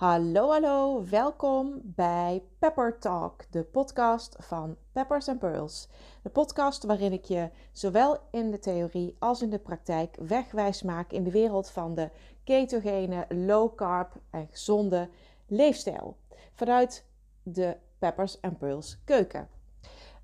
Hallo, 0.00 0.50
hallo, 0.50 1.04
welkom 1.10 1.80
bij 1.82 2.42
Pepper 2.58 2.98
Talk, 2.98 3.44
de 3.50 3.64
podcast 3.64 4.36
van 4.38 4.76
Peppers 4.92 5.28
and 5.28 5.38
Pearls. 5.38 5.88
De 6.22 6.28
podcast 6.28 6.84
waarin 6.84 7.12
ik 7.12 7.24
je 7.24 7.50
zowel 7.72 8.18
in 8.30 8.50
de 8.50 8.58
theorie 8.58 9.16
als 9.18 9.42
in 9.42 9.50
de 9.50 9.58
praktijk 9.58 10.16
wegwijs 10.16 10.82
maak 10.82 11.12
in 11.12 11.24
de 11.24 11.30
wereld 11.30 11.70
van 11.70 11.94
de 11.94 12.10
ketogene, 12.44 13.26
low 13.28 13.74
carb 13.76 14.12
en 14.30 14.48
gezonde 14.50 15.08
leefstijl. 15.46 16.16
Vanuit 16.54 17.06
de 17.42 17.76
Peppers 17.98 18.40
and 18.40 18.58
Pearls 18.58 18.98
keuken. 19.04 19.48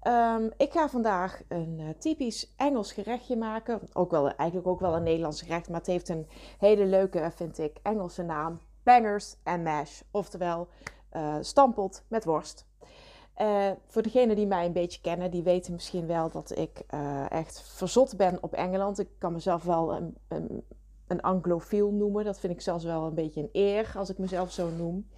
Um, 0.02 0.51
ik 0.56 0.73
ga 0.73 0.88
vandaag 0.88 1.43
een 1.48 1.79
uh, 1.79 1.88
typisch 1.98 2.55
Engels 2.56 2.93
gerechtje 2.93 3.37
maken. 3.37 3.80
Ook 3.93 4.11
wel, 4.11 4.29
eigenlijk 4.29 4.69
ook 4.69 4.80
wel 4.80 4.97
een 4.97 5.02
Nederlands 5.02 5.43
gerecht, 5.43 5.69
maar 5.69 5.79
het 5.79 5.88
heeft 5.88 6.09
een 6.09 6.29
hele 6.59 6.87
leuke, 6.87 7.30
vind 7.34 7.59
ik, 7.59 7.79
Engelse 7.83 8.23
naam 8.23 8.61
bangers 8.87 9.37
en 9.43 9.63
mash. 9.63 10.01
Oftewel 10.11 10.69
uh, 11.13 11.87
met 12.09 12.25
worst. 12.25 12.67
Uh, 13.41 13.71
voor 13.87 14.03
degenen 14.03 14.37
die 14.37 14.47
mij 14.47 14.67
een 14.67 14.73
beetje 14.73 15.01
kennen, 15.01 15.31
die 15.31 15.43
weten 15.43 15.73
misschien 15.73 16.07
wel 16.07 16.31
dat 16.31 16.59
ik 16.59 16.83
uh, 16.95 17.31
echt 17.31 17.62
verzot 17.62 18.17
ben 18.17 18.43
op 18.43 18.53
Engeland. 18.53 18.99
Ik 18.99 19.09
kan 19.19 19.33
mezelf 19.33 19.62
wel 19.65 19.95
een, 19.95 20.17
een, 20.29 20.65
een 21.07 21.23
anglofiel 21.23 21.91
noemen. 21.91 22.25
Dat 22.25 22.39
vind 22.39 22.53
ik 22.53 22.61
zelfs 22.61 22.85
wel 22.85 23.07
een 23.07 23.15
beetje 23.15 23.41
een 23.41 23.49
eer 23.53 23.93
als 23.97 24.11
ik 24.11 24.19
mezelf 24.19 24.53
zo 24.53 24.69
noem. 24.69 25.09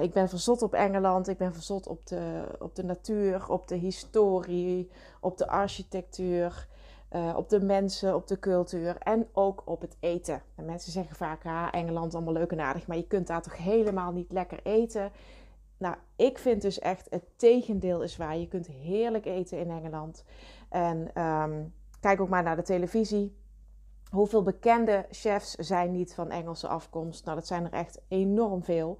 Ik 0.00 0.12
ben 0.12 0.28
verzot 0.28 0.62
op 0.62 0.74
Engeland, 0.74 1.28
ik 1.28 1.38
ben 1.38 1.54
verzot 1.54 1.86
op 1.86 2.06
de, 2.06 2.44
op 2.58 2.74
de 2.74 2.84
natuur, 2.84 3.50
op 3.50 3.68
de 3.68 3.74
historie, 3.74 4.90
op 5.20 5.38
de 5.38 5.46
architectuur. 5.46 6.68
Uh, 7.16 7.36
op 7.36 7.48
de 7.48 7.60
mensen, 7.60 8.14
op 8.14 8.26
de 8.26 8.38
cultuur 8.38 8.96
en 8.98 9.28
ook 9.32 9.62
op 9.64 9.80
het 9.80 9.96
eten. 10.00 10.42
En 10.54 10.64
mensen 10.64 10.92
zeggen 10.92 11.16
vaak, 11.16 11.46
ah, 11.46 11.68
Engeland 11.70 12.14
allemaal 12.14 12.32
leuk 12.32 12.50
en 12.50 12.60
aardig, 12.60 12.86
maar 12.86 12.96
je 12.96 13.06
kunt 13.06 13.26
daar 13.26 13.42
toch 13.42 13.56
helemaal 13.56 14.12
niet 14.12 14.32
lekker 14.32 14.60
eten. 14.62 15.10
Nou, 15.78 15.96
ik 16.16 16.38
vind 16.38 16.62
dus 16.62 16.78
echt 16.78 17.06
het 17.10 17.24
tegendeel 17.36 18.02
is 18.02 18.16
waar. 18.16 18.36
Je 18.36 18.48
kunt 18.48 18.66
heerlijk 18.66 19.24
eten 19.24 19.58
in 19.58 19.70
Engeland. 19.70 20.24
En 20.68 21.22
um, 21.22 21.74
kijk 22.00 22.20
ook 22.20 22.28
maar 22.28 22.42
naar 22.42 22.56
de 22.56 22.62
televisie. 22.62 23.36
Hoeveel 24.10 24.42
bekende 24.42 25.06
chefs 25.10 25.54
zijn 25.54 25.92
niet 25.92 26.14
van 26.14 26.30
Engelse 26.30 26.68
afkomst? 26.68 27.24
Nou, 27.24 27.36
dat 27.36 27.46
zijn 27.46 27.64
er 27.64 27.72
echt 27.72 28.00
enorm 28.08 28.64
veel. 28.64 28.98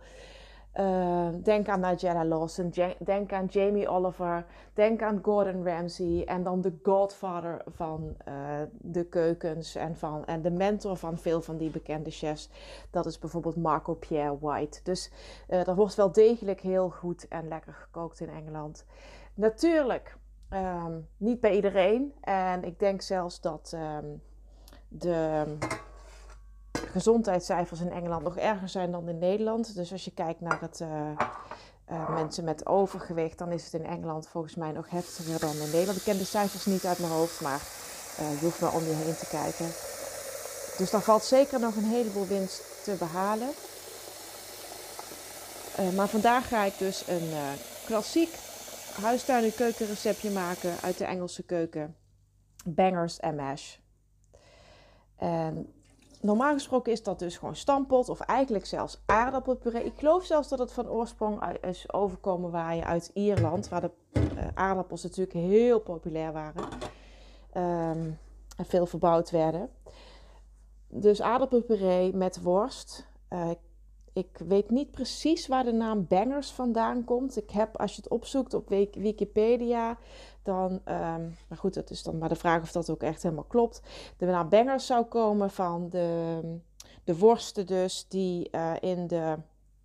Uh, 0.81 1.29
denk 1.43 1.69
aan 1.69 1.81
Nigella 1.81 2.25
Lawson, 2.25 2.73
denk 2.99 3.33
aan 3.33 3.47
Jamie 3.47 3.89
Oliver, 3.89 4.47
denk 4.75 5.03
aan 5.03 5.19
Gordon 5.23 5.65
Ramsay 5.65 6.23
en 6.25 6.43
dan 6.43 6.61
de 6.61 6.79
godfather 6.83 7.63
van 7.67 8.17
uh, 8.29 8.35
de 8.71 9.05
keukens 9.05 9.75
en, 9.75 9.97
van, 9.97 10.25
en 10.25 10.43
de 10.43 10.51
mentor 10.51 10.97
van 10.97 11.19
veel 11.19 11.41
van 11.41 11.57
die 11.57 11.71
bekende 11.71 12.11
chefs. 12.11 12.51
Dat 12.91 13.07
is 13.07 13.19
bijvoorbeeld 13.19 13.57
Marco 13.57 13.95
Pierre 13.95 14.39
White. 14.41 14.81
Dus 14.83 15.11
uh, 15.49 15.69
er 15.69 15.75
wordt 15.75 15.95
wel 15.95 16.13
degelijk 16.13 16.61
heel 16.61 16.91
goed 16.91 17.29
en 17.29 17.49
lekker 17.49 17.73
gekookt 17.73 18.21
in 18.21 18.31
Engeland. 18.31 18.85
Natuurlijk 19.35 20.17
um, 20.51 21.09
niet 21.17 21.41
bij 21.41 21.55
iedereen 21.55 22.13
en 22.21 22.65
ik 22.65 22.79
denk 22.79 23.01
zelfs 23.01 23.41
dat 23.41 23.73
um, 23.75 24.23
de 24.89 25.45
gezondheidscijfers 26.91 27.81
in 27.81 27.91
Engeland 27.91 28.23
nog 28.23 28.37
erger 28.37 28.69
zijn 28.69 28.91
dan 28.91 29.09
in 29.09 29.19
Nederland. 29.19 29.75
Dus 29.75 29.93
als 29.93 30.05
je 30.05 30.11
kijkt 30.11 30.41
naar 30.41 30.61
het 30.61 30.81
uh, 30.81 30.89
uh, 31.91 32.15
mensen 32.15 32.45
met 32.45 32.67
overgewicht, 32.67 33.39
dan 33.39 33.53
is 33.53 33.65
het 33.65 33.75
in 33.75 33.87
Engeland 33.87 34.29
volgens 34.29 34.55
mij 34.55 34.73
nog 34.73 34.91
heftiger 34.91 35.41
dan 35.41 35.55
in 35.55 35.71
Nederland. 35.71 35.99
Ik 35.99 36.05
ken 36.05 36.19
de 36.19 36.25
cijfers 36.25 36.67
niet 36.67 36.87
uit 36.87 36.99
mijn 36.99 37.13
hoofd, 37.13 37.41
maar 37.41 37.61
uh, 38.21 38.41
je 38.41 38.45
hoeft 38.45 38.61
wel 38.61 38.71
om 38.71 38.85
je 38.85 38.95
heen 38.95 39.17
te 39.17 39.29
kijken. 39.31 39.67
Dus 40.79 40.91
daar 40.91 41.01
valt 41.01 41.23
zeker 41.23 41.61
nog 41.61 41.77
een 41.77 41.91
heleboel 41.91 42.27
winst 42.27 42.85
te 42.85 42.97
behalen. 42.99 43.49
maar 45.95 46.09
vandaag 46.09 46.49
ga 46.49 46.63
ik 46.63 46.79
dus 46.79 47.09
een 47.09 47.31
klassiek 47.87 48.35
huistuin- 49.01 49.45
en 49.45 49.55
keukenreceptje 49.55 50.31
maken 50.31 50.75
uit 50.83 50.99
de 50.99 51.05
Engelse 51.05 51.43
keuken. 51.43 51.97
Bangers 52.65 53.21
en 53.21 53.35
mash. 53.35 53.77
En 55.17 55.76
normaal 56.21 56.53
gesproken 56.53 56.93
is 56.93 57.03
dat 57.03 57.19
dus 57.19 57.37
gewoon 57.37 57.57
stampot 57.57 58.09
of 58.09 58.21
eigenlijk 58.21 58.67
zelfs 58.67 59.03
aardappelpuree. 59.07 59.85
Ik 59.85 59.99
geloof 59.99 60.25
zelfs 60.25 60.49
dat 60.49 60.59
het 60.59 60.73
van 60.73 60.89
oorsprong 60.89 61.43
is 61.61 61.93
overkomen 61.93 62.51
waaien 62.51 62.85
uit 62.85 63.11
Ierland, 63.15 63.69
waar 63.69 63.81
de 63.81 63.91
uh, 64.13 64.23
aardappels 64.55 65.03
natuurlijk 65.03 65.37
heel 65.37 65.81
populair 65.81 66.33
waren 66.33 66.63
um, 67.57 68.19
en 68.57 68.65
veel 68.67 68.87
verbouwd 68.87 69.31
werden. 69.31 69.71
Dus 70.89 71.23
aardappelpuree 71.23 72.15
met 72.15 72.43
worst. 72.43 73.07
Uh, 73.31 73.51
ik 74.13 74.39
weet 74.47 74.71
niet 74.71 74.91
precies 74.91 75.47
waar 75.47 75.65
de 75.65 75.73
naam 75.73 76.07
bangers 76.09 76.51
vandaan 76.51 77.05
komt. 77.05 77.37
Ik 77.37 77.51
heb, 77.51 77.77
als 77.77 77.95
je 77.95 78.03
het 78.03 78.11
opzoekt 78.11 78.55
op 78.55 78.69
Wikipedia, 78.93 79.99
dan. 80.47 80.73
Um, 80.73 81.37
maar 81.49 81.59
goed, 81.59 81.75
dat 81.75 81.91
is 81.91 82.03
dan 82.03 82.19
maar 82.19 82.29
de 82.29 82.37
vraag 82.37 82.63
of 82.63 82.73
dat 82.73 82.91
ook 82.91 83.03
echt 83.03 83.23
helemaal 83.23 83.45
klopt. 83.45 83.83
Naam 84.19 84.49
bangers 84.49 84.87
zou 84.87 85.05
komen 85.05 85.51
van 85.51 85.89
de, 85.91 86.41
de 87.05 87.19
worsten, 87.19 87.67
dus 87.67 88.07
die 88.09 88.49
uh, 88.53 88.73
in 88.81 89.07
de 89.07 89.37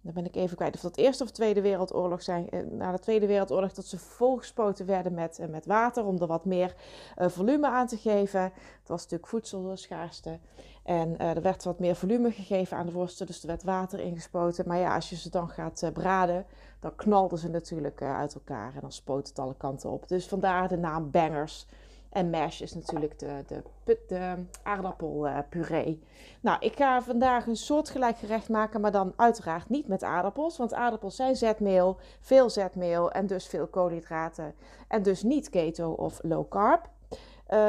dan 0.04 0.14
ben 0.14 0.26
ik 0.26 0.36
even 0.36 0.56
kwijt 0.58 0.76
of 0.76 0.82
dat 0.82 0.98
Eerste 0.98 1.24
of 1.24 1.32
Tweede 1.32 1.62
Wereldoorlog 1.62 2.22
zijn. 2.22 2.50
Eh, 2.50 2.60
na 2.62 2.92
de 2.92 3.00
Tweede 3.00 3.28
Wereldoorlog 3.28 3.74
dat 3.74 3.86
ze 3.86 3.98
volgespoten 3.98 4.86
werden 4.86 5.14
met, 5.14 5.40
eh, 5.40 5.48
met 5.48 5.66
water 5.66 6.06
om 6.06 6.22
er 6.22 6.28
wat 6.28 6.46
meer 6.46 6.76
volume 7.18 7.68
aan 7.68 7.88
te 7.88 7.98
geven. 7.98 8.42
Het 8.42 8.88
was 8.88 9.02
natuurlijk 9.02 9.30
voedselschaarste. 9.30 10.40
En 10.84 11.16
uh, 11.22 11.36
er 11.36 11.42
werd 11.42 11.64
wat 11.64 11.80
meer 11.80 11.96
volume 11.96 12.32
gegeven 12.32 12.78
aan 12.78 12.86
de 12.86 12.92
worsten, 12.92 13.26
dus 13.26 13.42
er 13.42 13.48
werd 13.48 13.64
water 13.64 14.00
ingespoten. 14.00 14.68
Maar 14.68 14.78
ja, 14.78 14.96
als 14.96 15.10
je 15.10 15.16
ze 15.16 15.30
dan 15.30 15.50
gaat 15.50 15.82
uh, 15.84 15.92
braden, 15.92 16.46
dan 16.80 16.96
knalden 16.96 17.38
ze 17.38 17.50
natuurlijk 17.50 18.02
uit 18.02 18.34
elkaar 18.34 18.74
en 18.76 18.82
dan 18.82 18.92
spoot 18.92 19.28
het 19.28 19.40
alle 19.40 19.56
kanten 19.58 19.90
op. 19.90 20.08
Dus 20.08 20.28
vandaar 20.28 20.68
de 20.68 20.78
naam 20.78 21.12
bangers. 21.12 21.66
En 22.10 22.30
mash 22.30 22.62
is 22.62 22.74
natuurlijk 22.74 23.20
de, 23.20 23.44
de, 23.48 23.64
de 24.08 24.36
aardappelpuree. 24.64 26.04
Nou, 26.42 26.58
ik 26.60 26.76
ga 26.76 27.02
vandaag 27.02 27.48
een 27.48 27.56
soortgelijk 27.56 28.18
gerecht 28.18 28.50
maken, 28.50 28.82
maar 28.82 28.92
dan 28.92 29.14
uiteraard 29.16 29.70
niet 29.70 29.88
met 29.88 30.04
aardappels. 30.04 30.58
Want 30.58 30.74
aardappels 30.74 31.16
zijn 31.16 31.36
zetmeel, 31.36 31.98
veel 32.20 32.50
zetmeel 32.50 33.12
en 33.12 33.28
dus 33.28 33.48
veel 33.48 33.68
koolhydraten. 33.68 34.54
En 34.88 35.04
dus 35.04 35.24
niet 35.24 35.50
keto 35.50 35.92
of 35.92 36.20
low 36.24 36.50
carb. 36.50 36.90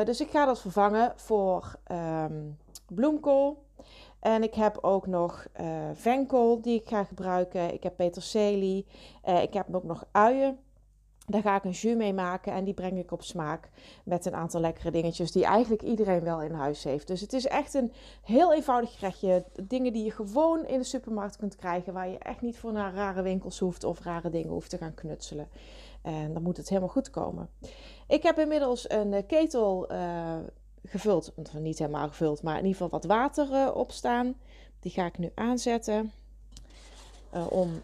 Dus 0.05 0.21
ik 0.21 0.31
ga 0.31 0.45
dat 0.45 0.61
vervangen 0.61 1.13
voor 1.17 1.75
um, 1.93 2.59
bloemkool. 2.95 3.65
En 4.21 4.43
ik 4.43 4.55
heb 4.55 4.79
ook 4.81 5.07
nog 5.07 5.47
uh, 5.61 5.67
venkel 5.93 6.61
die 6.61 6.81
ik 6.81 6.89
ga 6.89 7.05
gebruiken. 7.05 7.73
Ik 7.73 7.83
heb 7.83 7.97
peterselie. 7.97 8.87
Uh, 9.29 9.43
ik 9.43 9.53
heb 9.53 9.75
ook 9.75 9.85
nog 9.85 10.05
uien. 10.13 10.59
Daar 11.27 11.43
ga 11.43 11.57
ik 11.57 11.65
een 11.65 11.71
jus 11.71 11.97
mee 11.97 12.15
maken 12.15 12.53
en 12.53 12.65
die 12.65 12.75
breng 12.75 12.99
ik 12.99 13.13
op 13.13 13.23
smaak 13.23 13.71
met 14.05 14.27
een 14.27 14.35
aantal 14.35 14.61
lekkere 14.61 14.91
dingetjes 14.91 15.33
die 15.33 15.45
eigenlijk 15.45 15.83
iedereen 15.83 16.23
wel 16.23 16.43
in 16.43 16.53
huis 16.53 16.85
heeft. 16.85 17.07
Dus 17.07 17.21
het 17.21 17.33
is 17.33 17.47
echt 17.47 17.75
een 17.75 17.93
heel 18.23 18.55
eenvoudig 18.55 18.93
gerechtje. 18.93 19.45
Dingen 19.63 19.93
die 19.93 20.05
je 20.05 20.11
gewoon 20.11 20.67
in 20.67 20.79
de 20.79 20.85
supermarkt 20.85 21.37
kunt 21.37 21.57
krijgen, 21.57 21.93
waar 21.93 22.09
je 22.09 22.19
echt 22.19 22.41
niet 22.41 22.59
voor 22.59 22.73
naar 22.73 22.95
rare 22.95 23.23
winkels 23.23 23.59
hoeft 23.59 23.85
of 23.85 24.01
rare 24.01 24.31
dingen 24.31 24.51
hoeft 24.51 24.71
te 24.71 24.77
gaan 24.77 24.95
knutselen. 24.95 25.49
En 26.03 26.33
dan 26.33 26.43
moet 26.43 26.57
het 26.57 26.69
helemaal 26.69 26.89
goed 26.91 27.11
komen. 27.11 27.49
Ik 28.09 28.23
heb 28.23 28.39
inmiddels 28.39 28.91
een 28.91 29.27
ketel 29.27 29.93
uh, 29.93 30.37
gevuld, 30.85 31.33
niet 31.55 31.79
helemaal 31.79 32.09
gevuld, 32.09 32.43
maar 32.43 32.59
in 32.59 32.65
ieder 32.65 32.83
geval 32.83 33.01
wat 33.01 33.05
water 33.05 33.51
uh, 33.51 33.71
op 33.75 33.93
staan. 33.93 34.35
Die 34.81 34.93
ga 34.93 35.07
ik 35.07 35.19
nu 35.19 35.31
aanzetten 35.35 36.13
uh, 37.35 37.53
om 37.53 37.81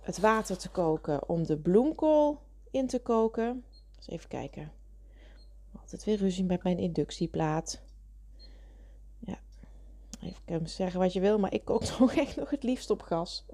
het 0.00 0.18
water 0.18 0.58
te 0.58 0.70
koken 0.70 1.28
om 1.28 1.46
de 1.46 1.56
bloemkool 1.56 2.40
in 2.70 2.86
te 2.86 2.98
koken. 2.98 3.64
Dus 3.96 4.08
even 4.08 4.28
kijken. 4.28 4.72
Altijd 5.80 6.04
weer 6.04 6.16
ruzie 6.16 6.44
met 6.44 6.62
mijn 6.62 6.78
inductieplaat. 6.78 7.80
Ja, 9.18 9.38
even 10.20 10.44
kunnen 10.44 10.68
zeggen 10.68 11.00
wat 11.00 11.12
je 11.12 11.20
wil, 11.20 11.38
maar 11.38 11.52
ik 11.52 11.64
kook 11.64 11.84
toch 11.98 12.14
echt 12.14 12.36
nog 12.36 12.50
het 12.50 12.62
liefst 12.62 12.90
op 12.90 13.02
gas. 13.02 13.44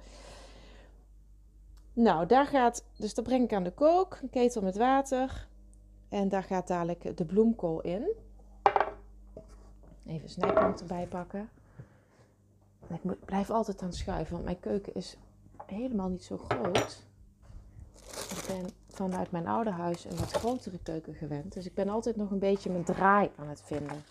Nou, 1.93 2.27
daar 2.27 2.47
gaat, 2.47 2.85
dus 2.97 3.15
dat 3.15 3.25
breng 3.25 3.45
ik 3.45 3.53
aan 3.53 3.63
de 3.65 3.73
kook, 3.73 4.19
een 4.23 4.31
ketel 4.31 4.63
met 4.63 4.77
water. 4.77 5.49
En 6.09 6.29
daar 6.29 6.43
gaat 6.43 6.67
dadelijk 6.67 7.17
de 7.17 7.25
bloemkool 7.25 7.81
in. 7.81 8.11
Even 10.11 10.43
een 10.43 10.79
erbij 10.79 11.07
pakken. 11.07 11.49
ik 12.89 13.03
moet, 13.03 13.25
blijf 13.25 13.51
altijd 13.51 13.83
aan 13.83 13.93
schuiven, 13.93 14.33
want 14.33 14.45
mijn 14.45 14.61
keuken 14.61 14.95
is 14.95 15.17
helemaal 15.67 16.09
niet 16.09 16.25
zo 16.25 16.39
groot. 16.49 17.03
Ik 18.31 18.45
ben 18.47 18.71
vanuit 18.89 19.31
mijn 19.31 19.47
oude 19.47 19.71
huis 19.71 20.05
een 20.05 20.17
wat 20.17 20.31
grotere 20.31 20.79
keuken 20.83 21.15
gewend. 21.15 21.53
Dus 21.53 21.67
ik 21.67 21.75
ben 21.75 21.89
altijd 21.89 22.17
nog 22.17 22.31
een 22.31 22.39
beetje 22.39 22.71
mijn 22.71 22.85
draai 22.85 23.31
aan 23.37 23.49
het 23.49 23.62
vinden. 23.65 24.05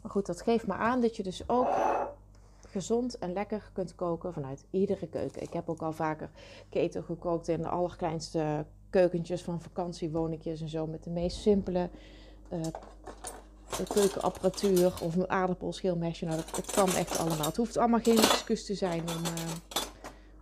Maar 0.00 0.10
goed, 0.10 0.26
dat 0.26 0.42
geeft 0.42 0.66
me 0.66 0.74
aan 0.74 1.00
dat 1.00 1.16
je 1.16 1.22
dus 1.22 1.48
ook 1.48 1.68
gezond 2.68 3.18
en 3.18 3.32
lekker 3.32 3.70
kunt 3.72 3.94
koken 3.94 4.32
vanuit 4.32 4.64
iedere 4.70 5.08
keuken. 5.08 5.42
Ik 5.42 5.52
heb 5.52 5.68
ook 5.68 5.82
al 5.82 5.92
vaker 5.92 6.30
keto 6.68 7.02
gekookt 7.02 7.48
in 7.48 7.62
de 7.62 7.68
allerkleinste 7.68 8.64
keukentjes 8.90 9.42
van 9.42 9.60
vakantiewoningjes 9.60 10.60
en 10.60 10.68
zo. 10.68 10.86
Met 10.86 11.04
de 11.04 11.10
meest 11.10 11.36
simpele 11.36 11.90
uh, 12.52 12.60
keukenapparatuur 13.84 14.94
of 15.02 15.14
een 15.14 15.30
aardappelschilmesje. 15.30 16.24
Nou, 16.24 16.40
dat, 16.54 16.70
kan 16.70 16.94
echt 16.94 17.18
allemaal. 17.18 17.46
Het 17.46 17.56
hoeft 17.56 17.76
allemaal 17.76 18.00
geen 18.00 18.18
excuus 18.18 18.66
te 18.66 18.74
zijn 18.74 19.00
om, 19.00 19.24
uh, 19.24 19.52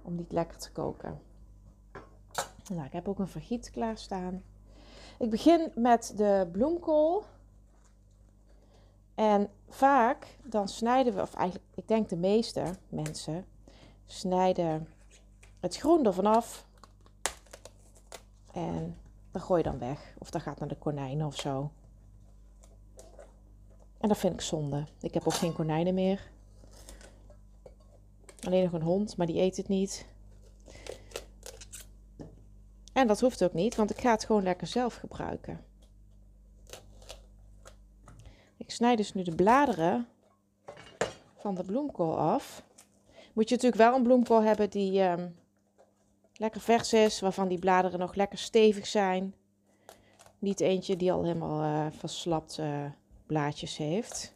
om 0.03 0.15
niet 0.15 0.33
lekker 0.33 0.59
te 0.59 0.73
koken. 0.73 1.21
Nou, 2.73 2.85
ik 2.85 2.93
heb 2.93 3.09
ook 3.09 3.19
een 3.19 3.29
vergiet 3.29 3.71
klaarstaan. 3.71 4.43
Ik 5.19 5.31
begin 5.31 5.73
met 5.75 6.13
de 6.17 6.49
bloemkool. 6.53 7.25
En 9.15 9.51
vaak 9.69 10.37
dan 10.43 10.69
snijden 10.69 11.15
we, 11.15 11.21
of 11.21 11.35
eigenlijk, 11.35 11.69
ik 11.75 11.89
denk 11.89 12.09
de 12.09 12.17
meeste 12.17 12.75
mensen, 12.89 13.47
snijden 14.07 14.89
het 15.61 15.77
groen 15.77 16.07
ervan 16.07 16.27
af. 16.27 16.67
En 18.53 18.97
dat 19.31 19.43
gooi 19.43 19.63
je 19.63 19.69
dan 19.69 19.79
weg. 19.79 20.15
Of 20.19 20.31
dat 20.31 20.43
gaat 20.43 20.59
naar 20.59 20.69
de 20.69 20.79
konijnen 20.79 21.27
of 21.27 21.37
zo. 21.37 21.71
En 24.05 24.11
dat 24.11 24.19
vind 24.19 24.33
ik 24.33 24.41
zonde. 24.41 24.85
Ik 25.01 25.15
heb 25.15 25.27
ook 25.27 25.35
geen 25.35 25.53
konijnen 25.53 25.95
meer. 25.95 26.31
Alleen 28.47 28.63
nog 28.63 28.73
een 28.73 28.83
hond, 28.83 29.17
maar 29.17 29.27
die 29.27 29.41
eet 29.41 29.57
het 29.57 29.69
niet. 29.69 30.07
En 32.93 33.07
dat 33.07 33.21
hoeft 33.21 33.45
ook 33.45 33.53
niet, 33.53 33.75
want 33.75 33.91
ik 33.91 34.01
ga 34.01 34.11
het 34.11 34.25
gewoon 34.25 34.43
lekker 34.43 34.67
zelf 34.67 34.95
gebruiken. 34.95 35.65
Ik 38.57 38.71
snij 38.71 38.97
dus 38.97 39.15
nu 39.15 39.23
de 39.23 39.35
bladeren 39.35 40.09
van 41.39 41.55
de 41.55 41.65
bloemkool 41.65 42.19
af. 42.19 42.63
Moet 43.33 43.49
je 43.49 43.55
natuurlijk 43.55 43.83
wel 43.83 43.95
een 43.95 44.03
bloemkool 44.03 44.43
hebben 44.43 44.71
die 44.71 45.01
ehm, 45.01 45.29
lekker 46.35 46.61
vers 46.61 46.93
is, 46.93 47.21
waarvan 47.21 47.49
die 47.49 47.59
bladeren 47.59 47.99
nog 47.99 48.15
lekker 48.15 48.39
stevig 48.39 48.87
zijn. 48.87 49.35
Niet 50.39 50.61
eentje 50.61 50.97
die 50.97 51.13
al 51.13 51.23
helemaal 51.23 51.63
uh, 51.63 51.87
verslapte 51.99 52.93
blaadjes 53.27 53.77
heeft. 53.77 54.33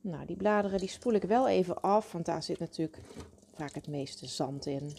Nou, 0.00 0.26
die 0.26 0.36
bladeren 0.36 0.78
die 0.78 0.88
spoel 0.88 1.12
ik 1.12 1.22
wel 1.22 1.48
even 1.48 1.82
af, 1.82 2.12
want 2.12 2.26
daar 2.26 2.42
zit 2.42 2.58
natuurlijk 2.58 2.98
vaak 3.54 3.74
het 3.74 3.88
meeste 3.88 4.26
zand 4.26 4.66
in. 4.66 4.96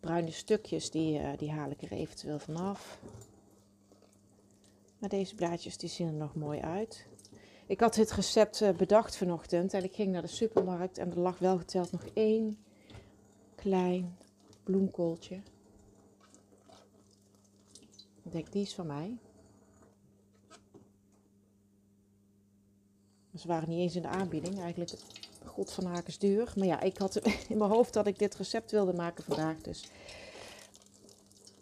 Bruine 0.00 0.30
stukjes, 0.30 0.90
die, 0.90 1.18
uh, 1.18 1.28
die 1.36 1.50
haal 1.50 1.70
ik 1.70 1.82
er 1.82 1.92
eventueel 1.92 2.38
vanaf. 2.38 2.98
Maar 4.98 5.08
deze 5.08 5.34
blaadjes 5.34 5.76
die 5.76 5.88
zien 5.88 6.06
er 6.06 6.12
nog 6.12 6.34
mooi 6.34 6.60
uit. 6.60 7.06
Ik 7.66 7.80
had 7.80 7.94
dit 7.94 8.12
recept 8.12 8.60
uh, 8.60 8.70
bedacht 8.70 9.16
vanochtend 9.16 9.74
en 9.74 9.84
ik 9.84 9.94
ging 9.94 10.12
naar 10.12 10.22
de 10.22 10.28
supermarkt 10.28 10.98
en 10.98 11.10
er 11.10 11.18
lag 11.18 11.38
wel 11.38 11.58
geteld 11.58 11.92
nog 11.92 12.04
één 12.14 12.58
klein 13.54 14.16
bloemkooltje. 14.62 15.40
Denk, 18.32 18.52
die 18.52 18.62
is 18.62 18.74
van 18.74 18.86
mij. 18.86 19.18
Ze 23.34 23.48
waren 23.48 23.68
niet 23.68 23.78
eens 23.78 23.96
in 23.96 24.02
de 24.02 24.08
aanbieding. 24.08 24.60
Eigenlijk, 24.60 24.92
god 25.44 25.72
van 25.72 25.84
haak 25.84 26.06
is 26.06 26.18
duur. 26.18 26.52
Maar 26.56 26.66
ja, 26.66 26.80
ik 26.80 26.98
had 26.98 27.16
in 27.48 27.58
mijn 27.58 27.70
hoofd 27.70 27.92
dat 27.92 28.06
ik 28.06 28.18
dit 28.18 28.34
recept 28.34 28.70
wilde 28.70 28.92
maken 28.92 29.24
vandaag. 29.24 29.60
Dus 29.60 29.90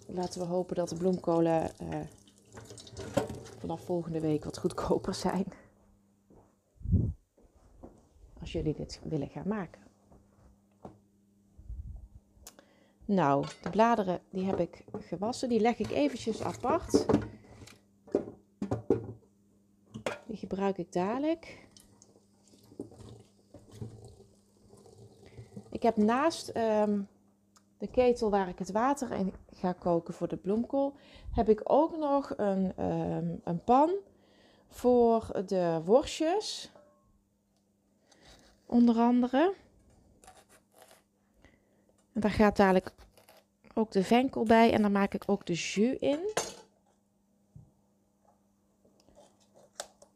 laten 0.07 0.41
we 0.41 0.47
hopen 0.47 0.77
dat 0.77 0.89
de 0.89 0.97
bloemkolen 0.97 1.71
uh, 1.83 2.01
vanaf 3.59 3.85
volgende 3.85 4.21
week 4.21 4.45
wat 4.45 4.59
goedkoper 4.59 5.15
zijn. 5.15 5.47
Als 8.41 8.53
jullie 8.53 8.75
dit 8.75 9.01
willen 9.03 9.29
gaan 9.29 9.49
maken. 9.49 9.90
Nou, 13.11 13.47
de 13.63 13.71
bladeren 13.71 14.21
die 14.29 14.45
heb 14.45 14.59
ik 14.59 14.85
gewassen. 14.99 15.49
Die 15.49 15.61
leg 15.61 15.79
ik 15.79 15.91
eventjes 15.91 16.43
apart. 16.43 17.07
Die 20.27 20.37
gebruik 20.37 20.79
ik 20.79 20.93
dadelijk. 20.93 21.67
Ik 25.71 25.83
heb 25.83 25.97
naast 25.97 26.57
um, 26.57 27.09
de 27.79 27.87
ketel 27.87 28.31
waar 28.31 28.49
ik 28.49 28.59
het 28.59 28.71
water 28.71 29.13
in 29.13 29.33
ga 29.53 29.73
koken 29.73 30.15
voor 30.15 30.29
de 30.29 30.37
bloemkool, 30.37 30.95
heb 31.35 31.49
ik 31.49 31.61
ook 31.65 31.97
nog 31.97 32.33
een, 32.37 32.85
um, 32.85 33.41
een 33.45 33.65
pan 33.65 33.91
voor 34.69 35.43
de 35.47 35.81
worstjes. 35.85 36.71
Onder 38.67 38.97
andere. 38.97 39.55
En 42.13 42.21
daar 42.21 42.31
gaat 42.31 42.57
dadelijk 42.57 42.93
ook 43.81 43.91
de 43.91 44.05
venkel 44.05 44.45
bij 44.45 44.73
en 44.73 44.83
dan 44.83 44.93
maak 44.93 45.15
ik 45.15 45.23
ook 45.27 45.47
de 45.47 45.53
jus 45.53 45.99
in. 45.99 46.21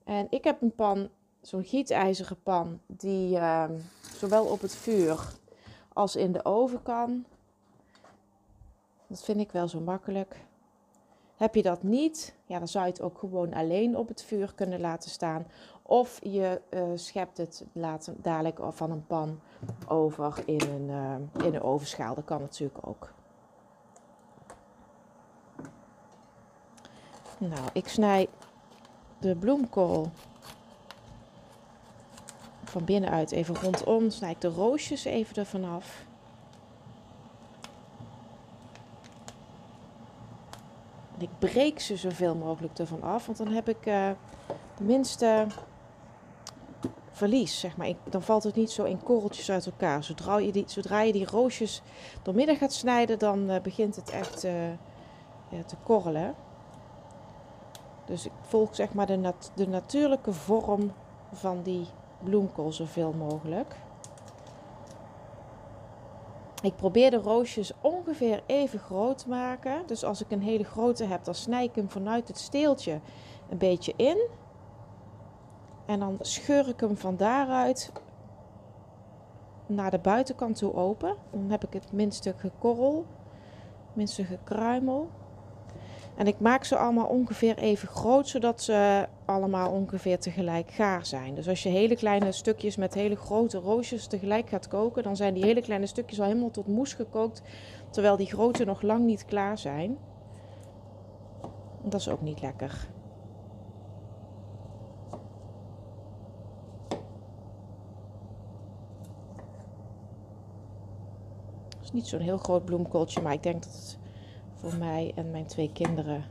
En 0.05 0.26
ik 0.31 0.44
heb 0.44 0.62
een 0.62 0.75
pan, 0.75 1.08
zo'n 1.40 1.64
gietijzeren 1.64 2.43
pan, 2.43 2.81
die 2.87 3.37
uh, 3.37 3.64
zowel 4.16 4.44
op 4.44 4.61
het 4.61 4.75
vuur 4.75 5.32
als 5.93 6.16
in 6.16 6.32
de 6.32 6.44
oven 6.44 6.82
kan. 6.82 7.25
Dat 9.06 9.25
vind 9.25 9.40
ik 9.40 9.52
wel 9.52 9.69
zo 9.69 9.81
makkelijk. 9.81 10.37
Heb 11.37 11.55
je 11.55 11.62
dat 11.62 11.82
niet, 11.82 12.34
ja, 12.46 12.58
dan 12.58 12.69
zou 12.69 12.84
je 12.84 12.90
het 12.90 13.00
ook 13.00 13.19
gewoon 13.19 13.55
alleen 13.55 13.96
op 13.96 14.08
het 14.08 14.22
vuur 14.22 14.52
kunnen 14.55 14.81
laten 14.81 15.10
staan. 15.10 15.46
Of 15.82 16.19
je 16.22 16.60
uh, 16.70 16.82
schept 16.94 17.37
het 17.37 17.64
later, 17.72 18.14
dadelijk 18.17 18.58
van 18.70 18.90
een 18.90 19.06
pan 19.06 19.40
over 19.88 20.43
in 20.46 20.60
een, 20.60 20.88
uh, 20.88 21.46
in 21.46 21.55
een 21.55 21.62
ovenschaal. 21.62 22.14
Dat 22.14 22.25
kan 22.25 22.40
natuurlijk 22.40 22.87
ook. 22.87 23.12
Nou, 27.49 27.69
ik 27.73 27.88
snij 27.88 28.29
de 29.19 29.37
bloemkool 29.37 30.11
van 32.64 32.85
binnenuit 32.85 33.32
even 33.32 33.56
rondom. 33.56 34.11
Snij 34.11 34.31
ik 34.31 34.41
de 34.41 34.49
roosjes 34.49 35.05
even 35.05 35.37
ervan 35.37 35.64
af. 35.64 36.05
En 41.17 41.23
ik 41.23 41.29
breek 41.38 41.81
ze 41.81 41.96
zoveel 41.96 42.35
mogelijk 42.35 42.79
ervan 42.79 43.02
af, 43.02 43.26
want 43.26 43.38
dan 43.38 43.49
heb 43.49 43.69
ik 43.69 43.87
uh, 43.87 44.11
de 44.76 44.85
minste 44.85 45.46
verlies, 47.11 47.61
zeg 47.61 47.76
maar. 47.76 47.88
Ik, 47.88 47.96
dan 48.05 48.23
valt 48.23 48.43
het 48.43 48.55
niet 48.55 48.70
zo 48.70 48.85
in 48.85 49.02
korreltjes 49.02 49.50
uit 49.50 49.67
elkaar. 49.67 50.05
Zodra 50.05 50.38
je 50.38 50.52
die, 50.52 50.64
zodra 50.67 51.00
je 51.00 51.12
die 51.12 51.26
roosjes 51.26 51.82
doormidden 52.22 52.56
gaat 52.56 52.72
snijden, 52.72 53.19
dan 53.19 53.51
uh, 53.51 53.60
begint 53.60 53.96
het 53.96 54.10
echt 54.10 54.43
ja, 55.48 55.63
te 55.67 55.77
korrelen. 55.82 56.34
Dus 58.05 58.27
ik 58.27 58.32
volg 58.41 58.75
zeg 58.75 58.94
maar 58.94 59.06
de, 59.06 59.32
de 59.55 59.69
natuurlijke 59.69 60.32
vorm 60.32 60.93
van 61.32 61.63
die 61.63 61.87
bloemkool 62.23 62.73
zoveel 62.73 63.13
mogelijk. 63.13 63.77
Ik 66.63 66.77
probeer 66.77 67.11
de 67.11 67.17
roosjes 67.17 67.73
ongeveer 67.81 68.43
even 68.46 68.79
groot 68.79 69.19
te 69.19 69.29
maken. 69.29 69.87
Dus 69.87 70.05
als 70.05 70.23
ik 70.23 70.31
een 70.31 70.43
hele 70.43 70.65
grote 70.65 71.05
heb, 71.05 71.25
dan 71.25 71.34
snij 71.34 71.65
ik 71.65 71.75
hem 71.75 71.91
vanuit 71.91 72.29
het 72.29 72.39
steeltje 72.39 73.01
een 73.49 73.58
beetje 73.58 73.93
in. 73.96 74.29
En 75.87 75.99
dan 75.99 76.17
scheur 76.20 76.69
ik 76.69 76.81
hem 76.81 76.96
van 76.96 77.17
daaruit 77.17 77.93
naar 79.67 79.91
de 79.91 79.99
buitenkant 79.99 80.56
toe 80.56 80.75
open. 80.75 81.17
Dan 81.31 81.51
heb 81.51 81.65
ik 81.65 81.73
het 81.73 81.93
minste 81.93 82.34
gekorrel, 82.37 83.06
minste 83.93 84.25
gekruimel. 84.25 85.11
En 86.16 86.26
ik 86.26 86.40
maak 86.40 86.64
ze 86.64 86.76
allemaal 86.76 87.06
ongeveer 87.06 87.58
even 87.58 87.88
groot, 87.88 88.28
zodat 88.28 88.62
ze 88.62 89.08
allemaal 89.24 89.70
ongeveer 89.70 90.18
tegelijk 90.18 90.70
gaar 90.70 91.06
zijn. 91.06 91.34
Dus 91.34 91.48
als 91.48 91.62
je 91.62 91.68
hele 91.68 91.96
kleine 91.96 92.32
stukjes 92.32 92.76
met 92.76 92.94
hele 92.94 93.16
grote 93.16 93.58
roosjes 93.58 94.06
tegelijk 94.06 94.48
gaat 94.48 94.68
koken, 94.68 95.02
dan 95.02 95.16
zijn 95.16 95.34
die 95.34 95.44
hele 95.44 95.62
kleine 95.62 95.86
stukjes 95.86 96.20
al 96.20 96.26
helemaal 96.26 96.50
tot 96.50 96.66
moes 96.66 96.92
gekookt, 96.92 97.42
terwijl 97.90 98.16
die 98.16 98.26
grote 98.26 98.64
nog 98.64 98.82
lang 98.82 99.04
niet 99.04 99.24
klaar 99.24 99.58
zijn. 99.58 99.98
Dat 101.82 102.00
is 102.00 102.08
ook 102.08 102.20
niet 102.20 102.40
lekker. 102.40 102.88
Het 111.68 111.82
is 111.82 111.92
niet 111.92 112.06
zo'n 112.06 112.20
heel 112.20 112.38
groot 112.38 112.64
bloemkooltje, 112.64 113.20
maar 113.22 113.32
ik 113.32 113.42
denk 113.42 113.62
dat 113.62 113.72
het 113.72 113.98
voor 114.64 114.78
mij 114.78 115.12
en 115.14 115.30
mijn 115.30 115.46
twee 115.46 115.72
kinderen 115.72 116.24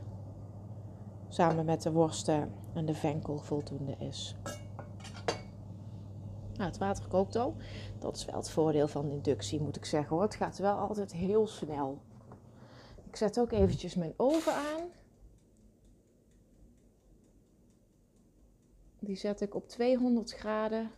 samen 1.28 1.64
met 1.64 1.82
de 1.82 1.92
worsten 1.92 2.52
en 2.72 2.86
de 2.86 2.94
venkel 2.94 3.38
voldoende 3.38 3.96
is. 3.98 4.36
Nou, 6.54 6.70
het 6.70 6.78
water 6.78 7.08
kookt 7.08 7.36
al. 7.36 7.56
Dat 7.98 8.16
is 8.16 8.24
wel 8.24 8.36
het 8.36 8.50
voordeel 8.50 8.88
van 8.88 9.10
inductie, 9.10 9.60
moet 9.60 9.76
ik 9.76 9.84
zeggen 9.84 10.14
hoor. 10.14 10.24
Het 10.24 10.34
gaat 10.34 10.58
wel 10.58 10.76
altijd 10.76 11.12
heel 11.12 11.46
snel. 11.46 12.02
Ik 13.04 13.16
zet 13.16 13.40
ook 13.40 13.52
eventjes 13.52 13.94
mijn 13.94 14.14
oven 14.16 14.54
aan. 14.54 14.88
Die 18.98 19.16
zet 19.16 19.40
ik 19.40 19.54
op 19.54 19.68
200 19.68 20.32
graden. 20.32 20.90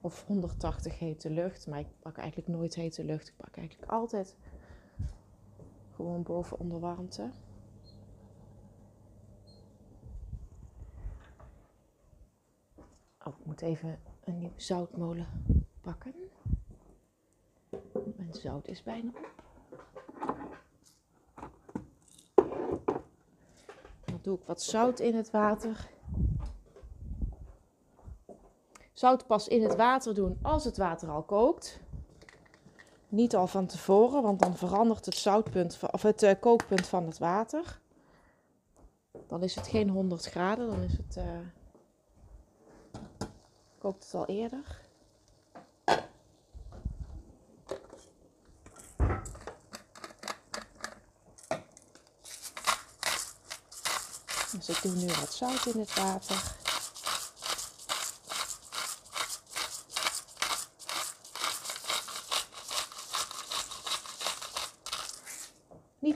Of 0.00 0.26
180 0.26 0.98
hete 0.98 1.30
lucht. 1.30 1.66
Maar 1.66 1.80
ik 1.80 1.88
pak 1.98 2.16
eigenlijk 2.16 2.48
nooit 2.48 2.74
hete 2.74 3.04
lucht. 3.04 3.28
Ik 3.28 3.36
pak 3.36 3.56
eigenlijk 3.56 3.90
altijd 3.90 4.36
Gewoon 5.96 6.22
boven 6.22 6.58
onder 6.58 6.80
warmte. 6.80 7.30
Oh, 13.24 13.38
ik 13.38 13.44
moet 13.44 13.60
even 13.60 14.00
een 14.24 14.38
nieuwe 14.38 14.60
zoutmolen 14.60 15.26
pakken. 15.80 16.14
Mijn 18.16 18.34
zout 18.34 18.68
is 18.68 18.82
bijna 18.82 19.08
op. 19.08 19.34
Dan 24.04 24.18
doe 24.22 24.38
ik 24.38 24.44
wat 24.44 24.62
zout 24.62 25.00
in 25.00 25.14
het 25.14 25.30
water. 25.30 25.90
Zout 28.92 29.26
pas 29.26 29.48
in 29.48 29.62
het 29.62 29.76
water 29.76 30.14
doen 30.14 30.38
als 30.42 30.64
het 30.64 30.76
water 30.76 31.08
al 31.08 31.22
kookt. 31.22 31.80
Niet 33.16 33.36
al 33.36 33.46
van 33.46 33.66
tevoren, 33.66 34.22
want 34.22 34.40
dan 34.40 34.56
verandert 34.56 35.06
het 35.06 35.16
zoutpunt 35.16 35.78
of 35.90 36.02
het 36.02 36.22
uh, 36.22 36.30
kookpunt 36.40 36.86
van 36.86 37.06
het 37.06 37.18
water. 37.18 37.80
Dan 39.26 39.42
is 39.42 39.54
het 39.54 39.66
geen 39.66 39.88
100 39.88 40.24
graden, 40.24 40.66
dan 40.66 40.82
is 40.82 40.92
het, 40.92 41.16
uh, 41.16 41.24
kookt 43.78 44.04
het 44.04 44.14
al 44.14 44.26
eerder. 44.26 44.80
Dus 54.50 54.68
ik 54.68 54.82
doe 54.82 54.94
nu 54.94 55.06
wat 55.06 55.32
zout 55.32 55.66
in 55.66 55.80
het 55.80 55.94
water. 55.94 56.65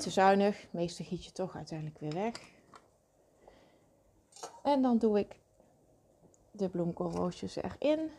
Te 0.01 0.11
zuinig, 0.11 0.67
meestal 0.71 1.07
giet 1.07 1.25
je 1.25 1.33
toch 1.33 1.57
uiteindelijk 1.57 1.99
weer 1.99 2.15
weg. 2.15 2.41
En 4.63 4.83
dan 4.83 4.99
doe 4.99 5.19
ik 5.19 5.37
de 6.51 6.69
bloemkoolroosjes 6.69 7.57
erin. 7.57 8.11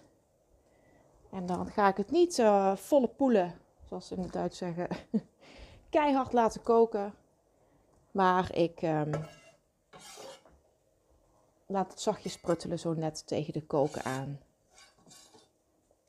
En 1.32 1.46
dan 1.46 1.68
ga 1.68 1.88
ik 1.88 1.98
het 1.98 2.12
niet 2.12 2.38
uh, 2.38 2.76
volle 2.76 3.08
poelen, 3.08 3.60
zoals 3.88 4.08
ze 4.08 4.16
in 4.16 4.22
het 4.22 4.34
Duits 4.34 4.58
zeggen, 4.58 4.88
keihard 5.90 6.34
laten 6.34 6.64
koken. 6.64 7.14
Maar 8.12 8.56
ik 8.56 8.82
um, 8.82 9.12
laat 11.66 11.92
het 11.92 12.02
zachtjes 12.02 12.40
pruttelen, 12.40 12.80
zo 12.80 12.94
net 12.94 13.28
tegen 13.28 13.54
de 13.54 13.66
koken 13.66 14.04
aan. 14.04 14.40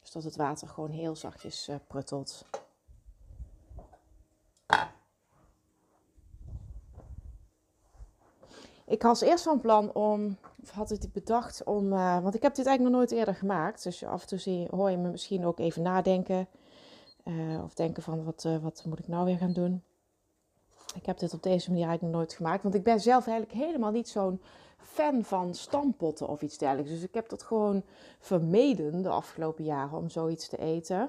Dus 0.00 0.10
dat 0.12 0.24
het 0.24 0.36
water 0.36 0.68
gewoon 0.68 0.90
heel 0.90 1.16
zachtjes 1.16 1.68
uh, 1.68 1.76
pruttelt. 1.86 2.44
Ik 8.92 9.02
was 9.02 9.20
eerst 9.20 9.44
van 9.44 9.60
plan 9.60 9.92
om, 9.92 10.36
of 10.62 10.70
had 10.70 10.90
ik 10.90 11.12
bedacht 11.12 11.64
om, 11.64 11.92
uh, 11.92 12.22
want 12.22 12.34
ik 12.34 12.42
heb 12.42 12.54
dit 12.54 12.66
eigenlijk 12.66 12.96
nog 12.96 13.04
nooit 13.04 13.18
eerder 13.18 13.34
gemaakt. 13.34 13.82
Dus 13.82 14.04
af 14.04 14.22
en 14.22 14.28
toe 14.28 14.38
zie, 14.38 14.68
hoor 14.70 14.90
je 14.90 14.96
me 14.96 15.10
misschien 15.10 15.46
ook 15.46 15.58
even 15.58 15.82
nadenken. 15.82 16.48
Uh, 17.24 17.64
of 17.64 17.74
denken 17.74 18.02
van, 18.02 18.24
wat, 18.24 18.44
uh, 18.46 18.56
wat 18.56 18.84
moet 18.86 18.98
ik 18.98 19.08
nou 19.08 19.24
weer 19.24 19.36
gaan 19.36 19.52
doen? 19.52 19.82
Ik 20.94 21.06
heb 21.06 21.18
dit 21.18 21.34
op 21.34 21.42
deze 21.42 21.70
manier 21.70 21.86
eigenlijk 21.86 22.14
nog 22.14 22.22
nooit 22.22 22.36
gemaakt. 22.36 22.62
Want 22.62 22.74
ik 22.74 22.82
ben 22.82 23.00
zelf 23.00 23.26
eigenlijk 23.26 23.58
helemaal 23.58 23.90
niet 23.90 24.08
zo'n 24.08 24.40
fan 24.76 25.24
van 25.24 25.54
stampotten 25.54 26.28
of 26.28 26.42
iets 26.42 26.58
dergelijks. 26.58 26.90
Dus 26.90 27.02
ik 27.02 27.14
heb 27.14 27.28
dat 27.28 27.42
gewoon 27.42 27.82
vermeden 28.18 29.02
de 29.02 29.08
afgelopen 29.08 29.64
jaren 29.64 29.98
om 29.98 30.08
zoiets 30.08 30.48
te 30.48 30.58
eten. 30.58 31.08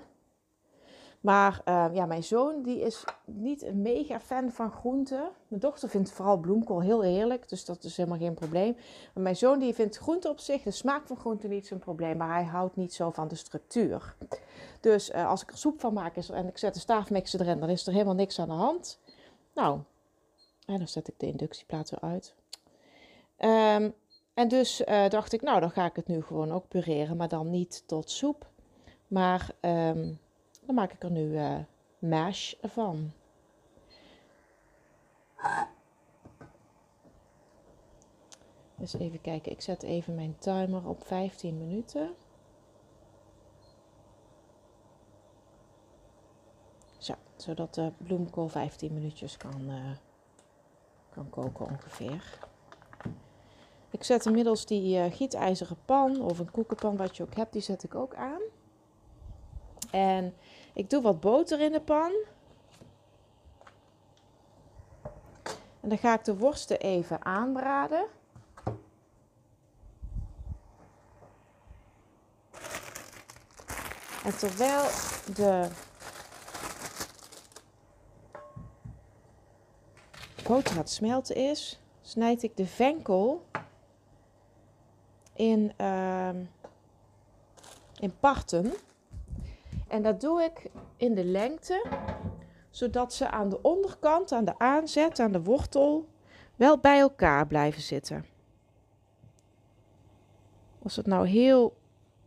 Maar 1.24 1.62
uh, 1.66 1.86
ja, 1.94 2.06
mijn 2.06 2.24
zoon 2.24 2.64
die 2.64 2.82
is 2.82 3.04
niet 3.26 3.62
een 3.62 3.82
mega 3.82 4.20
fan 4.20 4.52
van 4.52 4.72
groenten. 4.72 5.30
Mijn 5.48 5.62
dochter 5.62 5.90
vindt 5.90 6.12
vooral 6.12 6.38
bloemkool 6.38 6.82
heel 6.82 7.02
heerlijk, 7.02 7.50
dus 7.50 7.66
dat 7.66 7.84
is 7.84 7.98
helemaal 7.98 8.18
geen 8.18 8.34
probleem. 8.34 8.76
Maar 9.14 9.24
mijn 9.24 9.36
zoon 9.36 9.60
die 9.60 9.74
vindt 9.74 9.98
groente 9.98 10.30
op 10.30 10.40
zich, 10.40 10.64
de 10.64 10.72
smaak 10.72 11.08
van 11.08 11.18
groente 11.18 11.48
niet 11.48 11.68
zo'n 11.68 11.80
probleem, 11.80 12.18
maar 12.18 12.34
hij 12.34 12.44
houdt 12.44 12.76
niet 12.76 12.94
zo 12.94 13.12
van 13.12 13.28
de 13.28 13.36
structuur. 13.36 14.16
Dus 14.80 15.10
uh, 15.10 15.30
als 15.30 15.42
ik 15.42 15.52
er 15.52 15.58
soep 15.58 15.80
van 15.80 15.94
maak 15.94 16.16
en 16.16 16.48
ik 16.48 16.58
zet 16.58 16.74
de 16.74 16.80
staafmixer 16.80 17.42
erin, 17.42 17.60
dan 17.60 17.70
is 17.70 17.88
er 17.88 17.94
helemaal 17.94 18.16
niks 18.16 18.40
aan 18.40 18.48
de 18.48 18.54
hand. 18.54 19.00
Nou, 19.54 19.80
en 20.66 20.78
dan 20.78 20.88
zet 20.88 21.08
ik 21.08 21.20
de 21.20 21.28
inductieplaat 21.28 21.90
weer 21.90 22.02
uit. 22.02 22.36
Um, 23.38 23.94
en 24.34 24.48
dus 24.48 24.82
uh, 24.82 25.10
dacht 25.10 25.34
ik, 25.34 25.42
nou 25.42 25.60
dan 25.60 25.72
ga 25.72 25.86
ik 25.86 25.96
het 25.96 26.08
nu 26.08 26.22
gewoon 26.22 26.52
ook 26.52 26.68
pureren, 26.68 27.18
maar 27.18 27.28
dan 27.28 27.50
niet 27.50 27.84
tot 27.88 28.10
soep. 28.10 28.50
Maar... 29.08 29.50
Um, 29.62 30.22
dan 30.66 30.76
maak 30.76 30.92
ik 30.92 31.04
er 31.04 31.12
nu 31.12 31.40
uh, 31.40 31.60
mash 32.00 32.54
van. 32.62 33.12
Dus 38.76 38.94
even 38.94 39.22
kijken, 39.22 39.52
ik 39.52 39.62
zet 39.62 39.84
even 39.84 40.16
mijn 40.16 40.36
timer 40.38 40.88
op 40.88 41.04
15 41.04 41.58
minuten. 41.58 42.16
Zo, 46.98 47.14
zodat 47.36 47.74
de 47.74 47.92
bloemkool 47.98 48.48
15 48.48 48.94
minuutjes 48.94 49.38
kan, 49.38 49.62
uh, 49.70 49.92
kan 51.10 51.30
koken 51.30 51.66
ongeveer. 51.66 52.40
Ik 53.90 54.04
zet 54.04 54.26
inmiddels 54.26 54.66
die 54.66 54.98
uh, 54.98 55.14
gietijzeren 55.14 55.78
pan 55.86 56.22
of 56.22 56.40
een 56.40 56.52
koekenpan 56.52 56.98
wat 56.98 57.18
je 57.18 57.24
ook 57.24 57.36
hebt, 57.36 57.54
die 57.54 57.62
zet 57.62 57.84
ik 57.84 57.96
ook 57.96 58.16
aan. 58.16 58.42
En 59.94 60.36
ik 60.74 60.90
doe 60.90 61.02
wat 61.02 61.20
boter 61.20 61.62
in 61.62 61.72
de 61.72 61.82
pan. 61.82 62.12
En 65.80 65.90
dan 65.90 65.98
ga 65.98 66.14
ik 66.14 66.24
de 66.26 66.38
worsten 66.38 66.80
even 66.80 67.26
aanbraden. 67.26 68.06
En 74.24 74.38
terwijl 74.38 74.90
de 75.34 75.68
boter 80.44 80.72
aan 80.72 80.78
het 80.78 80.90
smelten 80.90 81.36
is, 81.36 81.80
snijd 82.02 82.44
ik 82.44 82.58
de 82.58 82.66
venkel 82.66 83.46
in, 85.34 85.74
uh, 85.78 86.30
in 88.00 88.18
parten. 88.20 88.74
En 89.94 90.02
dat 90.02 90.22
doe 90.22 90.42
ik 90.42 90.70
in 90.98 91.14
de 91.14 91.26
lengte, 91.26 91.86
zodat 92.70 93.14
ze 93.14 93.30
aan 93.30 93.50
de 93.50 93.62
onderkant, 93.62 94.32
aan 94.32 94.46
de 94.46 94.60
aanzet, 94.60 95.20
aan 95.20 95.32
de 95.32 95.44
wortel, 95.44 96.08
wel 96.56 96.78
bij 96.78 97.00
elkaar 97.00 97.48
blijven 97.48 97.82
zitten. 97.82 98.26
Als 100.84 100.96
het 100.96 101.06
nou 101.06 101.28
heel 101.28 101.78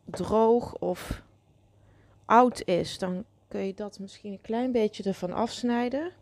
droog 0.05 0.79
of 0.79 1.23
oud 2.25 2.63
is, 2.65 2.99
dan 2.99 3.25
kun 3.49 3.61
je 3.61 3.75
dat 3.75 3.99
misschien 3.99 4.33
een 4.33 4.41
klein 4.41 4.73
beetje 4.73 5.03
ervan 5.03 5.33
afsnijden. 5.33 6.13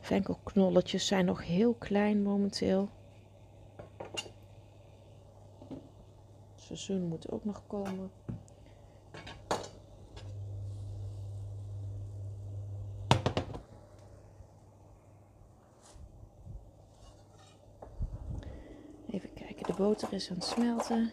Venkelknolletjes 0.00 1.06
zijn 1.06 1.24
nog 1.24 1.44
heel 1.44 1.74
klein 1.74 2.22
momenteel. 2.22 2.88
Het 6.54 6.62
seizoen 6.62 7.02
moet 7.02 7.30
ook 7.30 7.44
nog 7.44 7.62
komen. 7.66 8.10
De 19.66 19.72
boter 19.84 20.12
is 20.12 20.30
aan 20.30 20.36
het 20.36 20.44
smelten. 20.44 21.10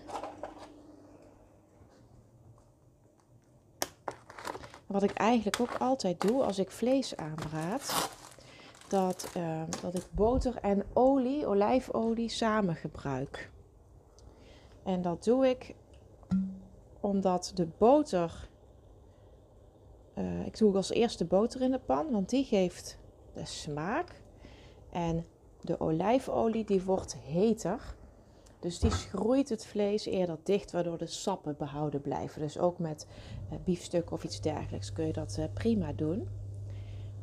Wat 4.85 5.03
ik 5.03 5.11
eigenlijk 5.11 5.59
ook 5.59 5.75
altijd 5.79 6.21
doe 6.21 6.43
als 6.43 6.59
ik 6.59 6.71
vlees 6.71 7.15
aanbraad, 7.15 8.09
dat, 8.87 9.31
uh, 9.37 9.61
dat 9.81 9.95
ik 9.95 10.05
boter 10.11 10.55
en 10.55 10.85
olie, 10.93 11.47
olijfolie, 11.47 12.29
samen 12.29 12.75
gebruik. 12.75 13.51
En 14.83 15.01
dat 15.01 15.23
doe 15.23 15.47
ik 15.47 15.75
omdat 16.99 17.51
de 17.55 17.67
boter. 17.77 18.49
Uh, 20.17 20.45
ik 20.45 20.57
doe 20.57 20.75
als 20.75 20.89
eerste 20.89 21.25
boter 21.25 21.61
in 21.61 21.71
de 21.71 21.79
pan, 21.79 22.11
want 22.11 22.29
die 22.29 22.43
geeft 22.43 22.97
de 23.33 23.45
smaak. 23.45 24.21
En 24.89 25.25
de 25.61 25.79
olijfolie 25.79 26.65
die 26.65 26.83
wordt 26.83 27.15
heter. 27.15 27.99
Dus 28.61 28.79
die 28.79 28.91
schroeit 28.91 29.49
het 29.49 29.65
vlees 29.65 30.05
eerder 30.05 30.37
dicht, 30.43 30.71
waardoor 30.71 30.97
de 30.97 31.05
sappen 31.05 31.55
behouden 31.57 32.01
blijven. 32.01 32.41
Dus 32.41 32.57
ook 32.57 32.79
met 32.79 33.07
uh, 33.51 33.57
biefstuk 33.63 34.11
of 34.11 34.23
iets 34.23 34.41
dergelijks 34.41 34.93
kun 34.93 35.05
je 35.05 35.13
dat 35.13 35.35
uh, 35.39 35.45
prima 35.53 35.93
doen. 35.93 36.27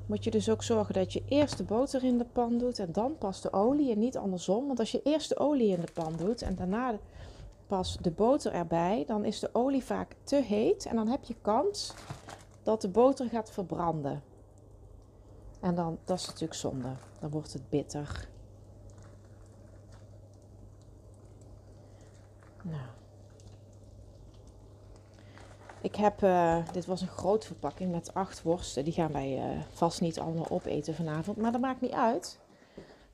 Moet 0.07 0.25
je 0.25 0.31
dus 0.31 0.51
ook 0.51 0.63
zorgen 0.63 0.95
dat 0.95 1.13
je 1.13 1.23
eerst 1.29 1.57
de 1.57 1.65
boter 1.65 2.05
in 2.05 2.19
de 2.19 2.25
pan 2.25 2.59
doet 2.59 2.79
en 2.79 2.93
dan 2.93 3.19
pas 3.19 3.41
de 3.41 3.53
olie 3.53 3.93
en 3.93 3.99
niet 3.99 4.17
andersom. 4.17 4.67
Want 4.67 4.79
als 4.79 4.91
je 4.91 5.03
eerst 5.03 5.29
de 5.29 5.39
olie 5.39 5.73
in 5.73 5.81
de 5.81 5.93
pan 5.93 6.17
doet 6.17 6.43
en 6.43 6.55
daarna 6.55 6.99
pas 7.67 7.97
de 8.01 8.11
boter 8.11 8.53
erbij, 8.53 9.05
dan 9.07 9.25
is 9.25 9.41
de 9.41 9.51
olie 9.53 9.85
vaak 9.85 10.15
te 10.23 10.37
heet 10.37 10.87
en 10.87 10.97
dan 10.97 11.09
heb 11.09 11.25
je 11.25 11.35
kans 11.41 11.95
dat 12.63 12.81
de 12.81 12.89
boter 12.89 13.29
gaat 13.29 13.51
verbranden. 13.51 14.23
En 15.61 15.75
dan, 15.75 15.99
dat 16.05 16.19
is 16.19 16.27
natuurlijk 16.27 16.55
zonde. 16.55 16.89
Dan 17.21 17.31
wordt 17.31 17.53
het 17.53 17.69
bitter. 17.69 18.29
Nou. 22.71 22.83
Ik 25.81 25.95
heb, 25.95 26.23
uh, 26.23 26.69
dit 26.73 26.87
was 26.87 27.01
een 27.01 27.09
grote 27.09 27.47
verpakking 27.47 27.93
met 27.93 28.15
acht 28.15 28.43
worsten. 28.43 28.85
Die 28.85 28.93
gaan 28.93 29.13
wij 29.13 29.37
uh, 29.37 29.63
vast 29.73 30.01
niet 30.01 30.19
allemaal 30.19 30.51
opeten 30.51 30.95
vanavond. 30.95 31.37
Maar 31.37 31.53
dat 31.53 31.61
maakt 31.61 31.81
niet 31.81 31.93
uit. 31.93 32.39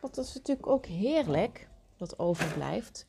Want 0.01 0.15
dat 0.15 0.25
is 0.25 0.35
natuurlijk 0.35 0.67
ook 0.67 0.87
heerlijk, 0.87 1.69
dat 1.97 2.19
overblijft, 2.19 3.07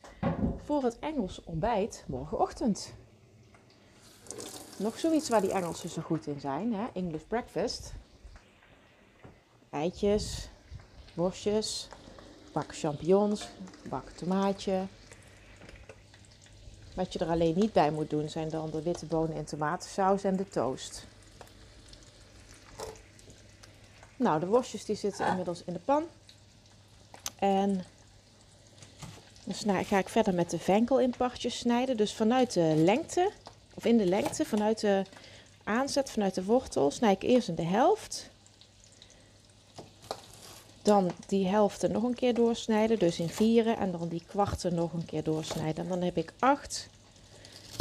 voor 0.56 0.82
het 0.82 0.98
Engels 0.98 1.44
ontbijt 1.44 2.04
morgenochtend. 2.06 2.94
Nog 4.78 4.98
zoiets 4.98 5.28
waar 5.28 5.40
die 5.40 5.52
Engelsen 5.52 5.88
zo 5.88 6.02
goed 6.02 6.26
in 6.26 6.40
zijn, 6.40 6.74
hè? 6.74 6.86
English 6.92 7.22
breakfast. 7.22 7.92
Eitjes, 9.70 10.48
worstjes, 11.14 11.88
bak 12.52 12.76
champignons, 12.76 13.48
bak 13.88 14.08
tomaatje. 14.08 14.86
Wat 16.96 17.12
je 17.12 17.18
er 17.18 17.28
alleen 17.28 17.54
niet 17.56 17.72
bij 17.72 17.90
moet 17.90 18.10
doen 18.10 18.28
zijn 18.28 18.48
dan 18.48 18.70
de 18.70 18.82
witte 18.82 19.06
bonen 19.06 19.36
in 19.36 19.44
tomatensaus 19.44 20.24
en 20.24 20.36
de 20.36 20.48
toast. 20.48 21.06
Nou, 24.16 24.40
de 24.40 24.46
worstjes 24.46 24.84
die 24.84 24.96
zitten 24.96 25.26
inmiddels 25.26 25.62
in 25.64 25.72
de 25.72 25.78
pan. 25.78 26.04
En 27.38 27.84
dan 29.44 29.84
ga 29.84 29.98
ik 29.98 30.08
verder 30.08 30.34
met 30.34 30.50
de 30.50 30.58
venkel 30.58 31.00
in 31.00 31.14
partjes 31.16 31.58
snijden. 31.58 31.96
Dus 31.96 32.14
vanuit 32.14 32.52
de 32.52 32.74
lengte, 32.76 33.30
of 33.74 33.84
in 33.84 33.96
de 33.96 34.06
lengte, 34.06 34.44
vanuit 34.44 34.80
de 34.80 35.04
aanzet, 35.64 36.10
vanuit 36.10 36.34
de 36.34 36.44
wortel, 36.44 36.90
snijd 36.90 37.22
ik 37.22 37.28
eerst 37.28 37.48
in 37.48 37.54
de 37.54 37.62
helft. 37.62 38.30
Dan 40.86 41.10
die 41.26 41.46
helften 41.48 41.92
nog 41.92 42.02
een 42.02 42.14
keer 42.14 42.34
doorsnijden, 42.34 42.98
dus 42.98 43.18
in 43.18 43.28
vieren. 43.28 43.78
En 43.78 43.92
dan 43.92 44.08
die 44.08 44.22
kwarten 44.26 44.74
nog 44.74 44.92
een 44.92 45.04
keer 45.04 45.22
doorsnijden. 45.22 45.84
En 45.84 45.90
dan 45.90 46.02
heb 46.02 46.16
ik 46.16 46.32
acht 46.38 46.88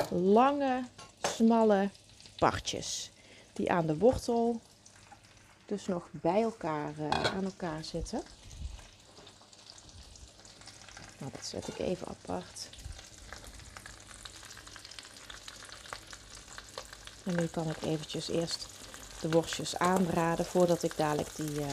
lange, 0.09 0.83
smalle 1.21 1.89
partjes. 2.37 3.11
Die 3.53 3.71
aan 3.71 3.85
de 3.85 3.97
wortel 3.97 4.59
dus 5.65 5.87
nog 5.87 6.07
bij 6.11 6.41
elkaar, 6.41 6.93
uh, 6.99 7.09
aan 7.09 7.43
elkaar 7.43 7.83
zitten. 7.83 8.21
Nou, 11.17 11.31
dat 11.31 11.45
zet 11.45 11.67
ik 11.67 11.79
even 11.79 12.07
apart. 12.07 12.69
En 17.23 17.35
nu 17.35 17.45
kan 17.45 17.69
ik 17.69 17.81
eventjes 17.81 18.29
eerst 18.29 18.67
de 19.21 19.29
worstjes 19.29 19.77
aanbraden 19.77 20.45
voordat 20.45 20.83
ik 20.83 20.97
dadelijk 20.97 21.35
die, 21.35 21.51
uh, 21.51 21.67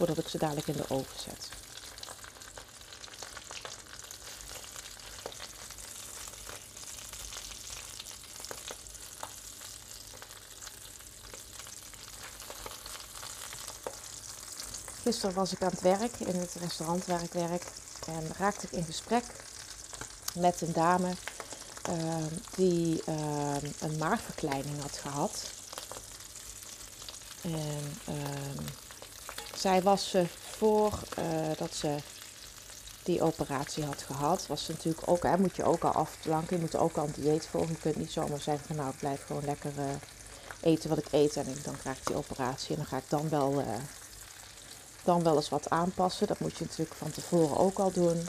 voordat 0.00 0.18
ik 0.18 0.28
ze 0.28 0.38
dadelijk 0.38 0.66
in 0.66 0.76
de 0.76 0.90
oven 0.90 1.20
zet. 1.20 1.48
Gisteren 15.02 15.34
was 15.34 15.52
ik 15.52 15.62
aan 15.62 15.70
het 15.70 15.80
werk 15.80 16.20
in 16.20 16.40
het 16.40 16.54
restaurant 16.54 17.06
waar 17.06 17.22
ik 17.22 17.32
werk 17.32 17.64
en 18.06 18.30
raakte 18.38 18.66
ik 18.66 18.72
in 18.72 18.84
gesprek 18.84 19.24
met 20.34 20.60
een 20.60 20.72
dame 20.72 21.14
uh, 21.90 22.16
die 22.54 23.02
uh, 23.08 23.62
een 23.78 23.96
maagverkleining 23.98 24.80
had 24.80 24.96
gehad. 24.96 25.50
En 27.42 27.98
uh, 28.08 28.79
zij 29.60 29.82
was 29.82 30.14
uh, 30.14 30.22
voor 30.40 30.98
dat 31.58 31.74
ze 31.74 31.96
die 33.02 33.22
operatie 33.22 33.84
had 33.84 34.02
gehad, 34.02 34.46
was 34.46 34.64
ze 34.64 34.72
natuurlijk 34.72 35.08
ook, 35.08 35.22
hè, 35.22 35.38
moet 35.38 35.56
je 35.56 35.64
ook 35.64 35.84
al 35.84 35.92
afdanken, 35.92 36.56
je 36.56 36.62
moet 36.62 36.76
ook 36.76 36.96
al 36.96 37.04
een 37.04 37.14
dieet 37.16 37.46
volgen. 37.46 37.70
Je 37.70 37.78
kunt 37.78 37.96
niet 37.96 38.12
zomaar 38.12 38.40
zeggen 38.40 38.66
van 38.66 38.76
nou 38.76 38.90
ik 38.90 38.98
blijf 38.98 39.24
gewoon 39.26 39.44
lekker 39.44 39.72
eten 40.60 40.88
wat 40.88 40.98
ik 40.98 41.06
eet 41.10 41.36
en 41.36 41.56
dan 41.62 41.76
krijg 41.78 41.98
ik 41.98 42.06
die 42.06 42.16
operatie 42.16 42.70
en 42.70 42.76
dan 42.76 42.86
ga 42.86 42.96
ik 42.96 43.08
dan 43.08 43.28
wel 43.28 43.64
dan 45.04 45.22
wel 45.22 45.36
eens 45.36 45.48
wat 45.48 45.70
aanpassen. 45.70 46.26
Dat 46.26 46.40
moet 46.40 46.56
je 46.56 46.64
natuurlijk 46.64 46.96
van 46.96 47.10
tevoren 47.10 47.56
ook 47.56 47.78
al 47.78 47.92
doen. 47.92 48.28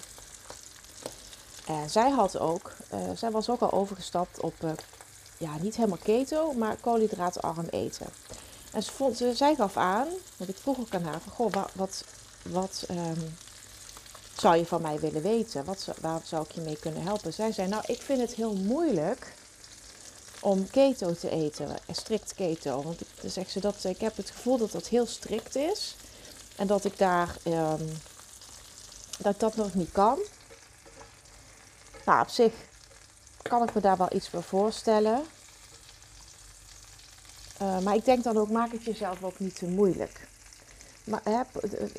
En 1.65 1.89
zij 1.89 2.09
had 2.09 2.39
ook, 2.39 2.71
zij 3.15 3.31
was 3.31 3.49
ook 3.49 3.61
al 3.61 3.71
overgestapt 3.71 4.39
op, 4.41 4.55
ja, 5.37 5.57
niet 5.59 5.75
helemaal 5.75 5.97
keto, 6.03 6.53
maar 6.53 6.75
koolhydraatarm 6.75 7.67
eten. 7.69 8.07
En 8.71 8.83
ze 8.83 8.91
vond, 8.91 9.21
zij 9.33 9.55
gaf 9.55 9.77
aan, 9.77 10.07
want 10.37 10.49
ik 10.49 10.57
vroeg 10.57 10.79
ook 10.79 10.93
aan 10.93 11.03
haar 11.03 11.21
van, 11.21 11.31
goh, 11.31 11.63
wat, 11.75 12.03
wat, 12.41 12.85
um, 12.91 13.37
zou 14.37 14.55
je 14.55 14.65
van 14.65 14.81
mij 14.81 14.99
willen 14.99 15.21
weten? 15.21 15.65
Wat, 15.65 15.87
waar 16.01 16.21
zou 16.23 16.45
ik 16.45 16.51
je 16.51 16.61
mee 16.61 16.77
kunnen 16.79 17.03
helpen? 17.03 17.33
Zij 17.33 17.51
zei, 17.51 17.67
nou, 17.67 17.83
ik 17.87 18.01
vind 18.01 18.21
het 18.21 18.33
heel 18.33 18.55
moeilijk 18.55 19.33
om 20.39 20.69
keto 20.69 21.13
te 21.13 21.29
eten, 21.29 21.77
strikt 21.91 22.33
keto. 22.33 22.83
Want 22.83 23.01
dan 23.21 23.29
zegt 23.29 23.51
ze 23.51 23.59
dat, 23.59 23.83
ik 23.83 23.99
heb 23.99 24.17
het 24.17 24.29
gevoel 24.29 24.57
dat 24.57 24.71
dat 24.71 24.87
heel 24.87 25.05
strikt 25.05 25.55
is. 25.55 25.95
En 26.55 26.67
dat 26.67 26.85
ik 26.85 26.97
daar 26.97 27.35
um, 27.47 27.89
dat 29.17 29.39
dat 29.39 29.55
nog 29.55 29.73
niet 29.73 29.91
kan. 29.91 30.19
Nou, 32.05 32.21
op 32.21 32.29
zich 32.29 32.53
kan 33.41 33.63
ik 33.63 33.73
me 33.73 33.81
daar 33.81 33.97
wel 33.97 34.13
iets 34.13 34.29
bij 34.29 34.41
voorstellen. 34.41 35.25
Uh, 37.61 37.79
maar 37.79 37.95
ik 37.95 38.05
denk 38.05 38.23
dan 38.23 38.37
ook, 38.37 38.49
maak 38.49 38.71
het 38.71 38.83
jezelf 38.83 39.23
ook 39.23 39.39
niet 39.39 39.55
te 39.55 39.65
moeilijk. 39.65 40.27
Maar 41.03 41.21
hè, 41.23 41.41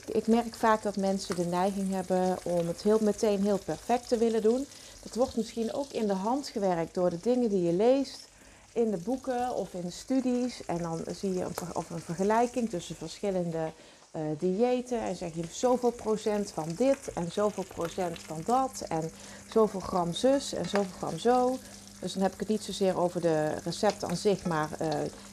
ik 0.06 0.26
merk 0.26 0.54
vaak 0.54 0.82
dat 0.82 0.96
mensen 0.96 1.36
de 1.36 1.44
neiging 1.44 1.90
hebben 1.90 2.38
om 2.42 2.66
het 2.66 2.82
heel, 2.82 2.98
meteen 3.00 3.42
heel 3.42 3.58
perfect 3.58 4.08
te 4.08 4.18
willen 4.18 4.42
doen. 4.42 4.66
Dat 5.02 5.14
wordt 5.14 5.36
misschien 5.36 5.72
ook 5.72 5.90
in 5.90 6.06
de 6.06 6.14
hand 6.14 6.48
gewerkt 6.48 6.94
door 6.94 7.10
de 7.10 7.20
dingen 7.20 7.48
die 7.48 7.62
je 7.62 7.72
leest 7.72 8.28
in 8.72 8.90
de 8.90 8.96
boeken 8.96 9.54
of 9.54 9.74
in 9.74 9.80
de 9.80 9.90
studies. 9.90 10.66
En 10.66 10.78
dan 10.78 11.04
zie 11.14 11.34
je 11.34 11.40
een, 11.40 11.54
of 11.72 11.90
een 11.90 12.00
vergelijking 12.00 12.70
tussen 12.70 12.96
verschillende 12.96 13.72
uh, 14.16 14.22
diëten 14.38 15.00
en 15.00 15.16
zeg 15.16 15.34
je 15.34 15.42
zoveel 15.50 15.90
procent 15.90 16.50
van 16.50 16.68
dit 16.76 17.12
en 17.14 17.32
zoveel 17.32 17.64
procent 17.74 18.18
van 18.18 18.42
dat 18.44 18.84
en 18.88 19.10
zoveel 19.50 19.80
gram 19.80 20.12
zus 20.12 20.52
en 20.52 20.68
zoveel 20.68 20.96
gram 20.98 21.18
zo. 21.18 21.58
Dus 22.02 22.12
dan 22.12 22.22
heb 22.22 22.32
ik 22.32 22.40
het 22.40 22.48
niet 22.48 22.62
zozeer 22.62 22.98
over 22.98 23.20
de 23.20 23.54
recept 23.64 24.04
aan 24.04 24.16
zich, 24.16 24.44
maar 24.44 24.68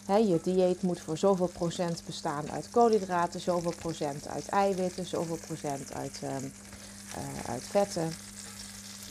uh, 0.10 0.30
je 0.30 0.40
dieet 0.44 0.82
moet 0.82 1.00
voor 1.00 1.18
zoveel 1.18 1.48
procent 1.48 2.02
bestaan 2.06 2.52
uit 2.52 2.70
koolhydraten, 2.70 3.40
zoveel 3.40 3.74
procent 3.80 4.28
uit 4.28 4.48
eiwitten, 4.48 5.06
zoveel 5.06 5.38
procent 5.46 5.94
uit, 5.94 6.20
uh, 6.24 6.30
uit 7.46 7.64
vetten. 7.70 8.12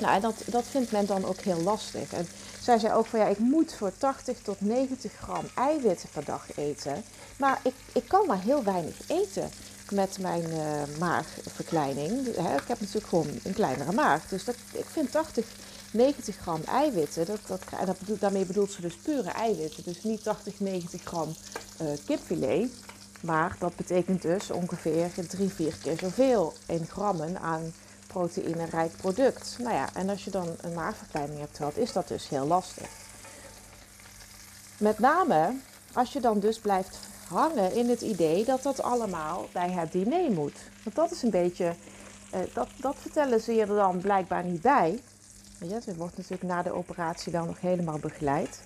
Nou, 0.00 0.14
en 0.14 0.20
dat, 0.20 0.34
dat 0.46 0.64
vindt 0.64 0.92
men 0.92 1.06
dan 1.06 1.24
ook 1.24 1.40
heel 1.40 1.60
lastig. 1.60 2.12
En 2.12 2.28
zij 2.62 2.78
zei 2.78 2.94
ook 2.94 3.06
van 3.06 3.18
ja, 3.18 3.26
ik 3.26 3.38
moet 3.38 3.74
voor 3.74 3.92
80 3.98 4.38
tot 4.42 4.60
90 4.60 5.12
gram 5.12 5.44
eiwitten 5.54 6.08
per 6.08 6.24
dag 6.24 6.56
eten. 6.56 7.02
Maar 7.36 7.60
ik, 7.62 7.74
ik 7.92 8.08
kan 8.08 8.26
maar 8.26 8.42
heel 8.42 8.64
weinig 8.64 8.96
eten 9.06 9.50
met 9.90 10.18
mijn 10.20 10.50
uh, 10.50 10.98
maagverkleining. 10.98 12.26
Ik 12.26 12.64
heb 12.66 12.80
natuurlijk 12.80 13.06
gewoon 13.06 13.28
een 13.42 13.54
kleinere 13.54 13.92
maag. 13.92 14.28
Dus 14.28 14.44
dat, 14.44 14.54
ik 14.72 14.86
vind 14.92 15.12
80, 15.12 15.46
90 15.90 16.36
gram 16.36 16.60
eiwitten, 16.66 17.26
dat, 17.26 17.40
dat, 17.46 17.62
dat 17.86 18.20
daarmee 18.20 18.46
bedoelt 18.46 18.72
ze 18.72 18.80
dus 18.80 18.96
pure 18.96 19.30
eiwitten. 19.30 19.84
Dus 19.84 20.02
niet 20.02 20.22
80, 20.22 20.60
90 20.60 21.02
gram 21.02 21.34
uh, 21.82 21.88
kipfilet. 22.06 22.70
Maar 23.20 23.56
dat 23.58 23.76
betekent 23.76 24.22
dus 24.22 24.50
ongeveer 24.50 25.10
3, 25.28 25.48
4 25.48 25.76
keer 25.82 25.98
zoveel 25.98 26.52
in 26.66 26.86
grammen 26.86 27.40
aan 27.40 27.72
proteïnerijk 28.06 28.96
product. 28.96 29.56
Nou 29.58 29.74
ja, 29.74 29.88
en 29.94 30.08
als 30.08 30.24
je 30.24 30.30
dan 30.30 30.56
een 30.60 30.74
maagverkleining 30.74 31.40
hebt 31.40 31.56
gehad, 31.56 31.76
is 31.76 31.92
dat 31.92 32.08
dus 32.08 32.28
heel 32.28 32.46
lastig. 32.46 32.88
Met 34.78 34.98
name 34.98 35.54
als 35.92 36.12
je 36.12 36.20
dan 36.20 36.40
dus 36.40 36.58
blijft 36.58 36.98
hangen 37.28 37.74
in 37.74 37.88
het 37.88 38.00
idee 38.00 38.44
dat 38.44 38.62
dat 38.62 38.82
allemaal 38.82 39.48
bij 39.52 39.70
het 39.70 39.92
diner 39.92 40.30
moet. 40.30 40.56
Want 40.82 40.96
dat 40.96 41.10
is 41.10 41.22
een 41.22 41.30
beetje, 41.30 41.74
uh, 42.34 42.40
dat, 42.54 42.68
dat 42.76 42.96
vertellen 42.98 43.40
ze 43.40 43.52
je 43.52 43.60
er 43.60 43.66
dan 43.66 44.00
blijkbaar 44.00 44.44
niet 44.44 44.60
bij. 44.60 45.02
Ja, 45.60 45.80
ze 45.80 45.94
wordt 45.94 46.16
natuurlijk 46.16 46.42
na 46.42 46.62
de 46.62 46.72
operatie 46.72 47.32
dan 47.32 47.46
nog 47.46 47.60
helemaal 47.60 47.98
begeleid. 47.98 48.60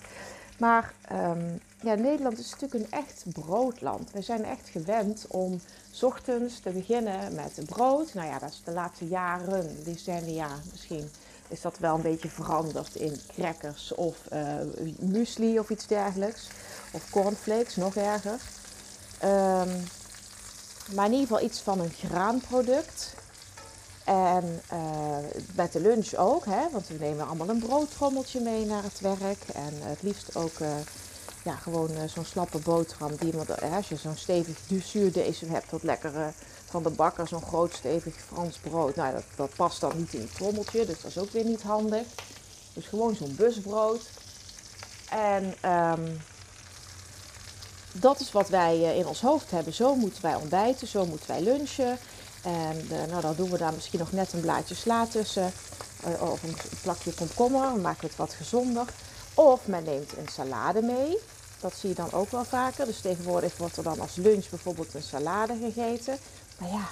Maar 0.57 0.93
um, 1.11 1.59
ja, 1.81 1.93
Nederland 1.93 2.39
is 2.39 2.51
natuurlijk 2.51 2.83
een 2.83 2.99
echt 2.99 3.23
broodland. 3.33 4.11
We 4.11 4.21
zijn 4.21 4.45
echt 4.45 4.69
gewend 4.69 5.25
om 5.27 5.61
ochtends 6.01 6.59
te 6.59 6.69
beginnen 6.69 7.35
met 7.35 7.59
brood. 7.65 8.13
Nou 8.13 8.27
ja, 8.27 8.39
dat 8.39 8.49
is 8.49 8.61
de 8.65 8.71
laatste 8.71 9.07
jaren, 9.07 9.83
decennia 9.83 10.47
misschien, 10.71 11.09
is 11.47 11.61
dat 11.61 11.77
wel 11.77 11.95
een 11.95 12.01
beetje 12.01 12.29
veranderd 12.29 12.95
in 12.95 13.19
crackers 13.27 13.95
of 13.95 14.17
uh, 14.33 14.55
muesli 14.99 15.59
of 15.59 15.69
iets 15.69 15.87
dergelijks. 15.87 16.47
Of 16.91 17.09
cornflakes, 17.09 17.75
nog 17.75 17.95
erger. 17.95 18.39
Um, 19.23 19.83
maar 20.95 21.05
in 21.05 21.11
ieder 21.11 21.27
geval 21.27 21.41
iets 21.41 21.59
van 21.61 21.79
een 21.79 21.91
graanproduct. 21.91 23.15
En 24.03 24.61
uh, 24.73 25.17
met 25.55 25.71
de 25.71 25.79
lunch 25.79 26.13
ook, 26.15 26.45
hè, 26.45 26.69
want 26.71 26.87
we 26.87 26.95
nemen 26.99 27.27
allemaal 27.27 27.49
een 27.49 27.59
broodtrommeltje 27.59 28.39
mee 28.39 28.65
naar 28.65 28.83
het 28.83 28.99
werk. 28.99 29.43
En 29.53 29.73
het 29.81 30.01
liefst 30.01 30.35
ook 30.35 30.59
uh, 30.59 30.67
ja, 31.43 31.55
gewoon 31.55 31.89
zo'n 32.07 32.25
slappe 32.25 32.57
boterham. 32.57 33.15
Die, 33.15 33.33
als 33.75 33.89
je 33.89 33.95
zo'n 33.95 34.15
stevig 34.15 34.57
zuurdeesem 34.83 35.49
hebt, 35.49 35.71
wat 35.71 35.83
lekker 35.83 36.33
van 36.65 36.83
de 36.83 36.89
bakker, 36.89 37.27
zo'n 37.27 37.41
groot 37.41 37.73
stevig 37.73 38.15
Frans 38.15 38.57
brood. 38.57 38.95
Nou, 38.95 39.13
dat, 39.13 39.23
dat 39.35 39.55
past 39.55 39.81
dan 39.81 39.97
niet 39.97 40.13
in 40.13 40.21
het 40.21 40.35
trommeltje, 40.35 40.85
dus 40.85 41.01
dat 41.01 41.11
is 41.11 41.17
ook 41.17 41.31
weer 41.31 41.45
niet 41.45 41.61
handig. 41.61 42.05
Dus 42.73 42.85
gewoon 42.85 43.15
zo'n 43.15 43.35
busbrood. 43.35 44.01
En 45.09 45.55
ehm, 45.61 46.09
dat 47.91 48.19
is 48.19 48.31
wat 48.31 48.49
wij 48.49 48.97
in 48.97 49.07
ons 49.07 49.21
hoofd 49.21 49.51
hebben. 49.51 49.73
Zo 49.73 49.95
moeten 49.95 50.21
wij 50.21 50.35
ontbijten, 50.35 50.87
zo 50.87 51.05
moeten 51.05 51.27
wij 51.27 51.41
lunchen. 51.41 51.97
En 52.43 52.87
uh, 52.91 53.03
nou, 53.09 53.21
dan 53.21 53.35
doen 53.35 53.49
we 53.49 53.57
daar 53.57 53.73
misschien 53.73 53.99
nog 53.99 54.11
net 54.11 54.33
een 54.33 54.41
blaadje 54.41 54.75
sla 54.75 55.05
tussen. 55.05 55.51
Uh, 56.07 56.31
of 56.31 56.43
een 56.43 56.55
plakje 56.81 57.13
komkommer. 57.13 57.61
Dan 57.61 57.81
maken 57.81 58.01
we 58.01 58.07
het 58.07 58.15
wat 58.15 58.33
gezonder. 58.33 58.85
Of 59.33 59.67
men 59.67 59.83
neemt 59.83 60.17
een 60.17 60.27
salade 60.27 60.81
mee. 60.81 61.17
Dat 61.59 61.73
zie 61.75 61.89
je 61.89 61.95
dan 61.95 62.11
ook 62.11 62.31
wel 62.31 62.45
vaker. 62.45 62.85
Dus 62.85 63.01
tegenwoordig 63.01 63.57
wordt 63.57 63.77
er 63.77 63.83
dan 63.83 63.99
als 63.99 64.15
lunch 64.15 64.49
bijvoorbeeld 64.49 64.93
een 64.93 65.03
salade 65.03 65.57
gegeten. 65.61 66.17
Maar 66.59 66.69
ja, 66.69 66.87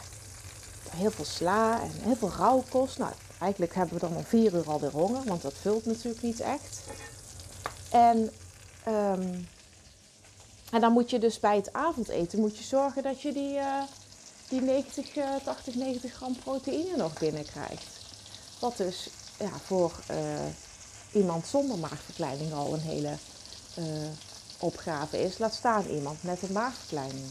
heel 0.89 1.11
veel 1.11 1.25
sla 1.25 1.81
en 1.81 1.91
heel 2.03 2.15
veel 2.15 2.31
rauwkost. 2.37 2.97
Nou, 2.97 3.11
eigenlijk 3.39 3.75
hebben 3.75 3.93
we 3.93 4.07
dan 4.07 4.15
om 4.15 4.23
vier 4.23 4.53
uur 4.53 4.69
alweer 4.69 4.91
honger. 4.91 5.23
Want 5.23 5.41
dat 5.41 5.53
vult 5.61 5.85
natuurlijk 5.85 6.23
niet 6.23 6.39
echt. 6.39 6.79
En, 7.89 8.31
um, 8.87 9.47
en 10.71 10.81
dan 10.81 10.91
moet 10.91 11.09
je 11.09 11.19
dus 11.19 11.39
bij 11.39 11.55
het 11.55 11.73
avondeten 11.73 12.39
moet 12.39 12.57
je 12.57 12.63
zorgen 12.63 13.03
dat 13.03 13.21
je 13.21 13.33
die... 13.33 13.53
Uh, 13.53 13.81
die 14.51 14.61
90, 14.61 15.13
80, 15.43 15.75
90 15.75 16.13
gram 16.13 16.35
proteïne 16.35 16.97
nog 16.97 17.19
binnenkrijgt. 17.19 17.85
Wat 18.59 18.77
dus 18.77 19.09
ja, 19.39 19.51
voor 19.65 19.91
uh, 20.11 20.17
iemand 21.11 21.47
zonder 21.47 21.77
maagverkleining 21.77 22.53
al 22.53 22.73
een 22.73 22.79
hele 22.79 23.13
uh, 23.77 23.85
opgave 24.59 25.23
is. 25.23 25.37
Laat 25.37 25.53
staan 25.53 25.85
iemand 25.85 26.23
met 26.23 26.41
een 26.41 26.51
maagverkleining. 26.51 27.25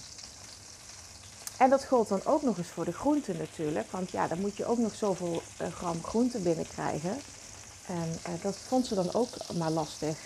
En 1.57 1.71
dat 1.71 1.85
geldt 1.85 2.09
dan 2.09 2.25
ook 2.25 2.43
nog 2.43 2.59
eens 2.59 2.69
voor 2.69 2.85
de 2.85 2.93
groenten 2.93 3.37
natuurlijk. 3.37 3.91
Want 3.91 4.11
ja, 4.11 4.27
dan 4.29 4.41
moet 4.41 4.57
je 4.57 4.67
ook 4.67 4.79
nog 4.79 4.95
zoveel 4.95 5.43
uh, 5.63 5.69
gram 5.69 6.03
groente 6.03 6.39
binnenkrijgen. 6.39 7.21
En 7.87 8.39
dat 8.43 8.57
vond 8.57 8.87
ze 8.87 8.95
dan 8.95 9.15
ook 9.15 9.29
maar 9.59 9.71
lastig. 9.71 10.17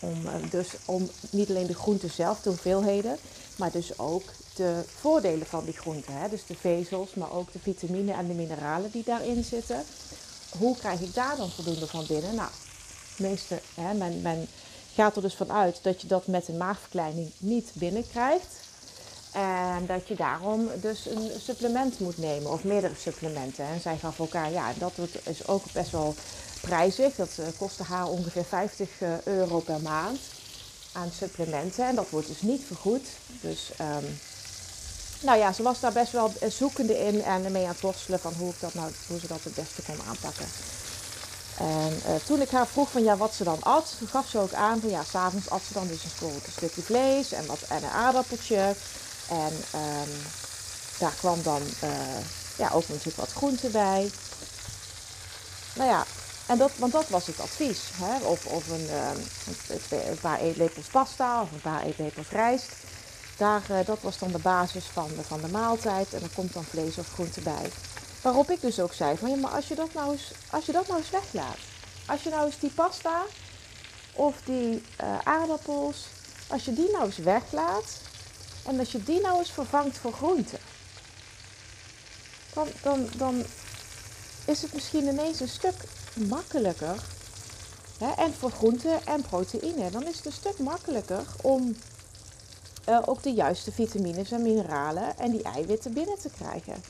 om, 0.00 0.24
dus 0.50 0.68
om 0.84 1.10
niet 1.30 1.48
alleen 1.48 1.66
de 1.66 1.74
groenten 1.74 2.10
zelf, 2.10 2.40
de 2.40 2.48
hoeveelheden, 2.48 3.18
maar 3.56 3.70
dus 3.70 3.98
ook 3.98 4.22
de 4.56 4.84
voordelen 5.00 5.46
van 5.46 5.64
die 5.64 5.76
groenten. 5.76 6.12
Hè? 6.12 6.28
Dus 6.28 6.46
de 6.46 6.54
vezels, 6.54 7.14
maar 7.14 7.32
ook 7.32 7.52
de 7.52 7.58
vitamine 7.58 8.12
en 8.12 8.26
de 8.26 8.34
mineralen 8.34 8.90
die 8.90 9.04
daarin 9.04 9.44
zitten. 9.44 9.84
Hoe 10.58 10.76
krijg 10.76 11.00
ik 11.00 11.14
daar 11.14 11.36
dan 11.36 11.50
voldoende 11.50 11.86
van 11.86 12.06
binnen? 12.06 12.34
Nou, 12.34 12.50
meeste, 13.16 13.60
hè, 13.74 13.94
men, 13.94 14.22
men 14.22 14.48
gaat 14.94 15.16
er 15.16 15.22
dus 15.22 15.34
vanuit 15.34 15.78
dat 15.82 16.00
je 16.00 16.06
dat 16.06 16.26
met 16.26 16.48
een 16.48 16.56
maagverkleining 16.56 17.30
niet 17.38 17.70
binnenkrijgt. 17.72 18.64
En 19.32 19.86
dat 19.86 20.08
je 20.08 20.14
daarom 20.14 20.68
dus 20.80 21.06
een 21.06 21.30
supplement 21.40 21.98
moet 21.98 22.18
nemen 22.18 22.52
of 22.52 22.64
meerdere 22.64 22.94
supplementen. 22.94 23.64
En 23.64 23.80
zij 23.80 23.96
gaf 23.96 24.18
elkaar, 24.18 24.52
ja, 24.52 24.72
dat 24.78 24.92
is 25.22 25.46
ook 25.46 25.72
best 25.72 25.90
wel 25.90 26.14
prijzig. 26.60 27.14
Dat 27.14 27.38
eh, 27.38 27.46
kostte 27.58 27.82
haar 27.82 28.08
ongeveer 28.08 28.44
50 28.44 28.88
eh, 28.98 29.22
euro 29.24 29.58
per 29.58 29.80
maand 29.80 30.18
aan 30.92 31.10
supplementen. 31.18 31.86
En 31.86 31.94
dat 31.94 32.10
wordt 32.10 32.26
dus 32.26 32.42
niet 32.42 32.62
vergoed. 32.66 33.06
Dus 33.40 33.70
um, 33.80 34.18
nou 35.26 35.38
ja, 35.38 35.52
ze 35.52 35.62
was 35.62 35.80
daar 35.80 35.92
best 35.92 36.12
wel 36.12 36.32
zoekende 36.48 36.98
in 36.98 37.22
en 37.22 37.52
mee 37.52 37.62
aan 37.62 37.70
het 37.70 37.80
worstelen 37.80 38.20
van 38.20 38.32
hoe, 38.38 38.50
ik 38.50 38.60
dat 38.60 38.74
nou, 38.74 38.90
hoe 39.06 39.18
ze 39.18 39.26
dat 39.26 39.42
het 39.42 39.54
beste 39.54 39.82
kon 39.82 39.98
aanpakken. 40.08 40.46
En 41.58 42.00
uh, 42.06 42.14
toen 42.26 42.40
ik 42.40 42.50
haar 42.50 42.66
vroeg 42.66 42.90
van 42.90 43.02
ja, 43.02 43.16
wat 43.16 43.34
ze 43.34 43.44
dan 43.44 43.62
at, 43.62 43.94
gaf 44.06 44.28
ze 44.28 44.38
ook 44.38 44.52
aan 44.52 44.80
van 44.80 44.90
ja, 44.90 45.02
s'avonds 45.04 45.50
at 45.50 45.62
ze 45.66 45.72
dan 45.72 45.86
dus 45.86 46.04
een, 46.04 46.40
stukje 46.56 46.82
vlees 46.82 47.32
en, 47.32 47.46
wat, 47.46 47.60
en 47.68 47.76
een 47.76 47.90
aardappeltje. 47.90 48.74
En 49.28 49.52
um, 49.74 50.10
daar 50.98 51.14
kwam 51.18 51.42
dan 51.42 51.62
uh, 51.84 51.90
ja, 52.56 52.70
ook 52.72 52.88
natuurlijk 52.88 53.16
wat 53.16 53.32
groente 53.32 53.68
bij. 53.68 54.10
Nou 55.74 55.90
ja, 55.90 56.06
en 56.46 56.58
dat, 56.58 56.70
want 56.76 56.92
dat 56.92 57.08
was 57.08 57.26
het 57.26 57.40
advies. 57.40 57.80
Hè? 57.92 58.26
Of, 58.26 58.46
of 58.46 58.68
een, 58.68 58.88
um, 58.90 59.26
een 59.90 60.18
paar 60.20 60.40
eetlepels 60.40 60.86
pasta 60.86 61.42
of 61.42 61.52
een 61.52 61.60
paar 61.60 61.82
eetlepels 61.82 62.28
rijst. 62.30 62.68
Daar, 63.36 63.62
uh, 63.70 63.86
dat 63.86 64.00
was 64.00 64.18
dan 64.18 64.32
de 64.32 64.38
basis 64.38 64.84
van 64.84 65.08
de, 65.16 65.22
van 65.22 65.40
de 65.40 65.48
maaltijd. 65.48 66.14
En 66.14 66.22
er 66.22 66.30
komt 66.34 66.52
dan 66.52 66.64
vlees 66.64 66.98
of 66.98 67.12
groente 67.12 67.40
bij. 67.40 67.70
Waarop 68.22 68.50
ik 68.50 68.60
dus 68.60 68.80
ook 68.80 68.92
zei 68.92 69.16
van 69.16 69.30
ja, 69.30 69.36
maar 69.36 69.50
als 69.50 69.68
je 69.68 69.74
dat 69.74 69.92
nou 69.92 70.12
eens, 70.12 70.32
als 70.50 70.66
je 70.66 70.72
dat 70.72 70.86
nou 70.86 70.98
eens 70.98 71.10
weglaat. 71.10 71.58
Als 72.06 72.22
je 72.22 72.30
nou 72.30 72.46
eens 72.46 72.58
die 72.58 72.70
pasta 72.70 73.22
of 74.12 74.34
die 74.44 74.82
uh, 75.02 75.18
aardappels, 75.24 76.06
als 76.46 76.64
je 76.64 76.72
die 76.72 76.90
nou 76.90 77.04
eens 77.04 77.16
weglaat. 77.16 77.84
En 78.64 78.78
als 78.78 78.92
je 78.92 79.02
die 79.02 79.20
nou 79.20 79.38
eens 79.38 79.50
vervangt 79.50 79.98
voor 79.98 80.12
groente. 80.12 80.58
Dan, 82.52 82.68
dan, 82.82 83.08
dan 83.16 83.44
is 84.44 84.62
het 84.62 84.74
misschien 84.74 85.06
ineens 85.06 85.40
een 85.40 85.48
stuk 85.48 85.74
makkelijker. 86.14 87.02
Hè, 87.98 88.10
en 88.10 88.34
voor 88.34 88.50
groente 88.50 88.98
en 89.04 89.22
proteïne. 89.22 89.90
Dan 89.90 90.06
is 90.06 90.16
het 90.16 90.26
een 90.26 90.32
stuk 90.32 90.58
makkelijker 90.58 91.24
om 91.42 91.76
uh, 92.88 93.02
ook 93.04 93.22
de 93.22 93.32
juiste 93.32 93.72
vitamines 93.72 94.30
en 94.32 94.42
mineralen 94.42 95.18
en 95.18 95.30
die 95.30 95.42
eiwitten 95.42 95.92
binnen 95.92 96.18
te 96.18 96.30
krijgen. 96.30 96.82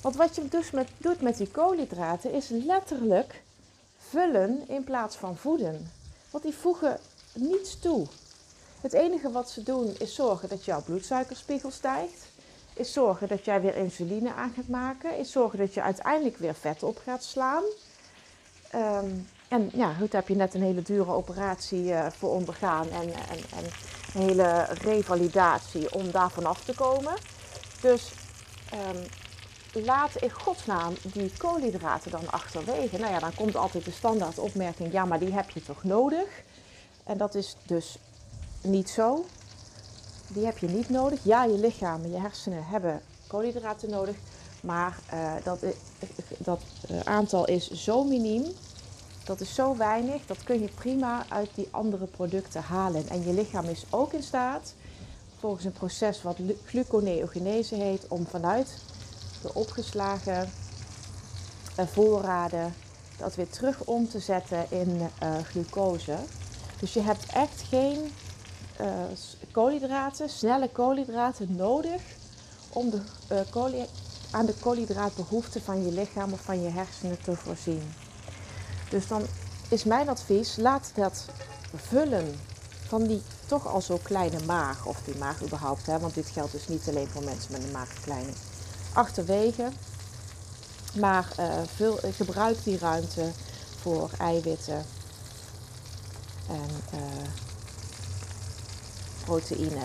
Want 0.00 0.16
wat 0.16 0.34
je 0.34 0.48
dus 0.48 0.70
met, 0.70 0.88
doet 0.98 1.20
met 1.20 1.36
die 1.36 1.50
koolhydraten 1.50 2.32
is 2.32 2.48
letterlijk 2.48 3.42
vullen 3.98 4.68
in 4.68 4.84
plaats 4.84 5.16
van 5.16 5.36
voeden. 5.36 5.90
Want 6.30 6.44
die 6.44 6.54
voegen 6.54 6.98
niets 7.32 7.78
toe. 7.78 8.06
Het 8.80 8.92
enige 8.92 9.30
wat 9.30 9.50
ze 9.50 9.62
doen 9.62 9.94
is 9.98 10.14
zorgen 10.14 10.48
dat 10.48 10.64
jouw 10.64 10.82
bloedsuikerspiegel 10.82 11.70
stijgt. 11.70 12.26
Is 12.74 12.92
zorgen 12.92 13.28
dat 13.28 13.44
jij 13.44 13.60
weer 13.60 13.76
insuline 13.76 14.34
aan 14.34 14.52
gaat 14.56 14.68
maken. 14.68 15.18
Is 15.18 15.32
zorgen 15.32 15.58
dat 15.58 15.74
je 15.74 15.82
uiteindelijk 15.82 16.36
weer 16.36 16.54
vet 16.54 16.82
op 16.82 17.00
gaat 17.04 17.24
slaan. 17.24 17.62
Um, 18.74 19.28
en 19.48 19.70
ja, 19.72 19.92
goed, 19.92 20.10
daar 20.10 20.20
heb 20.20 20.28
je 20.28 20.36
net 20.36 20.54
een 20.54 20.62
hele 20.62 20.82
dure 20.82 21.10
operatie 21.10 21.84
uh, 21.84 22.06
voor 22.10 22.30
ondergaan. 22.30 22.90
En, 22.90 23.12
en, 23.12 23.38
en 23.56 23.64
hele 24.12 24.64
revalidatie 24.64 25.94
om 25.94 26.10
daar 26.10 26.30
vanaf 26.30 26.64
te 26.64 26.74
komen. 26.74 27.14
Dus 27.80 28.12
um, 28.74 29.02
laat 29.84 30.16
in 30.16 30.30
godsnaam 30.30 30.94
die 31.02 31.32
koolhydraten 31.36 32.10
dan 32.10 32.30
achterwege. 32.30 32.98
Nou 32.98 33.12
ja, 33.12 33.18
dan 33.18 33.34
komt 33.34 33.56
altijd 33.56 33.84
de 33.84 33.90
standaard 33.90 34.38
opmerking, 34.38 34.92
ja, 34.92 35.04
maar 35.04 35.18
die 35.18 35.32
heb 35.32 35.50
je 35.50 35.62
toch 35.62 35.84
nodig? 35.84 36.42
En 37.04 37.18
dat 37.18 37.34
is 37.34 37.56
dus 37.66 37.98
niet 38.62 38.90
zo. 38.90 39.24
Die 40.28 40.44
heb 40.44 40.58
je 40.58 40.68
niet 40.68 40.88
nodig. 40.88 41.20
Ja, 41.22 41.44
je 41.44 41.58
lichaam 41.58 42.02
en 42.02 42.10
je 42.10 42.20
hersenen 42.20 42.64
hebben 42.64 43.02
koolhydraten 43.26 43.90
nodig. 43.90 44.16
Maar 44.60 44.98
uh, 45.14 45.32
dat, 45.42 45.58
dat 46.38 46.60
uh, 46.90 47.00
aantal 47.00 47.46
is 47.46 47.70
zo 47.70 48.04
miniem 48.04 48.44
dat 49.24 49.40
is 49.40 49.54
zo 49.54 49.76
weinig, 49.76 50.26
dat 50.26 50.44
kun 50.44 50.60
je 50.60 50.68
prima 50.74 51.24
uit 51.28 51.50
die 51.54 51.68
andere 51.70 52.06
producten 52.06 52.62
halen. 52.62 53.08
En 53.08 53.24
je 53.24 53.32
lichaam 53.32 53.64
is 53.64 53.84
ook 53.90 54.12
in 54.12 54.22
staat, 54.22 54.74
volgens 55.38 55.64
een 55.64 55.72
proces 55.72 56.22
wat 56.22 56.36
gluconeogenese 56.64 57.74
heet, 57.74 58.08
om 58.08 58.26
vanuit 58.26 58.78
de 59.42 59.54
opgeslagen 59.54 60.50
eh, 61.76 61.86
voorraden 61.86 62.74
dat 63.16 63.34
weer 63.34 63.48
terug 63.48 63.84
om 63.84 64.08
te 64.08 64.18
zetten 64.18 64.66
in 64.68 65.00
uh, 65.22 65.36
glucose. 65.42 66.16
Dus 66.80 66.92
je 66.92 67.00
hebt 67.00 67.26
echt 67.26 67.62
geen 67.68 68.12
uh, 68.80 68.86
koolhydraten, 69.50 70.28
snelle 70.28 70.68
koolhydraten 70.68 71.56
nodig 71.56 72.02
om 72.68 72.90
de, 72.90 73.00
aan 74.30 74.46
de 74.46 74.54
koolhydraatbehoeften 74.60 75.62
van 75.62 75.84
je 75.84 75.92
lichaam 75.92 76.32
of 76.32 76.40
van 76.40 76.62
je 76.62 76.68
hersenen 76.68 77.22
te 77.22 77.36
voorzien. 77.36 78.03
Dus 78.90 79.06
dan 79.06 79.26
is 79.68 79.84
mijn 79.84 80.08
advies, 80.08 80.56
laat 80.56 80.90
dat 80.94 81.24
vullen 81.74 82.38
van 82.86 83.06
die 83.06 83.22
toch 83.46 83.66
al 83.66 83.80
zo 83.80 83.98
kleine 84.02 84.38
maag, 84.46 84.86
of 84.86 85.00
die 85.04 85.16
maag 85.16 85.42
überhaupt, 85.42 85.86
hè, 85.86 85.98
want 85.98 86.14
dit 86.14 86.28
geldt 86.28 86.52
dus 86.52 86.68
niet 86.68 86.88
alleen 86.88 87.08
voor 87.08 87.24
mensen 87.24 87.52
met 87.52 87.62
een 87.62 87.70
maagverkleining, 87.70 88.36
achterwege. 88.92 89.68
Maar 90.94 91.28
uh, 91.40 91.54
vul, 91.74 91.98
gebruik 92.16 92.64
die 92.64 92.78
ruimte 92.78 93.30
voor 93.80 94.10
eiwitten 94.18 94.84
en 96.48 96.98
uh, 96.98 97.00
proteïne. 99.24 99.82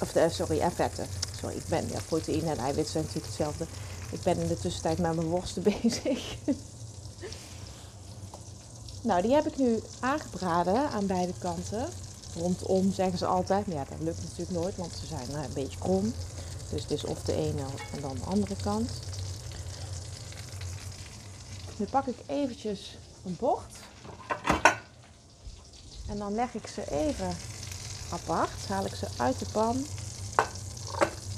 Of 0.00 0.12
de, 0.12 0.28
sorry, 0.30 0.60
en 0.60 0.72
vetten. 0.72 1.06
Sorry, 1.40 1.56
ik 1.56 1.66
ben, 1.68 1.88
ja, 1.88 1.98
proteïne 2.06 2.50
en 2.50 2.58
eiwitten 2.58 2.92
zijn 2.92 3.04
natuurlijk 3.04 3.26
hetzelfde. 3.26 3.66
Ik 4.10 4.22
ben 4.22 4.38
in 4.38 4.48
de 4.48 4.58
tussentijd 4.58 4.98
met 4.98 5.14
mijn 5.14 5.26
worsten 5.26 5.62
bezig. 5.82 6.36
Nou, 9.02 9.22
die 9.22 9.34
heb 9.34 9.46
ik 9.46 9.56
nu 9.56 9.82
aangebraden 10.00 10.90
aan 10.90 11.06
beide 11.06 11.32
kanten. 11.38 11.88
Rondom 12.34 12.92
zeggen 12.92 13.18
ze 13.18 13.26
altijd. 13.26 13.66
Maar 13.66 13.76
ja, 13.76 13.84
dat 13.88 14.00
lukt 14.00 14.22
natuurlijk 14.22 14.50
nooit, 14.50 14.76
want 14.76 14.92
ze 15.00 15.06
zijn 15.06 15.28
eh, 15.28 15.42
een 15.42 15.52
beetje 15.54 15.78
krom. 15.78 16.12
Dus 16.70 16.82
het 16.82 16.90
is 16.90 17.04
of 17.04 17.22
de 17.22 17.32
ene 17.32 17.62
en 17.92 18.00
dan 18.00 18.14
de 18.14 18.24
andere 18.24 18.56
kant. 18.62 18.90
Nu 21.76 21.86
pak 21.86 22.06
ik 22.06 22.16
eventjes 22.26 22.98
een 23.24 23.36
bord. 23.38 23.72
En 26.08 26.18
dan 26.18 26.34
leg 26.34 26.54
ik 26.54 26.66
ze 26.66 26.90
even 26.90 27.36
apart. 28.12 28.66
Haal 28.68 28.84
ik 28.84 28.94
ze 28.94 29.06
uit 29.16 29.38
de 29.38 29.46
pan, 29.52 29.86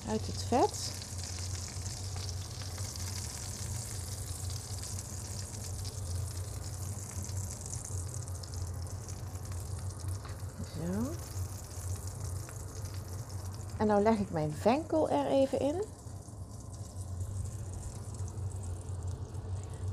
uit 0.09 0.27
het 0.27 0.44
vet. 0.49 0.99
Zo. 10.81 11.11
En 13.81 13.87
nou 13.87 14.03
leg 14.03 14.19
ik 14.19 14.31
mijn 14.31 14.53
venkel 14.53 15.11
er 15.11 15.27
even 15.27 15.61
in. 15.61 15.83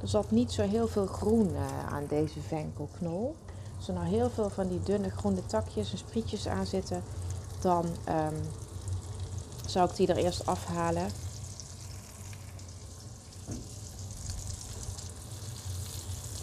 Er 0.02 0.08
zat 0.08 0.32
niet 0.32 0.52
zo 0.52 0.62
heel 0.62 0.88
veel 0.88 1.06
groen 1.06 1.50
uh, 1.50 1.94
aan 1.94 2.06
deze 2.08 2.42
venkelknol. 2.42 3.36
Als 3.78 3.88
er 3.88 3.94
nou 3.94 4.06
heel 4.06 4.30
veel 4.30 4.50
van 4.50 4.68
die 4.68 4.84
dunne 4.84 5.10
groene 5.10 5.46
takjes 5.46 5.92
en 5.92 5.98
sprietjes 5.98 6.48
aan 6.48 6.66
zitten, 6.66 7.04
dan 7.62 7.86
um, 7.86 8.42
zou 9.66 9.90
ik 9.90 9.96
die 9.96 10.08
er 10.08 10.18
eerst 10.18 10.46
afhalen. 10.46 11.10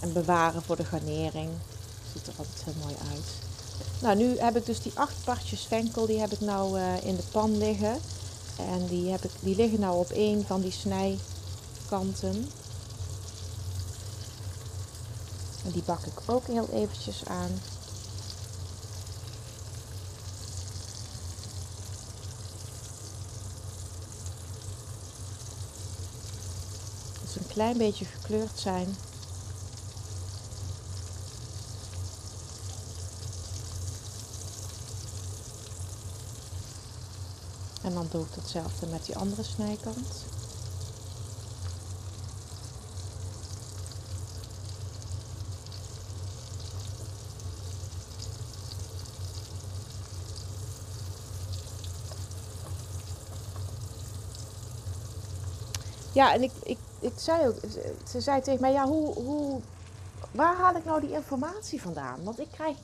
En 0.00 0.12
bewaren 0.12 0.62
voor 0.62 0.76
de 0.76 0.84
garnering. 0.84 1.50
Ziet 2.12 2.26
er 2.26 2.34
altijd 2.36 2.64
heel 2.64 2.82
mooi 2.82 2.94
uit. 3.10 3.53
Nou, 4.00 4.16
nu 4.16 4.38
heb 4.38 4.56
ik 4.56 4.66
dus 4.66 4.82
die 4.82 4.92
acht 4.94 5.14
partjes 5.24 5.60
venkel, 5.60 6.06
die 6.06 6.20
heb 6.20 6.32
ik 6.32 6.40
nou 6.40 6.78
uh, 6.78 7.04
in 7.04 7.16
de 7.16 7.22
pan 7.30 7.58
liggen. 7.58 8.00
En 8.56 8.86
die, 8.86 9.10
heb 9.10 9.24
ik, 9.24 9.30
die 9.40 9.56
liggen 9.56 9.80
nou 9.80 9.98
op 9.98 10.10
één 10.10 10.46
van 10.46 10.60
die 10.60 10.72
snijkanten. 10.72 12.50
En 15.64 15.70
die 15.70 15.82
bak 15.82 16.06
ik 16.06 16.20
ook 16.26 16.46
heel 16.46 16.68
eventjes 16.72 17.24
aan. 17.24 17.60
Ze 27.32 27.38
een 27.38 27.46
klein 27.46 27.76
beetje 27.76 28.04
gekleurd 28.04 28.58
zijn. 28.58 28.96
En 37.84 37.94
dan 37.94 38.06
doe 38.10 38.24
ik 38.24 38.34
hetzelfde 38.34 38.86
met 38.86 39.06
die 39.06 39.16
andere 39.16 39.42
snijkant. 39.42 40.24
Ja, 56.12 56.32
en 56.32 56.42
ik, 56.42 56.52
ik, 56.62 56.78
ik 57.00 57.12
zei 57.16 57.46
ook, 57.46 57.56
ze 58.08 58.20
zei 58.20 58.40
tegen 58.40 58.60
mij, 58.60 58.72
ja, 58.72 58.86
hoe, 58.86 59.14
hoe, 59.14 59.60
waar 60.30 60.56
haal 60.56 60.76
ik 60.76 60.84
nou 60.84 61.00
die 61.00 61.12
informatie 61.12 61.82
vandaan? 61.82 62.24
Want 62.24 62.40
ik 62.40 62.48
krijg 62.50 62.76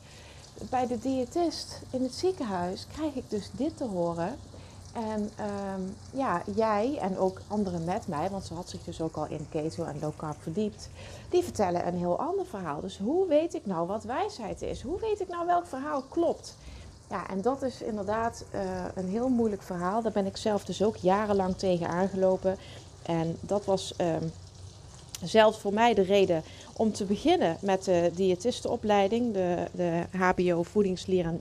bij 0.71 0.87
de 0.87 0.99
diëtist 0.99 1.81
in 1.91 2.03
het 2.03 2.15
ziekenhuis, 2.15 2.87
krijg 2.93 3.15
ik 3.15 3.31
dus 3.31 3.51
dit 3.53 3.77
te 3.77 3.85
horen. 3.85 4.39
En 4.93 5.31
ehm, 5.37 5.81
ja, 6.13 6.43
jij 6.55 6.99
en 7.01 7.19
ook 7.19 7.41
anderen 7.49 7.85
met 7.85 8.09
mij, 8.09 8.31
want 8.31 8.45
ze 8.45 8.55
had 8.55 8.69
zich 8.69 8.85
dus 8.85 9.01
ook 9.01 9.17
al 9.17 9.27
in 9.27 9.47
keto 9.51 9.85
en 9.85 9.97
low 10.01 10.33
verdiept, 10.41 10.89
die 11.29 11.43
vertellen 11.43 11.87
een 11.87 11.99
heel 11.99 12.19
ander 12.19 12.47
verhaal. 12.47 12.81
Dus 12.81 12.99
hoe 12.99 13.29
weet 13.29 13.55
ik 13.55 13.67
nou 13.67 13.87
wat 13.87 14.05
wijsheid 14.05 14.63
is? 14.63 14.83
Hoe 14.83 15.01
weet 15.01 15.21
ik 15.21 15.29
nou 15.29 15.47
welk 15.47 15.67
verhaal 15.67 16.03
klopt? 16.09 16.57
Ja, 17.11 17.29
en 17.29 17.43
dat 17.43 17.63
is 17.63 17.83
inderdaad 17.83 18.45
uh, 18.55 18.61
een 18.95 19.09
heel 19.09 19.29
moeilijk 19.29 19.63
verhaal. 19.63 20.03
Daar 20.03 20.13
ben 20.13 20.27
ik 20.27 20.37
zelf 20.37 20.65
dus 20.65 20.83
ook 20.83 20.97
jarenlang 20.97 21.57
tegen 21.57 21.89
aangelopen. 21.89 22.57
En 23.03 23.37
dat 23.41 23.65
was 23.65 23.95
um, 24.01 24.33
zelfs 25.23 25.59
voor 25.59 25.73
mij 25.73 25.95
de 25.95 26.03
reden 26.03 26.43
om 26.81 26.93
te 26.93 27.05
beginnen 27.05 27.57
met 27.61 27.85
de 27.85 28.11
diëtistenopleiding, 28.15 29.35
de, 29.35 29.65
de 29.73 30.03
HBO 30.19 30.63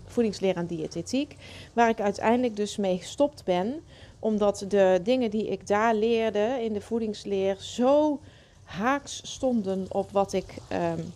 voedingsleer 0.05 0.55
en, 0.55 0.67
diëtetiek, 0.67 1.35
waar 1.73 1.89
ik 1.89 2.01
uiteindelijk 2.01 2.55
dus 2.55 2.77
mee 2.77 2.97
gestopt 2.97 3.43
ben, 3.43 3.81
omdat 4.19 4.65
de 4.67 4.99
dingen 5.03 5.29
die 5.29 5.47
ik 5.47 5.67
daar 5.67 5.95
leerde 5.95 6.57
in 6.61 6.73
de 6.73 6.81
voedingsleer 6.81 7.55
zo 7.59 8.19
haaks 8.63 9.21
stonden 9.23 9.85
op 9.89 10.11
wat 10.11 10.33
ik 10.33 10.53
um, 10.71 11.13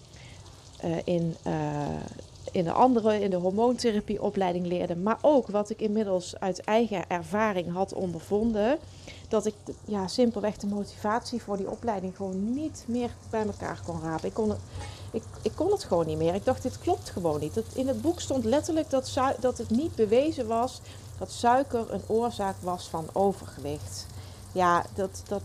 uh, 0.86 0.98
in, 1.04 1.36
uh, 1.48 1.88
in 2.52 2.64
de 2.64 2.72
andere, 2.72 3.22
in 3.22 3.30
de 3.30 3.36
hormoontherapieopleiding 3.36 4.66
leerde, 4.66 4.96
maar 4.96 5.18
ook 5.22 5.48
wat 5.48 5.70
ik 5.70 5.82
inmiddels 5.82 6.40
uit 6.40 6.60
eigen 6.60 7.10
ervaring 7.10 7.72
had 7.72 7.94
ondervonden 7.94 8.78
dat 9.34 9.46
ik 9.46 9.56
ja, 9.86 10.08
simpelweg 10.08 10.58
de 10.58 10.68
motivatie 10.68 11.42
voor 11.42 11.58
die 11.58 11.70
opleiding 11.70 12.16
gewoon 12.16 12.54
niet 12.54 12.84
meer 12.88 13.10
bij 13.30 13.46
elkaar 13.46 13.82
kon 13.86 14.02
rapen. 14.02 14.28
Ik 14.28 14.34
kon 14.34 14.50
het, 14.50 14.60
ik, 15.12 15.24
ik 15.42 15.52
kon 15.56 15.72
het 15.72 15.84
gewoon 15.84 16.06
niet 16.06 16.18
meer. 16.18 16.36
Ik 16.36 16.46
dacht, 16.46 16.64
dit 16.64 16.80
klopt 16.80 17.10
gewoon 17.10 17.40
niet. 17.40 17.54
Dat, 17.54 17.66
in 17.74 17.88
het 17.88 18.02
boek 18.02 18.20
stond 18.20 18.46
letterlijk 18.46 18.90
dat, 18.90 19.14
dat 19.40 19.58
het 19.58 19.70
niet 19.70 19.96
bewezen 19.96 20.48
was 20.48 20.82
dat 21.18 21.32
suiker 21.32 21.94
een 21.94 22.02
oorzaak 22.08 22.56
was 22.60 22.88
van 22.88 23.06
overgewicht. 23.14 24.06
Ja, 24.52 24.86
dat, 24.96 25.24
dat, 25.28 25.44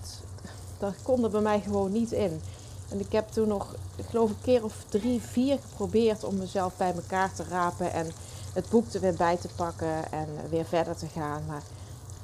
dat 0.79 0.95
kon 1.03 1.25
er 1.25 1.31
bij 1.31 1.41
mij 1.41 1.61
gewoon 1.61 1.93
niet 1.93 2.13
in. 2.13 2.41
En 2.89 3.01
ik 3.01 3.13
heb 3.13 3.29
toen 3.29 3.49
nog, 3.49 3.75
ik 3.97 4.05
geloof 4.05 4.31
een 4.31 4.43
keer 4.43 4.65
of 4.65 4.85
drie, 4.89 5.21
vier 5.21 5.59
geprobeerd 5.69 6.25
om 6.25 6.37
mezelf 6.37 6.77
bij 6.77 6.93
elkaar 6.95 7.33
te 7.33 7.45
rapen 7.49 7.93
en 7.93 8.11
het 8.53 8.69
boek 8.69 8.93
er 8.93 9.01
weer 9.01 9.15
bij 9.15 9.37
te 9.37 9.49
pakken 9.57 10.13
en 10.13 10.29
weer 10.51 10.65
verder 10.65 10.97
te 10.97 11.07
gaan. 11.07 11.43
Maar 11.47 11.63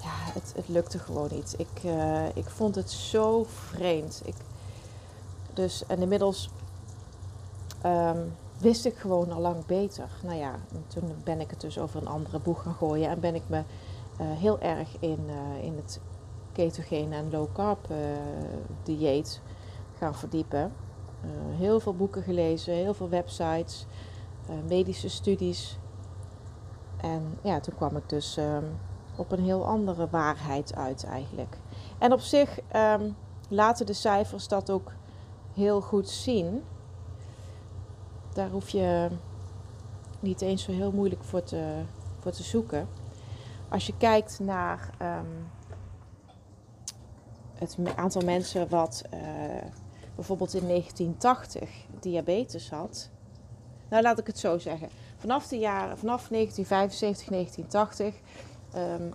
ja, 0.05 0.33
het, 0.33 0.53
het 0.57 0.69
lukte 0.69 0.99
gewoon 0.99 1.29
niet. 1.33 1.55
Ik, 1.59 1.83
uh, 1.85 2.37
ik 2.37 2.49
vond 2.49 2.75
het 2.75 2.90
zo 2.90 3.45
vreemd. 3.49 4.23
Ik, 4.25 4.35
dus, 5.53 5.87
en 5.87 5.99
inmiddels 5.99 6.51
um, 7.87 8.35
wist 8.59 8.85
ik 8.85 8.97
gewoon 8.97 9.33
al 9.33 9.40
lang 9.40 9.67
beter. 9.67 10.09
Nou 10.23 10.38
ja, 10.38 10.55
toen 10.87 11.12
ben 11.25 11.40
ik 11.40 11.51
het 11.51 11.61
dus 11.61 11.79
over 11.79 12.01
een 12.01 12.09
andere 12.09 12.38
boeg 12.38 12.62
gaan 12.62 12.75
gooien. 12.75 13.09
En 13.09 13.21
ben 13.21 13.35
ik 13.35 13.43
me 13.47 13.59
uh, 14.21 14.27
heel 14.31 14.61
erg 14.61 14.88
in, 14.99 15.19
uh, 15.27 15.64
in 15.64 15.77
het 15.77 16.01
ketogene 16.53 17.17
en 17.17 17.31
low 17.31 17.47
carb 17.53 17.88
dieet 18.83 19.40
gaan 19.99 20.14
verdiepen. 20.14 20.73
heel 21.57 21.81
veel 21.81 21.95
boeken 21.95 22.23
gelezen, 22.23 22.75
heel 22.75 22.95
veel 22.95 23.09
websites, 23.09 23.87
medische 24.69 25.09
studies. 25.09 25.79
En 27.01 27.38
ja, 27.43 27.61
toen 27.61 27.75
kwam 27.75 27.97
ik 27.97 28.09
dus... 28.09 28.37
Um, 28.37 28.64
op 29.16 29.33
een 29.33 29.44
heel 29.44 29.66
andere 29.66 30.09
waarheid 30.11 30.74
uit 30.74 31.05
eigenlijk. 31.05 31.57
En 31.98 32.12
op 32.12 32.20
zich 32.20 32.59
um, 32.77 33.16
laten 33.48 33.87
de 33.87 33.92
cijfers 33.92 34.48
dat 34.48 34.70
ook 34.70 34.92
heel 35.55 35.81
goed 35.81 36.09
zien. 36.09 36.62
Daar 38.33 38.50
hoef 38.50 38.68
je 38.68 39.09
niet 40.20 40.40
eens 40.40 40.62
zo 40.62 40.72
heel 40.72 40.92
moeilijk 40.92 41.24
voor 41.24 41.42
te, 41.42 41.83
voor 42.18 42.33
te 42.33 42.42
zoeken. 42.42 42.88
Als 43.68 43.87
je 43.87 43.96
kijkt 43.96 44.38
naar 44.40 44.90
um, 45.03 45.50
het 47.55 47.77
aantal 47.96 48.22
mensen 48.22 48.68
wat 48.68 49.03
uh, 49.14 49.20
bijvoorbeeld 50.14 50.55
in 50.55 50.66
1980 50.68 51.70
diabetes 52.00 52.70
had. 52.70 53.11
Nou, 53.88 54.03
laat 54.03 54.18
ik 54.18 54.27
het 54.27 54.38
zo 54.38 54.59
zeggen. 54.59 54.88
Vanaf, 55.16 55.48
de 55.48 55.59
jaren, 55.59 55.98
vanaf 55.98 56.29
1975, 56.29 57.29
1980 57.29 58.14
um, 58.76 59.14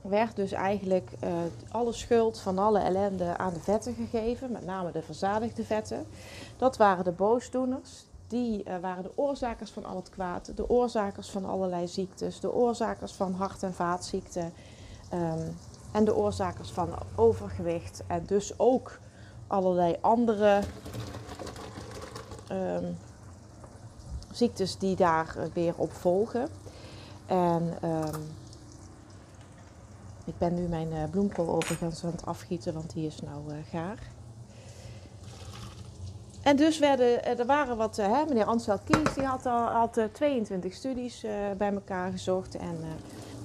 werd 0.00 0.36
dus 0.36 0.52
eigenlijk 0.52 1.10
uh, 1.24 1.30
alle 1.70 1.92
schuld 1.92 2.40
van 2.40 2.58
alle 2.58 2.78
ellende 2.78 3.36
aan 3.36 3.52
de 3.52 3.60
vetten 3.60 3.94
gegeven, 3.94 4.52
met 4.52 4.64
name 4.64 4.92
de 4.92 5.02
verzadigde 5.02 5.64
vetten. 5.64 6.06
Dat 6.56 6.76
waren 6.76 7.04
de 7.04 7.12
boosdoeners. 7.12 8.04
Die 8.26 8.64
uh, 8.64 8.76
waren 8.80 9.02
de 9.02 9.12
oorzakers 9.14 9.70
van 9.70 9.84
al 9.84 9.96
het 9.96 10.10
kwaad, 10.10 10.56
de 10.56 10.68
oorzakers 10.68 11.30
van 11.30 11.44
allerlei 11.44 11.88
ziektes, 11.88 12.40
de 12.40 12.52
oorzakers 12.52 13.12
van 13.12 13.32
hart- 13.32 13.62
en 13.62 13.74
vaatziekten 13.74 14.52
um, 15.14 15.56
en 15.92 16.04
de 16.04 16.16
oorzakers 16.16 16.70
van 16.70 16.88
overgewicht 17.14 18.02
en 18.06 18.24
dus 18.26 18.58
ook 18.58 18.98
allerlei 19.46 19.96
andere 20.00 20.60
um, 22.52 22.96
ziektes 24.32 24.78
die 24.78 24.96
daar 24.96 25.36
weer 25.52 25.74
op 25.76 25.92
volgen. 25.92 26.48
En 27.26 27.78
ik 30.26 30.38
ben 30.38 30.54
nu 30.54 30.68
mijn 30.68 30.92
uh, 30.92 30.98
bloemkool 31.10 31.48
overigens 31.48 32.04
aan 32.04 32.10
het 32.10 32.26
afgieten, 32.26 32.74
want 32.74 32.92
die 32.92 33.06
is 33.06 33.20
nou 33.20 33.40
uh, 33.48 33.56
gaar. 33.70 33.98
En 36.42 36.56
dus 36.56 36.78
werden, 36.78 37.24
eh, 37.24 37.38
er 37.38 37.46
waren 37.46 37.76
wat, 37.76 37.96
hè, 37.96 38.24
meneer 38.28 38.44
Ansel 38.44 38.78
Kies, 38.84 39.14
die 39.14 39.24
had, 39.24 39.46
al, 39.46 39.66
had 39.66 40.00
22 40.12 40.74
studies 40.74 41.24
bij 41.56 41.72
elkaar 41.72 42.10
gezocht. 42.10 42.56
En 42.56 42.78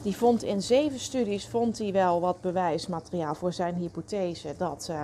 die 0.02 0.18
vond 0.18 0.44
in 0.44 0.62
zeven 0.62 1.00
studies 1.00 1.48
vond 1.48 1.78
hij 1.78 1.92
wel 1.92 2.22
wat 2.22 2.42
bewijsmateriaal 2.42 3.36
voor 3.36 3.54
zijn 3.54 3.76
hypothese 3.76 4.54
dat 4.58 4.88
uh, 4.92 5.04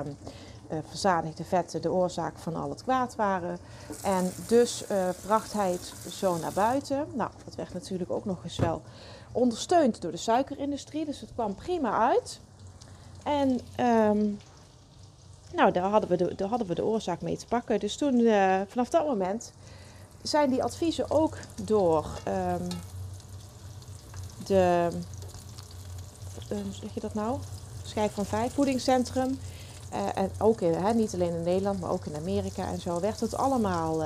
verzadigde 0.87 1.43
vetten 1.43 1.81
de 1.81 1.91
oorzaak 1.91 2.37
van 2.37 2.55
al 2.55 2.69
het 2.69 2.83
kwaad 2.83 3.15
waren. 3.15 3.57
En 4.03 4.31
dus 4.47 4.83
bracht 5.25 5.53
hij 5.53 5.71
het 5.71 5.93
zo 6.09 6.37
naar 6.37 6.53
buiten. 6.53 7.07
Nou, 7.13 7.29
dat 7.45 7.55
werd 7.55 7.73
natuurlijk 7.73 8.11
ook 8.11 8.25
nog 8.25 8.43
eens 8.43 8.57
wel 8.57 8.81
ondersteund 9.37 10.01
door 10.01 10.11
de 10.11 10.17
suikerindustrie, 10.17 11.05
dus 11.05 11.19
het 11.19 11.29
kwam 11.33 11.55
prima 11.55 12.09
uit. 12.09 12.39
En 13.23 13.49
um, 13.79 14.39
nou, 15.53 15.71
daar 15.71 15.89
hadden, 15.89 16.09
we 16.09 16.17
de, 16.17 16.35
daar 16.35 16.47
hadden 16.47 16.67
we 16.67 16.75
de 16.75 16.85
oorzaak 16.85 17.21
mee 17.21 17.37
te 17.37 17.45
pakken. 17.45 17.79
Dus 17.79 17.95
toen, 17.95 18.19
uh, 18.19 18.61
vanaf 18.67 18.89
dat 18.89 19.05
moment, 19.05 19.53
zijn 20.21 20.49
die 20.49 20.63
adviezen 20.63 21.11
ook 21.11 21.37
door 21.63 22.05
um, 22.27 22.67
de, 24.45 24.89
hoe 26.49 26.73
zeg 26.81 26.93
je 26.93 26.99
dat 26.99 27.13
nou? 27.13 27.39
Schijf 27.83 28.13
van 28.13 28.25
Vijf, 28.25 28.53
voedingscentrum. 28.53 29.39
Uh, 29.93 29.99
en 30.15 30.31
ook 30.39 30.61
in, 30.61 30.73
hè, 30.73 30.93
niet 30.93 31.13
alleen 31.13 31.33
in 31.33 31.43
Nederland, 31.43 31.79
maar 31.79 31.89
ook 31.89 32.05
in 32.05 32.15
Amerika 32.15 32.67
en 32.67 32.79
zo, 32.79 32.99
werd 32.99 33.19
het 33.19 33.37
allemaal 33.37 34.03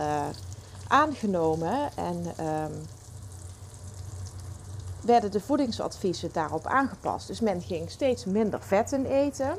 aangenomen. 0.88 1.89
En 1.96 2.46
um, 2.46 2.86
werden 5.02 5.32
de 5.32 5.40
voedingsadviezen 5.40 6.30
daarop 6.34 6.66
aangepast. 6.66 7.28
Dus 7.28 7.40
men 7.40 7.62
ging 7.62 7.90
steeds 7.90 8.26
minder 8.26 8.62
vetten 8.62 9.06
eten 9.06 9.58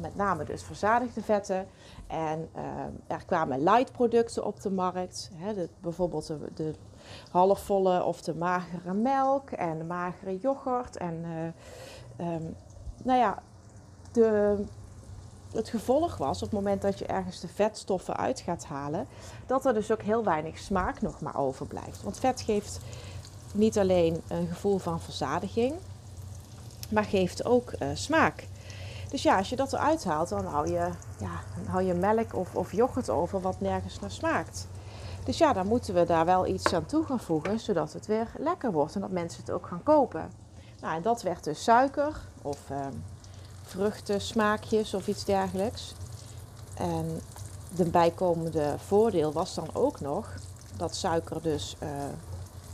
met 0.00 0.16
name 0.16 0.44
dus 0.44 0.62
verzadigde 0.62 1.22
vetten. 1.22 1.66
En 2.06 2.48
uh, 2.56 2.62
er 3.06 3.24
kwamen 3.26 3.62
light 3.62 3.92
producten 3.92 4.44
op 4.44 4.60
de 4.60 4.70
markt. 4.70 5.30
Hè, 5.34 5.68
bijvoorbeeld 5.80 6.26
de, 6.26 6.38
de, 6.54 6.74
halfvolle 7.30 8.04
of 8.04 8.22
de 8.22 8.34
magere 8.34 8.94
melk 8.94 9.50
en 9.50 9.78
de 9.78 9.84
magere 9.84 10.38
yoghurt. 10.38 10.96
En 10.96 11.24
uh, 12.18 12.34
um, 12.34 12.56
nou 13.02 13.18
ja, 13.18 13.42
de, 14.12 14.56
het 15.52 15.68
gevolg 15.68 16.16
was 16.16 16.42
op 16.42 16.50
het 16.50 16.58
moment 16.58 16.82
dat 16.82 16.98
je 16.98 17.06
ergens 17.06 17.40
de 17.40 17.48
vetstoffen 17.48 18.16
uit 18.16 18.40
gaat 18.40 18.64
halen, 18.64 19.06
dat 19.46 19.66
er 19.66 19.74
dus 19.74 19.92
ook 19.92 20.02
heel 20.02 20.24
weinig 20.24 20.58
smaak 20.58 21.00
nog 21.00 21.20
maar 21.20 21.38
overblijft. 21.38 22.02
Want 22.02 22.18
vet 22.18 22.40
geeft 22.40 22.80
niet 23.56 23.78
alleen 23.78 24.22
een 24.28 24.46
gevoel 24.46 24.78
van 24.78 25.00
verzadiging, 25.00 25.74
maar 26.88 27.04
geeft 27.04 27.44
ook 27.44 27.72
uh, 27.78 27.88
smaak. 27.94 28.46
Dus 29.08 29.22
ja, 29.22 29.36
als 29.38 29.48
je 29.48 29.56
dat 29.56 29.72
eruit 29.72 30.04
haalt, 30.04 30.28
dan 30.28 30.44
hou 30.44 30.66
je, 30.66 30.90
ja, 31.18 31.40
dan 31.56 31.66
hou 31.66 31.82
je 31.82 31.94
melk 31.94 32.34
of, 32.34 32.54
of 32.54 32.72
yoghurt 32.72 33.10
over 33.10 33.40
wat 33.40 33.60
nergens 33.60 34.00
naar 34.00 34.10
smaakt. 34.10 34.66
Dus 35.24 35.38
ja, 35.38 35.52
dan 35.52 35.66
moeten 35.66 35.94
we 35.94 36.04
daar 36.04 36.24
wel 36.24 36.46
iets 36.46 36.74
aan 36.74 36.86
toe 36.86 37.04
gaan 37.04 37.20
voegen, 37.20 37.60
zodat 37.60 37.92
het 37.92 38.06
weer 38.06 38.28
lekker 38.38 38.72
wordt 38.72 38.94
en 38.94 39.00
dat 39.00 39.10
mensen 39.10 39.40
het 39.40 39.50
ook 39.50 39.66
gaan 39.66 39.82
kopen. 39.82 40.30
Nou, 40.80 40.94
en 40.96 41.02
dat 41.02 41.22
werd 41.22 41.44
dus 41.44 41.62
suiker 41.62 42.20
of 42.42 42.58
uh, 42.70 42.86
vruchten, 43.62 44.20
smaakjes 44.20 44.94
of 44.94 45.06
iets 45.06 45.24
dergelijks. 45.24 45.94
En 46.74 47.20
de 47.76 47.84
bijkomende 47.84 48.74
voordeel 48.86 49.32
was 49.32 49.54
dan 49.54 49.68
ook 49.72 50.00
nog 50.00 50.34
dat 50.76 50.94
suiker 50.94 51.42
dus 51.42 51.76
uh, 51.82 51.88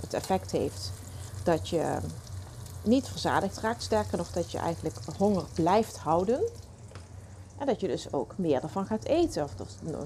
het 0.02 0.14
effect 0.14 0.50
heeft 0.50 0.92
dat 1.42 1.68
je 1.68 1.98
niet 2.82 3.08
verzadigd 3.08 3.58
raakt. 3.58 3.82
Sterker 3.82 4.18
nog, 4.18 4.32
dat 4.32 4.50
je 4.50 4.58
eigenlijk 4.58 4.96
honger 5.18 5.44
blijft 5.54 5.96
houden. 5.96 6.40
En 7.58 7.66
dat 7.66 7.80
je 7.80 7.86
dus 7.86 8.12
ook 8.12 8.32
meer 8.36 8.62
ervan 8.62 8.86
gaat 8.86 9.04
eten 9.04 9.44
of 9.44 9.50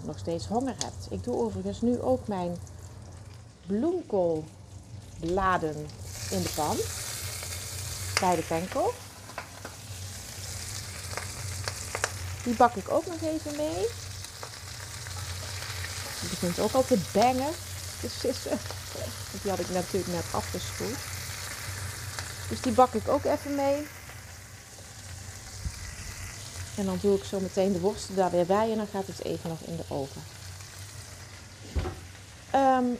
nog 0.05 0.19
steeds 0.19 0.47
honger 0.47 0.75
hebt. 0.79 1.07
Ik 1.11 1.25
doe 1.25 1.37
overigens 1.37 1.81
nu 1.81 2.01
ook 2.01 2.29
mijn 2.29 2.57
bloemkoolbladen 3.67 5.77
in 6.31 6.43
de 6.43 6.53
pan. 6.55 6.77
Bij 8.21 8.37
de 8.37 8.43
penkel. 8.43 8.93
Die 12.45 12.57
bak 12.57 12.75
ik 12.75 12.91
ook 12.91 13.07
nog 13.07 13.21
even 13.21 13.57
mee. 13.57 13.87
Die 16.21 16.29
begint 16.31 16.59
ook 16.59 16.73
al 16.73 16.85
te 16.85 16.99
bangen, 17.13 17.51
sissen. 18.11 18.59
Die 19.43 19.51
had 19.51 19.61
ik 19.61 19.71
natuurlijk 19.71 20.13
net 20.13 20.25
afgespoeld. 20.31 20.99
Dus 22.49 22.61
die 22.61 22.73
bak 22.73 22.93
ik 22.93 23.09
ook 23.09 23.25
even 23.25 23.55
mee. 23.55 23.87
En 26.77 26.85
dan 26.85 26.99
doe 27.01 27.17
ik 27.17 27.25
zo 27.25 27.41
meteen 27.41 27.73
de 27.73 27.81
worsten 27.81 28.17
daar 28.17 28.31
weer 28.31 28.47
bij 28.47 28.71
en 28.71 28.77
dan 28.77 28.87
gaat 28.87 29.07
het 29.07 29.25
even 29.25 29.49
nog 29.49 29.61
in 29.61 29.77
de 29.77 29.85
oven. 29.89 30.23
Um, 32.55 32.99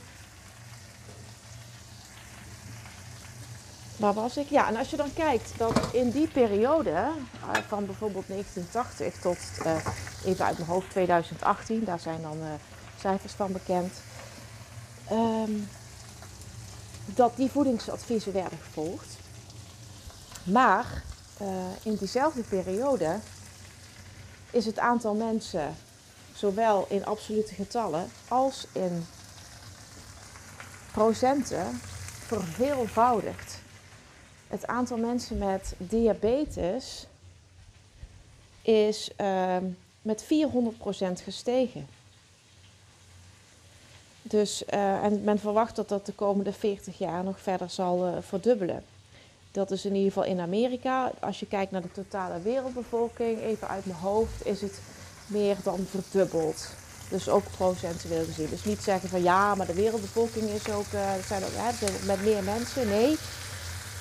waar 3.97 4.15
was 4.15 4.37
ik? 4.37 4.49
Ja, 4.49 4.69
en 4.69 4.77
als 4.77 4.91
je 4.91 4.97
dan 4.97 5.13
kijkt 5.15 5.53
dat 5.57 5.81
in 5.93 6.11
die 6.11 6.29
periode, 6.29 6.91
uh, 6.91 7.11
van 7.69 7.87
bijvoorbeeld 7.87 8.29
1980 8.29 9.21
tot 9.21 9.39
uh, 9.67 9.77
even 10.25 10.45
uit 10.45 10.59
mijn 10.59 10.71
hoofd 10.71 10.91
2018, 10.91 11.85
daar 11.85 12.01
zijn 12.01 12.23
dan 12.23 12.37
uh, 12.37 12.47
cijfers 13.01 13.33
van 13.33 13.53
bekend, 13.53 13.93
um, 15.13 15.69
dat 17.05 17.37
die 17.37 17.51
voedingsadviezen 17.51 18.33
werden 18.33 18.59
gevolgd. 18.59 19.17
Maar 20.45 21.03
uh, 21.43 21.49
in 21.83 21.95
diezelfde 21.95 22.43
periode 22.43 23.19
is 24.51 24.67
het 24.67 24.79
aantal 24.79 25.15
mensen, 25.15 25.77
zowel 26.35 26.87
in 26.89 27.05
absolute 27.05 27.55
getallen 27.55 28.11
als 28.29 28.67
in 28.73 29.07
procenten, 30.93 31.81
verveelvoudigd. 32.27 33.61
Het 34.49 34.67
aantal 34.67 34.97
mensen 34.97 35.39
met 35.39 35.75
diabetes 35.79 37.07
is 38.63 39.11
uh, 39.21 39.57
met 40.03 40.25
400% 40.25 40.27
gestegen. 41.23 41.96
Dus, 44.29 44.63
uh, 44.75 45.05
en 45.05 45.25
men 45.25 45.39
verwacht 45.39 45.77
dat 45.77 45.89
dat 45.89 46.07
de 46.07 46.13
komende 46.13 46.53
40 46.53 46.99
jaar 46.99 47.25
nog 47.25 47.41
verder 47.41 47.71
zal 47.71 48.07
uh, 48.07 48.13
verdubbelen. 48.21 48.85
Dat 49.51 49.71
is 49.71 49.85
in 49.85 49.95
ieder 49.95 50.13
geval 50.13 50.29
in 50.29 50.41
Amerika. 50.41 51.13
Als 51.21 51.41
je 51.41 51.47
kijkt 51.47 51.71
naar 51.71 51.83
de 51.83 51.93
totale 51.93 52.41
wereldbevolking, 52.41 53.41
even 53.41 53.69
uit 53.69 53.87
mijn 53.87 53.99
hoofd, 53.99 54.47
is 54.47 54.61
het 54.61 54.81
meer 55.27 55.57
dan 55.63 55.87
verdubbeld. 55.91 56.71
Dus 57.09 57.29
ook 57.29 57.51
procentueel 57.57 58.25
gezien. 58.25 58.49
Dus 58.51 58.65
niet 58.65 58.83
zeggen 58.83 59.09
van 59.09 59.23
ja, 59.23 59.55
maar 59.55 59.67
de 59.67 59.75
wereldbevolking 59.75 60.51
is 60.51 60.71
ook, 60.71 60.93
uh, 60.95 61.11
zijn 61.27 61.45
ook 61.45 61.51
hè, 61.55 62.07
met 62.07 62.25
meer 62.25 62.43
mensen. 62.43 62.89
Nee, 62.89 63.17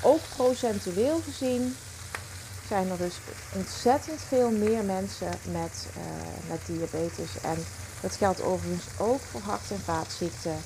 ook 0.04 0.22
procentueel 0.36 1.20
gezien 1.24 1.76
zijn 2.68 2.90
er 2.90 2.98
dus 2.98 3.16
ontzettend 3.56 4.22
veel 4.22 4.52
meer 4.52 4.84
mensen 4.84 5.30
met, 5.52 5.88
met 6.50 6.60
diabetes. 6.66 7.42
En 7.42 7.58
dat 8.06 8.15
geldt 8.15 8.41
overigens 8.41 9.00
ook 9.00 9.20
voor 9.20 9.41
hart- 9.41 9.72
en 9.72 9.80
vaatziekten. 9.80 10.58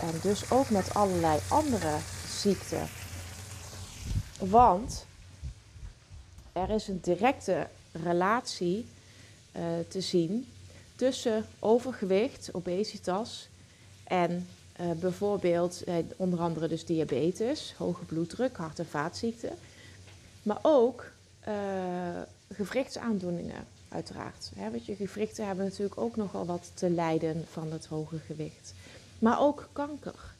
En 0.00 0.12
dus 0.22 0.50
ook 0.50 0.70
met 0.70 0.94
allerlei 0.94 1.38
andere 1.48 1.96
ziekten. 2.28 2.88
Want 4.38 5.06
er 6.52 6.70
is 6.70 6.88
een 6.88 7.00
directe 7.02 7.66
relatie 7.92 8.86
uh, 9.56 9.62
te 9.88 10.00
zien 10.00 10.48
tussen 10.96 11.46
overgewicht, 11.58 12.48
obesitas 12.52 13.48
en 14.04 14.48
uh, 14.80 14.90
bijvoorbeeld 14.90 15.88
uh, 15.88 15.94
onder 16.16 16.40
andere 16.40 16.68
dus 16.68 16.84
diabetes, 16.84 17.74
hoge 17.76 18.04
bloeddruk, 18.04 18.56
hart- 18.56 18.78
en 18.78 18.86
vaatziekten. 18.86 19.52
Maar 20.42 20.58
ook 20.62 21.10
gewrichtsaandoeningen, 22.52 23.66
uiteraard. 23.90 24.50
Hè, 24.54 24.70
want 24.70 24.86
je 24.86 24.94
gewrichten 24.96 25.46
hebben 25.46 25.64
natuurlijk 25.64 26.00
ook 26.00 26.16
nogal 26.16 26.46
wat 26.46 26.70
te 26.74 26.90
lijden 26.90 27.44
van 27.50 27.72
het 27.72 27.86
hoge 27.86 28.18
gewicht. 28.18 28.74
Maar 29.18 29.40
ook 29.40 29.68
kanker. 29.72 30.34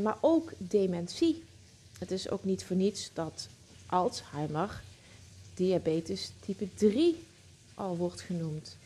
maar 0.00 0.16
ook 0.20 0.52
dementie 0.58 1.44
het 2.00 2.10
is 2.10 2.30
ook 2.30 2.44
niet 2.44 2.64
voor 2.64 2.76
niets 2.76 3.10
dat 3.12 3.48
Alzheimer 3.86 4.82
diabetes 5.54 6.32
type 6.44 6.74
3 6.74 7.26
al 7.74 7.96
wordt 7.96 8.20
genoemd. 8.20 8.76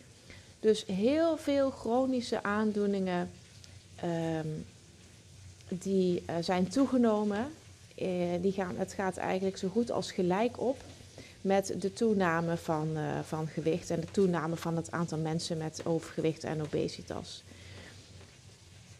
Dus 0.61 0.85
heel 0.85 1.37
veel 1.37 1.71
chronische 1.71 2.43
aandoeningen 2.43 3.31
um, 4.05 4.67
die 5.69 6.23
uh, 6.31 6.37
zijn 6.41 6.69
toegenomen. 6.69 7.53
Uh, 7.99 8.09
die 8.41 8.53
gaan, 8.53 8.77
het 8.77 8.93
gaat 8.93 9.17
eigenlijk 9.17 9.57
zo 9.57 9.69
goed 9.69 9.91
als 9.91 10.13
gelijk 10.13 10.61
op 10.61 10.77
met 11.45 11.75
de 11.79 11.93
toename 11.93 12.57
van, 12.57 12.89
uh, 12.97 13.03
van 13.25 13.47
gewicht 13.47 13.91
en 13.91 14.01
de 14.01 14.11
toename 14.11 14.57
van 14.57 14.77
het 14.77 14.91
aantal 14.91 15.19
mensen 15.19 15.57
met 15.57 15.81
overgewicht 15.85 16.45
en 16.45 16.63
obesitas. 16.63 17.43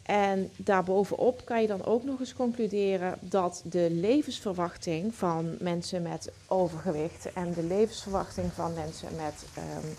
En 0.03 0.51
daarbovenop 0.57 1.45
kan 1.45 1.61
je 1.61 1.67
dan 1.67 1.85
ook 1.85 2.05
nog 2.05 2.21
eens 2.21 2.35
concluderen 2.35 3.19
dat 3.21 3.63
de 3.65 3.89
levensverwachting 3.91 5.15
van 5.15 5.57
mensen 5.61 6.03
met 6.03 6.31
overgewicht 6.47 7.33
en 7.33 7.53
de 7.53 7.63
levensverwachting 7.63 8.53
van 8.53 8.75
mensen 8.75 9.09
met 9.17 9.45
um, 9.59 9.97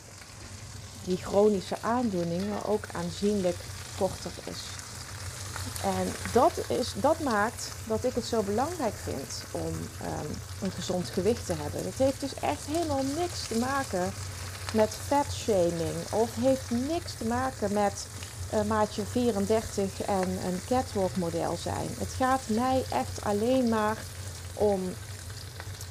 die 1.06 1.18
chronische 1.18 1.78
aandoeningen 1.82 2.66
ook 2.66 2.88
aanzienlijk 2.94 3.58
korter 3.98 4.32
is. 4.50 4.85
En 5.84 6.12
dat, 6.34 6.52
is, 6.68 6.94
dat 6.96 7.20
maakt 7.20 7.68
dat 7.88 8.04
ik 8.04 8.14
het 8.14 8.26
zo 8.26 8.42
belangrijk 8.42 8.94
vind 9.04 9.44
om 9.52 9.74
um, 10.02 10.32
een 10.62 10.72
gezond 10.72 11.10
gewicht 11.10 11.46
te 11.46 11.54
hebben. 11.54 11.84
Dat 11.84 12.08
heeft 12.08 12.20
dus 12.20 12.34
echt 12.34 12.66
helemaal 12.66 13.04
niks 13.04 13.48
te 13.48 13.58
maken 13.60 14.14
met 14.74 14.98
fatshaming 15.08 15.96
of 16.12 16.30
heeft 16.40 16.70
niks 16.70 17.14
te 17.18 17.26
maken 17.26 17.74
met 17.74 18.08
uh, 18.54 18.62
maatje 18.62 19.04
34 19.06 20.02
en 20.02 20.30
een 20.46 20.62
catwalk 20.68 21.16
model 21.16 21.58
zijn. 21.62 21.88
Het 21.98 22.14
gaat 22.18 22.42
mij 22.48 22.84
echt 22.90 23.24
alleen 23.24 23.70
maar 23.70 23.98
om 24.54 24.94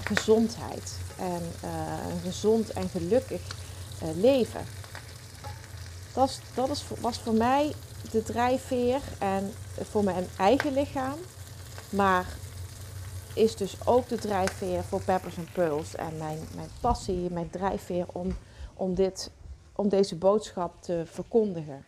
gezondheid 0.04 0.92
en 1.16 1.52
uh, 1.64 1.70
een 2.10 2.20
gezond 2.24 2.72
en 2.72 2.88
gelukkig 2.88 3.40
uh, 4.02 4.08
leven. 4.14 4.66
Dat, 6.12 6.38
dat 6.54 6.70
is, 6.70 6.84
was 7.00 7.20
voor 7.24 7.34
mij 7.34 7.74
de 8.10 8.22
drijfveer 8.22 9.00
en 9.18 9.52
voor 9.80 10.04
mijn 10.04 10.26
eigen 10.38 10.72
lichaam. 10.72 11.18
Maar 11.90 12.26
is 13.34 13.56
dus 13.56 13.76
ook 13.84 14.08
de 14.08 14.18
drijfveer 14.18 14.82
voor 14.82 15.02
Peppers 15.02 15.38
and 15.38 15.52
Pearls. 15.52 15.94
En 15.94 16.16
mijn, 16.18 16.38
mijn 16.54 16.68
passie, 16.80 17.30
mijn 17.30 17.50
drijfveer 17.50 18.06
om, 18.12 18.36
om, 18.74 18.94
dit, 18.94 19.30
om 19.72 19.88
deze 19.88 20.16
boodschap 20.16 20.82
te 20.82 21.02
verkondigen. 21.06 21.84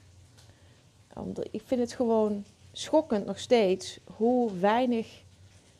Ik 1.50 1.62
vind 1.64 1.80
het 1.80 1.92
gewoon 1.92 2.44
schokkend 2.72 3.26
nog 3.26 3.38
steeds 3.38 3.98
hoe 4.16 4.52
weinig 4.58 5.22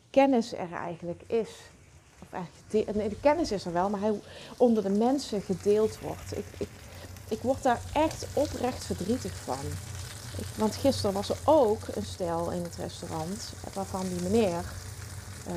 kennis 0.09 0.53
er 0.53 0.73
eigenlijk 0.73 1.23
is. 1.27 1.49
Of 2.21 2.31
eigenlijk, 2.31 2.95
nee, 2.95 3.09
de 3.09 3.19
kennis 3.19 3.51
is 3.51 3.65
er 3.65 3.73
wel, 3.73 3.89
maar 3.89 3.99
hij 3.99 4.19
onder 4.57 4.83
de 4.83 4.89
mensen 4.89 5.41
gedeeld 5.41 5.99
wordt. 5.99 6.37
Ik, 6.37 6.45
ik, 6.57 6.69
ik 7.27 7.41
word 7.41 7.63
daar 7.63 7.81
echt 7.93 8.27
oprecht 8.33 8.85
verdrietig 8.85 9.35
van. 9.35 9.65
Want 10.55 10.75
gisteren 10.75 11.13
was 11.13 11.29
er 11.29 11.37
ook 11.43 11.81
een 11.93 12.05
stel 12.05 12.51
in 12.51 12.63
het 12.63 12.75
restaurant 12.75 13.43
waarvan 13.73 14.07
die 14.07 14.21
meneer 14.21 14.63
uh, 15.47 15.55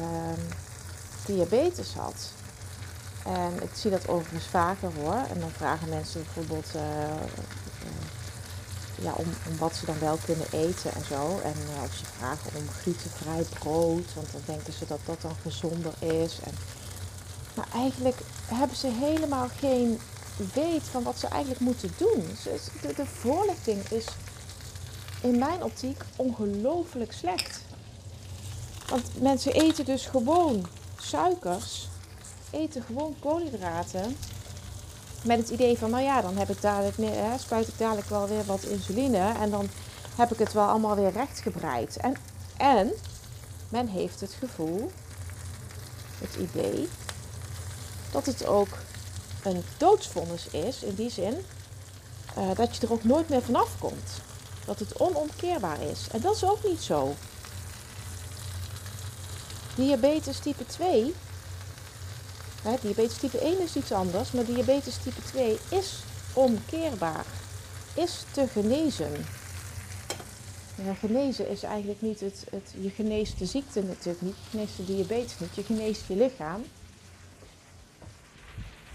diabetes 1.26 1.94
had. 1.94 2.30
En 3.24 3.62
ik 3.62 3.70
zie 3.74 3.90
dat 3.90 4.08
overigens 4.08 4.46
vaker 4.46 4.90
hoor. 5.00 5.18
En 5.32 5.40
dan 5.40 5.50
vragen 5.50 5.88
mensen 5.88 6.22
bijvoorbeeld 6.24 6.66
uh, 6.76 6.82
ja, 9.00 9.12
om, 9.12 9.26
om, 9.48 9.58
wat 9.58 9.74
ze 9.74 9.86
dan 9.86 9.98
wel 9.98 10.18
kunnen 10.24 10.46
eten 10.52 10.92
en 10.94 11.04
zo. 11.04 11.40
En 11.42 11.54
uh, 11.76 11.82
of 11.82 11.94
ze 11.94 12.04
vragen 12.18 12.50
om 12.56 12.68
glutenvrij 12.68 13.42
brood, 13.58 14.14
want 14.14 14.32
dan 14.32 14.40
denken 14.44 14.72
ze 14.72 14.86
dat 14.86 15.00
dat 15.04 15.20
dan 15.20 15.36
gezonder 15.42 15.92
is. 15.98 16.38
En, 16.44 16.52
maar 17.54 17.68
eigenlijk 17.74 18.18
hebben 18.46 18.76
ze 18.76 18.86
helemaal 18.86 19.48
geen 19.58 20.00
weet 20.54 20.82
van 20.90 21.02
wat 21.02 21.18
ze 21.18 21.26
eigenlijk 21.26 21.60
moeten 21.60 21.92
doen. 21.96 22.24
De 22.96 23.06
voorlichting 23.06 23.88
is 23.88 24.06
in 25.20 25.38
mijn 25.38 25.62
optiek 25.62 26.02
ongelooflijk 26.16 27.12
slecht. 27.12 27.60
Want 28.88 29.20
mensen 29.20 29.52
eten 29.52 29.84
dus 29.84 30.06
gewoon 30.06 30.66
suikers, 31.00 31.88
eten 32.50 32.82
gewoon 32.82 33.16
koolhydraten. 33.18 34.16
Met 35.22 35.38
het 35.38 35.48
idee 35.48 35.78
van, 35.78 35.90
nou 35.90 36.02
ja, 36.02 36.20
dan 36.20 36.36
heb 36.36 36.48
ik 36.48 36.62
hè, 36.62 37.38
spuit 37.38 37.68
ik 37.68 37.78
dadelijk 37.78 38.08
wel 38.08 38.28
weer 38.28 38.44
wat 38.44 38.62
insuline. 38.62 39.32
En 39.40 39.50
dan 39.50 39.68
heb 40.16 40.32
ik 40.32 40.38
het 40.38 40.52
wel 40.52 40.68
allemaal 40.68 40.96
weer 40.96 41.12
rechtgebreid. 41.12 41.96
En, 41.96 42.16
en 42.56 42.90
men 43.68 43.88
heeft 43.88 44.20
het 44.20 44.32
gevoel, 44.32 44.90
het 46.18 46.36
idee, 46.36 46.88
dat 48.12 48.26
het 48.26 48.46
ook 48.46 48.68
een 49.42 49.62
doodsvonnis 49.76 50.46
is. 50.46 50.82
In 50.82 50.94
die 50.94 51.10
zin 51.10 51.34
uh, 52.38 52.54
dat 52.54 52.76
je 52.76 52.86
er 52.86 52.92
ook 52.92 53.04
nooit 53.04 53.28
meer 53.28 53.42
vanaf 53.42 53.78
komt. 53.78 54.20
Dat 54.70 54.78
het 54.78 55.00
onomkeerbaar 55.00 55.82
is. 55.82 56.06
En 56.12 56.20
dat 56.20 56.36
is 56.36 56.44
ook 56.44 56.64
niet 56.64 56.82
zo. 56.82 57.14
Diabetes 59.74 60.38
type 60.38 60.66
2, 60.66 61.14
hè, 62.62 62.74
diabetes 62.80 63.16
type 63.16 63.38
1 63.38 63.60
is 63.60 63.76
iets 63.76 63.92
anders, 63.92 64.30
maar 64.30 64.44
diabetes 64.44 64.96
type 64.96 65.22
2 65.22 65.58
is 65.68 65.98
omkeerbaar, 66.32 67.24
is 67.94 68.24
te 68.30 68.46
genezen. 68.52 69.26
Genezen 70.98 71.48
is 71.48 71.62
eigenlijk 71.62 72.02
niet 72.02 72.20
het, 72.20 72.46
het, 72.50 72.74
je 72.80 72.90
geneest 72.90 73.38
de 73.38 73.46
ziekte 73.46 73.82
natuurlijk 73.82 74.22
niet, 74.22 74.36
je 74.44 74.50
geneest 74.50 74.76
de 74.76 74.84
diabetes 74.84 75.38
niet, 75.38 75.54
je 75.54 75.62
geneest 75.62 76.06
je 76.06 76.16
lichaam. 76.16 76.64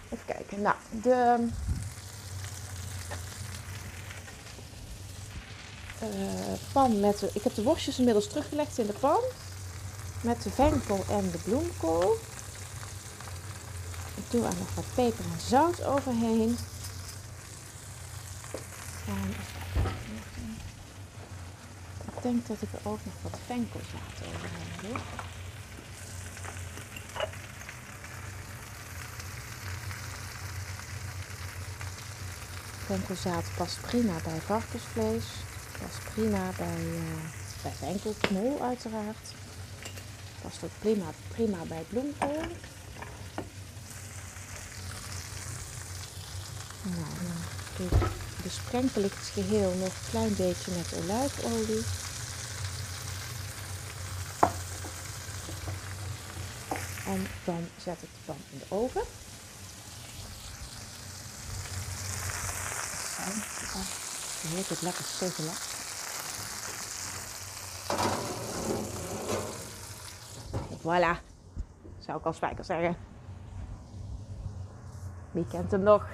Even 0.09 0.25
kijken, 0.25 0.61
nou, 0.61 0.75
de 1.01 1.47
uh, 6.03 6.09
pan 6.71 6.99
met 6.99 7.21
ik 7.33 7.43
heb 7.43 7.55
de 7.55 7.63
worstjes 7.63 7.97
inmiddels 7.97 8.27
teruggelegd 8.27 8.77
in 8.77 8.85
de 8.85 8.93
pan 8.93 9.19
met 10.21 10.43
de 10.43 10.49
venkel 10.49 11.03
en 11.09 11.31
de 11.31 11.37
bloemkool. 11.37 12.17
Ik 14.15 14.23
doe 14.29 14.45
er 14.45 14.55
nog 14.57 14.75
wat 14.75 14.85
peper 14.93 15.25
en 15.25 15.39
zout 15.47 15.83
overheen. 15.83 16.57
En 19.07 19.35
ik 22.05 22.21
denk 22.21 22.47
dat 22.47 22.61
ik 22.61 22.69
er 22.71 22.89
ook 22.89 22.99
nog 23.03 23.13
wat 23.21 23.39
venkelzaad 23.45 24.35
overheen 24.35 24.71
doe. 24.81 24.99
Venkelzaad 32.85 33.45
past 33.57 33.81
prima 33.81 34.13
bij 34.23 34.41
varkensvlees. 34.45 35.23
Past 35.79 36.13
prima 36.13 36.51
bij, 36.57 36.81
uh, 36.81 37.71
bij 37.81 38.61
uiteraard 38.61 39.33
past 40.45 40.63
ook 40.63 40.79
prima, 40.79 41.05
prima 41.27 41.57
bij 41.67 41.85
bloemkool. 41.89 42.41
Nou, 46.83 47.13
dan 47.77 48.09
besprenkel 48.43 49.03
ik 49.03 49.11
het 49.13 49.27
geheel 49.33 49.73
nog 49.73 49.87
een 49.87 50.09
klein 50.09 50.35
beetje 50.35 50.71
met 50.71 50.93
olijfolie. 51.03 51.83
En 57.05 57.27
dan 57.43 57.67
zet 57.83 58.01
ik 58.01 58.09
het 58.11 58.25
pan 58.25 58.37
in 58.51 58.59
de 58.59 58.65
oven. 58.67 59.03
Zo, 63.73 63.79
het 64.53 64.81
lekker 64.81 65.03
suggelen. 65.03 65.53
Voilà. 70.81 71.19
Zou 71.99 72.17
ik 72.17 72.25
als 72.25 72.35
spijker 72.35 72.65
zeggen. 72.65 72.95
Wie 75.31 75.47
kent 75.47 75.71
hem 75.71 75.81
nog? 75.81 76.07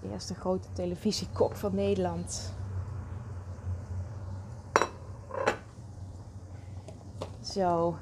De 0.00 0.10
eerste 0.10 0.34
grote 0.34 0.72
televisiekok 0.72 1.56
van 1.56 1.74
Nederland. 1.74 2.54
Zo. 7.40 7.96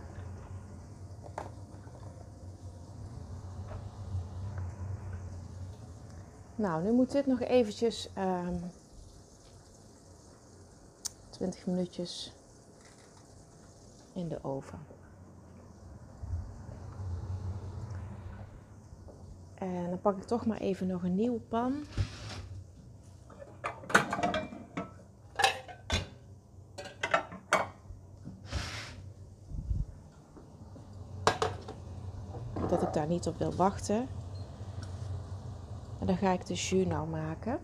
Nou, 6.54 6.82
nu 6.82 6.92
moet 6.92 7.12
dit 7.12 7.26
nog 7.26 7.40
eventjes 7.40 8.10
ehm, 8.14 8.54
20 11.42 11.66
minuutjes 11.66 12.32
in 14.12 14.28
de 14.28 14.44
oven. 14.44 14.78
En 19.54 19.90
dan 19.90 20.00
pak 20.00 20.16
ik 20.16 20.22
toch 20.22 20.46
maar 20.46 20.58
even 20.58 20.86
nog 20.86 21.02
een 21.02 21.14
nieuwe 21.14 21.40
pan. 21.40 21.84
Dat 32.68 32.82
ik 32.82 32.92
daar 32.92 33.06
niet 33.06 33.26
op 33.26 33.38
wil 33.38 33.54
wachten. 33.54 34.08
En 35.98 36.06
dan 36.06 36.16
ga 36.16 36.30
ik 36.30 36.46
de 36.46 36.54
jus 36.54 36.86
nou 36.86 37.08
maken. 37.08 37.60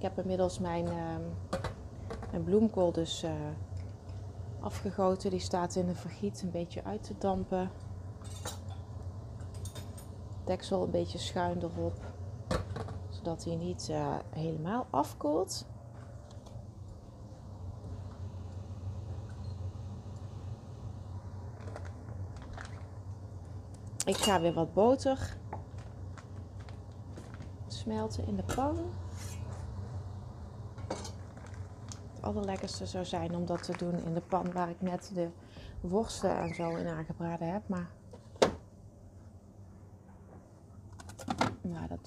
Ik 0.00 0.06
heb 0.06 0.09
inmiddels 0.20 0.58
mijn, 0.58 0.84
uh, 0.84 1.16
mijn 2.30 2.44
bloemkool 2.44 2.92
dus 2.92 3.24
uh, 3.24 3.30
afgegoten. 4.60 5.30
Die 5.30 5.40
staat 5.40 5.74
in 5.74 5.88
een 5.88 5.96
vergiet 5.96 6.42
een 6.42 6.50
beetje 6.50 6.84
uit 6.84 7.02
te 7.02 7.14
dampen. 7.18 7.70
Deksel 10.44 10.82
een 10.82 10.90
beetje 10.90 11.18
schuin 11.18 11.62
erop, 11.62 11.94
zodat 13.08 13.44
hij 13.44 13.54
niet 13.54 13.88
uh, 13.90 14.14
helemaal 14.30 14.86
afkoelt. 14.90 15.66
Ik 24.04 24.16
ga 24.16 24.40
weer 24.40 24.52
wat 24.52 24.74
boter 24.74 25.36
smelten 27.66 28.26
in 28.26 28.36
de 28.36 28.54
pan. 28.54 28.76
Allerlekkerste 32.20 32.86
zou 32.86 33.04
zijn 33.04 33.36
om 33.36 33.46
dat 33.46 33.62
te 33.62 33.76
doen 33.76 34.04
in 34.04 34.14
de 34.14 34.20
pan 34.20 34.52
waar 34.52 34.70
ik 34.70 34.80
net 34.80 35.10
de 35.14 35.28
worsten 35.80 36.36
en 36.36 36.54
zo 36.54 36.76
in 36.76 36.88
aangebraden 36.88 37.52
heb. 37.52 37.62
Maar 37.68 37.90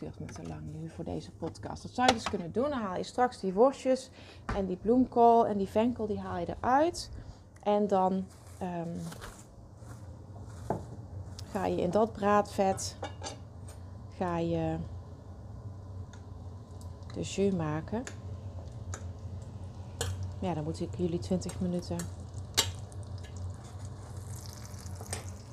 duurt 0.03 0.19
me 0.19 0.25
te 0.25 0.47
lang 0.47 0.61
nu 0.73 0.89
voor 0.89 1.03
deze 1.03 1.31
podcast. 1.31 1.83
Dat 1.83 1.91
zou 1.91 2.07
je 2.07 2.13
dus 2.13 2.29
kunnen 2.29 2.51
doen. 2.51 2.69
Dan 2.69 2.79
haal 2.79 2.97
je 2.97 3.03
straks 3.03 3.39
die 3.39 3.53
worstjes 3.53 4.09
en 4.55 4.65
die 4.65 4.75
bloemkool 4.75 5.47
en 5.47 5.57
die 5.57 5.67
venkel, 5.67 6.07
die 6.07 6.19
haal 6.19 6.37
je 6.37 6.55
eruit. 6.61 7.09
En 7.63 7.87
dan 7.87 8.25
ehm, 8.57 8.97
ga 11.51 11.65
je 11.65 11.81
in 11.81 11.89
dat 11.89 12.11
braadvet 12.11 12.97
ga 14.17 14.37
je 14.37 14.77
de 17.13 17.21
jus 17.21 17.53
maken. 17.53 18.03
Ja, 20.43 20.53
dan 20.53 20.63
moet 20.63 20.79
ik 20.79 20.89
jullie 20.97 21.19
20 21.19 21.59
minuten 21.59 21.97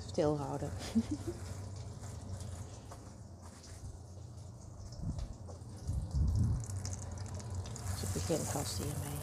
stilhouden. 0.08 0.70
dus 0.92 1.02
ik 8.02 8.12
begin 8.12 8.36
vast 8.36 8.76
hiermee. 8.76 9.18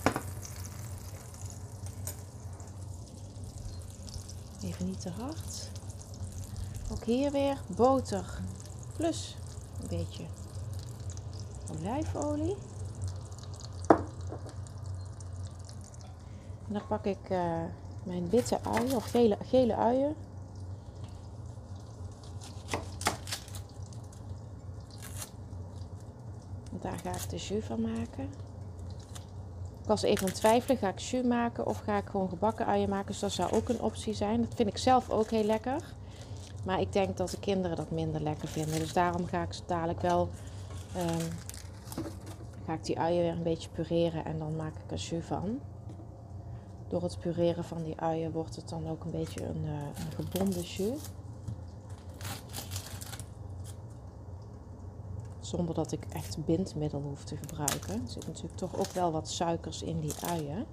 Even 4.61 4.85
niet 4.85 5.01
te 5.01 5.09
hard. 5.09 5.69
Ook 6.91 7.03
hier 7.03 7.31
weer 7.31 7.61
boter 7.75 8.39
plus 8.95 9.37
een 9.81 9.87
beetje 9.87 10.25
olijfolie. 11.71 12.55
En 16.67 16.73
dan 16.73 16.87
pak 16.87 17.05
ik 17.05 17.29
uh, 17.29 17.61
mijn 18.03 18.29
witte 18.29 18.59
uien 18.63 18.95
of 18.95 19.09
gele, 19.09 19.37
gele 19.43 19.75
uien. 19.75 20.15
daar 26.81 26.99
ga 26.99 27.11
ik 27.11 27.29
de 27.29 27.35
jus 27.35 27.65
van 27.65 27.81
maken. 27.81 28.23
Ik 29.81 29.93
was 29.93 30.01
even 30.01 30.21
aan 30.21 30.27
het 30.27 30.35
twijfelen, 30.35 30.77
ga 30.77 30.87
ik 30.87 30.99
jus 30.99 31.25
maken 31.25 31.65
of 31.65 31.79
ga 31.79 31.97
ik 31.97 32.07
gewoon 32.09 32.29
gebakken 32.29 32.65
uien 32.65 32.89
maken? 32.89 33.07
Dus 33.07 33.19
dat 33.19 33.31
zou 33.31 33.51
ook 33.51 33.69
een 33.69 33.81
optie 33.81 34.13
zijn. 34.13 34.41
Dat 34.41 34.53
vind 34.55 34.69
ik 34.69 34.77
zelf 34.77 35.09
ook 35.09 35.29
heel 35.29 35.43
lekker. 35.43 35.95
Maar 36.65 36.79
ik 36.79 36.93
denk 36.93 37.17
dat 37.17 37.29
de 37.29 37.39
kinderen 37.39 37.77
dat 37.77 37.91
minder 37.91 38.21
lekker 38.21 38.47
vinden. 38.47 38.79
Dus 38.79 38.93
daarom 38.93 39.25
ga 39.25 39.41
ik 39.41 39.59
dadelijk 39.65 40.01
wel... 40.01 40.29
Um, 40.97 41.27
ga 42.65 42.73
ik 42.73 42.85
die 42.85 42.99
uien 42.99 43.21
weer 43.21 43.31
een 43.31 43.43
beetje 43.43 43.69
pureren 43.69 44.25
en 44.25 44.39
dan 44.39 44.55
maak 44.55 44.73
ik 44.75 44.91
er 44.91 44.97
jus 44.97 45.25
van. 45.25 45.59
Door 46.87 47.03
het 47.03 47.19
pureren 47.19 47.63
van 47.63 47.83
die 47.83 47.99
uien 47.99 48.31
wordt 48.31 48.55
het 48.55 48.69
dan 48.69 48.89
ook 48.89 49.03
een 49.03 49.11
beetje 49.11 49.45
een, 49.45 49.63
uh, 49.65 49.71
een 49.71 50.25
gebonden 50.25 50.61
jus. 50.61 50.99
Zonder 55.39 55.75
dat 55.75 55.91
ik 55.91 56.05
echt 56.09 56.45
bindmiddel 56.45 57.01
hoef 57.01 57.23
te 57.23 57.37
gebruiken. 57.37 57.93
Er 57.93 58.09
zit 58.09 58.27
natuurlijk 58.27 58.55
toch 58.55 58.77
ook 58.77 58.91
wel 58.91 59.11
wat 59.11 59.29
suikers 59.29 59.81
in 59.81 59.99
die 59.99 60.13
uien. 60.25 60.65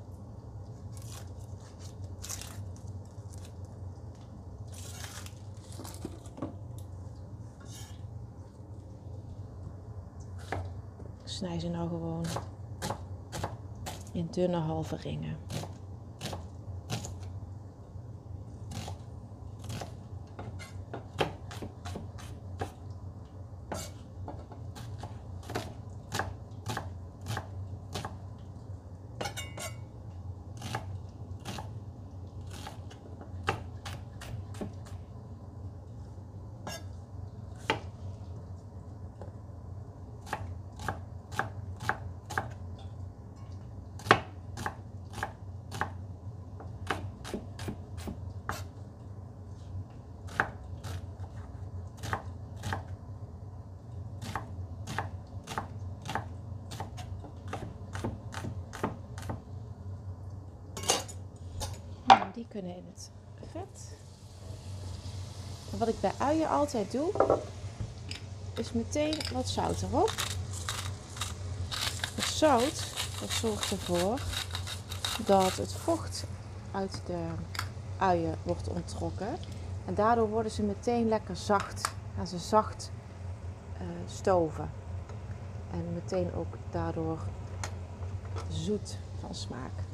Ik 11.22 11.30
snij 11.30 11.60
ze 11.60 11.68
nou 11.68 11.88
gewoon 11.88 12.24
in 14.12 14.28
dunne 14.30 14.56
halve 14.56 14.96
ringen. 14.96 15.36
die 62.34 62.46
kunnen 62.48 62.76
in 62.76 62.84
het 62.86 63.10
vet. 63.52 63.96
En 65.72 65.78
wat 65.78 65.88
ik 65.88 66.00
bij 66.00 66.12
uien 66.18 66.48
altijd 66.64 66.92
doe, 66.92 67.10
is 68.54 68.72
meteen 68.72 69.14
wat 69.32 69.48
zout 69.48 69.82
erop. 69.82 70.10
Het 72.14 72.24
zout 72.24 72.84
zorgt 73.28 73.70
ervoor 73.70 74.20
dat 75.26 75.56
het 75.56 75.72
vocht 75.72 76.24
uit 76.72 77.00
de 77.06 77.26
uien 77.98 78.34
wordt 78.42 78.68
onttrokken. 78.68 79.36
En 79.84 79.94
daardoor 79.94 80.28
worden 80.28 80.52
ze 80.52 80.62
meteen 80.62 81.08
lekker 81.08 81.36
zacht. 81.36 81.92
Gaan 82.16 82.26
ze 82.26 82.38
zacht 82.38 82.90
uh, 83.80 83.86
stoven. 84.08 84.70
En 85.70 85.92
meteen 85.94 86.34
ook 86.34 86.56
daardoor 86.70 87.18
zoet 88.48 88.96
van 89.20 89.34
smaak. 89.34 89.93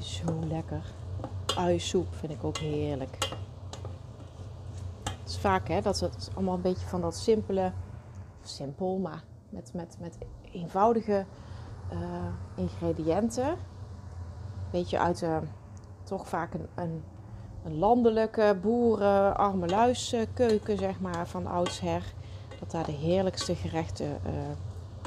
Zo 0.00 0.38
lekker. 0.48 0.82
Uisoep 1.56 2.14
vind 2.14 2.32
ik 2.32 2.44
ook 2.44 2.58
heerlijk. 2.58 3.16
Het 5.04 5.28
is 5.28 5.38
vaak 5.38 5.68
hè, 5.68 5.80
dat 5.80 6.00
het 6.00 6.30
allemaal 6.34 6.54
een 6.54 6.60
beetje 6.60 6.86
van 6.86 7.00
dat 7.00 7.16
simpele, 7.16 7.72
simpel, 8.42 8.98
maar 8.98 9.22
met, 9.48 9.70
met, 9.74 9.96
met 10.00 10.18
eenvoudige 10.52 11.24
uh, 11.92 11.98
ingrediënten. 12.54 13.56
Beetje 14.70 14.98
uit 14.98 15.18
de, 15.18 15.38
toch 16.02 16.28
vaak 16.28 16.54
een, 16.54 16.66
een, 16.74 17.02
een 17.64 17.78
landelijke 17.78 18.58
boeren, 18.62 19.36
armeluiskeuken, 19.36 20.78
zeg 20.78 21.00
maar, 21.00 21.26
van 21.26 21.46
oudsher. 21.46 22.02
Dat 22.58 22.70
daar 22.70 22.84
de 22.84 22.92
heerlijkste 22.92 23.54
gerechten 23.54 24.20
uh, 24.26 24.32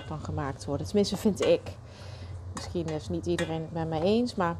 van 0.05 0.19
gemaakt 0.19 0.65
worden. 0.65 0.85
Tenminste, 0.87 1.17
vind 1.17 1.45
ik. 1.45 1.61
Misschien 2.53 2.89
is 2.89 3.09
niet 3.09 3.25
iedereen 3.25 3.61
het 3.61 3.73
met 3.73 3.89
mij 3.89 4.01
eens, 4.01 4.35
maar 4.35 4.55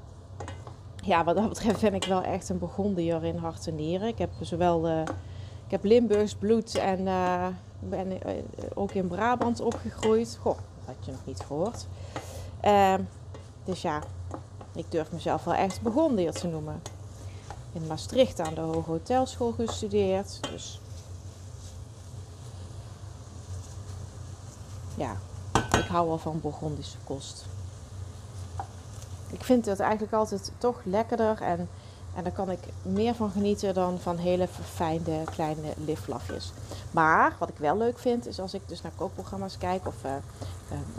ja, 1.04 1.24
wat 1.24 1.36
dat 1.36 1.50
betreft 1.50 1.82
ben 1.82 1.94
ik 1.94 2.06
wel 2.06 2.24
echt 2.24 2.50
een 2.50 2.60
Burgondier 2.60 3.24
in 3.24 3.38
hart 3.38 3.68
en 3.68 3.76
nieren. 3.76 4.08
Ik 4.08 4.18
heb 4.18 4.30
zowel 4.42 5.06
ik 5.66 5.72
heb 5.72 5.84
Limburgs 5.84 6.36
bloed 6.36 6.76
en 6.76 7.00
uh, 7.00 7.48
ben 7.80 8.12
uh, 8.12 8.44
ook 8.74 8.92
in 8.92 9.08
Brabant 9.08 9.62
opgegroeid. 9.62 10.38
Goh, 10.42 10.58
dat 10.58 10.96
had 10.96 11.06
je 11.06 11.12
nog 11.12 11.26
niet 11.26 11.40
gehoord. 11.40 11.88
Ehm, 12.60 13.02
dus 13.64 13.82
ja, 13.82 14.02
ik 14.76 14.92
durf 14.92 15.12
mezelf 15.12 15.44
wel 15.44 15.54
echt 15.54 15.82
Burgondier 15.82 16.32
te 16.32 16.48
noemen. 16.48 16.82
In 17.72 17.88
Maastricht 17.88 18.40
aan 18.40 18.54
de 18.54 18.62
Hoge 18.62 18.90
Hotelschool 18.90 19.52
gestudeerd. 19.52 20.40
Dus 20.52 20.80
ja, 24.96 25.18
ik 25.78 25.86
hou 25.86 26.08
wel 26.08 26.18
van 26.18 26.40
Burgondische 26.42 26.98
kost 27.04 27.46
ik 29.34 29.44
vind 29.44 29.66
het 29.66 29.80
eigenlijk 29.80 30.14
altijd 30.14 30.52
toch 30.58 30.82
lekkerder 30.84 31.42
en, 31.42 31.70
en 32.16 32.24
daar 32.24 32.34
kan 32.34 32.52
ik 32.52 32.60
meer 32.82 33.16
van 33.16 33.30
genieten 33.30 33.74
dan 33.74 34.00
van 34.00 34.18
hele 34.18 34.48
verfijnde 34.48 35.24
kleine 35.26 35.74
liflafjes. 35.86 36.52
Maar 36.92 37.36
wat 37.40 37.50
ik 37.50 37.58
wel 37.58 37.78
leuk 37.78 38.00
vind 38.00 38.28
is 38.28 38.40
als 38.40 38.54
ik 38.54 38.62
dus 38.66 38.82
naar 38.82 38.92
kookprogramma's 38.96 39.58
kijk 39.58 39.88
of 39.88 39.96
uh, 40.06 40.12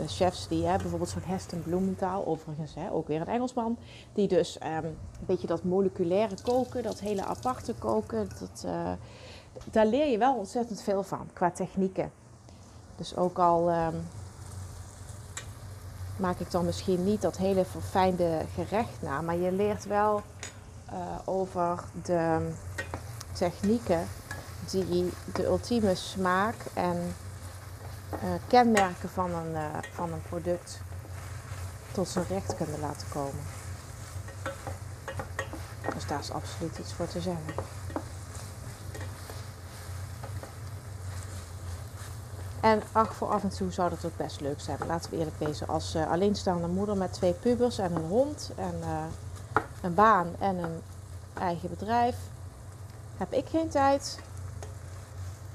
chefs 0.07 0.47
die 0.47 0.61
bijvoorbeeld 0.61 1.09
zo'n 1.09 1.21
Heston 1.25 1.63
Bloementaal, 1.63 2.25
overigens 2.25 2.73
ook 2.91 3.07
weer 3.07 3.21
een 3.21 3.27
Engelsman, 3.27 3.77
die 4.13 4.27
dus 4.27 4.57
um, 4.63 4.85
een 4.85 4.95
beetje 5.25 5.47
dat 5.47 5.63
moleculaire 5.63 6.35
koken, 6.43 6.83
dat 6.83 6.99
hele 6.99 7.25
aparte 7.25 7.73
koken, 7.73 8.29
dat, 8.39 8.63
uh, 8.65 8.91
daar 9.71 9.85
leer 9.85 10.07
je 10.11 10.17
wel 10.17 10.35
ontzettend 10.35 10.81
veel 10.81 11.03
van 11.03 11.29
qua 11.33 11.51
technieken. 11.51 12.11
Dus 12.95 13.15
ook 13.15 13.39
al 13.39 13.69
um, 13.69 14.03
maak 16.15 16.39
ik 16.39 16.51
dan 16.51 16.65
misschien 16.65 17.03
niet 17.03 17.21
dat 17.21 17.37
hele 17.37 17.65
verfijnde 17.65 18.41
gerecht 18.53 19.01
na. 19.01 19.21
Maar 19.21 19.35
je 19.35 19.51
leert 19.51 19.85
wel 19.85 20.21
uh, 20.93 20.99
over 21.25 21.83
de 22.03 22.51
technieken 23.31 24.07
die 24.69 25.11
de 25.33 25.45
ultieme 25.45 25.95
smaak 25.95 26.55
en 26.73 27.15
uh, 28.13 28.29
kenmerken 28.47 29.09
van 29.09 29.33
een, 29.33 29.51
uh, 29.51 29.65
van 29.93 30.11
een 30.11 30.21
product 30.29 30.79
tot 31.91 32.07
zijn 32.07 32.25
recht 32.29 32.55
kunnen 32.55 32.79
laten 32.79 33.07
komen. 33.09 33.43
Dus 35.93 36.07
daar 36.07 36.19
is 36.19 36.31
absoluut 36.31 36.77
iets 36.77 36.93
voor 36.93 37.07
te 37.07 37.21
zeggen. 37.21 37.53
En 42.65 42.81
ach, 42.91 43.13
voor 43.13 43.27
af 43.27 43.43
en 43.43 43.49
toe 43.49 43.71
zou 43.71 43.89
dat 43.89 44.05
ook 44.05 44.17
best 44.17 44.41
leuk 44.41 44.59
zijn. 44.59 44.77
Laten 44.87 45.11
we 45.11 45.17
eerlijk 45.17 45.39
wezen. 45.39 45.67
Als 45.67 45.95
uh, 45.95 46.11
alleenstaande 46.11 46.67
moeder 46.67 46.97
met 46.97 47.13
twee 47.13 47.33
pubers 47.33 47.77
en 47.77 47.95
een 47.95 48.05
hond 48.05 48.51
en 48.55 48.73
uh, 48.79 49.03
een 49.81 49.93
baan 49.93 50.27
en 50.39 50.57
een 50.57 50.81
eigen 51.33 51.69
bedrijf, 51.69 52.15
heb 53.17 53.33
ik 53.33 53.47
geen 53.47 53.69
tijd 53.69 54.19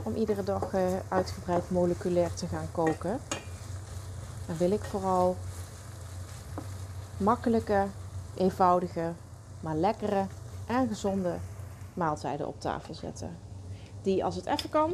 om 0.03 0.15
iedere 0.15 0.45
dag 0.45 0.75
uh, 0.75 0.83
uitgebreid 1.09 1.71
moleculair 1.71 2.35
te 2.35 2.47
gaan 2.47 2.69
koken. 2.73 3.21
Dan 4.47 4.57
wil 4.57 4.71
ik 4.71 4.85
vooral 4.85 5.37
makkelijke, 7.17 7.87
eenvoudige, 8.35 9.13
maar 9.61 9.77
lekkere 9.77 10.27
en 10.67 10.89
gezonde 10.89 11.35
maaltijden 11.95 12.47
op 12.47 12.61
tafel 12.61 12.95
zetten. 12.95 13.37
Die 14.03 14.25
als 14.25 14.35
het 14.35 14.47
even 14.47 14.71
kan, 14.71 14.93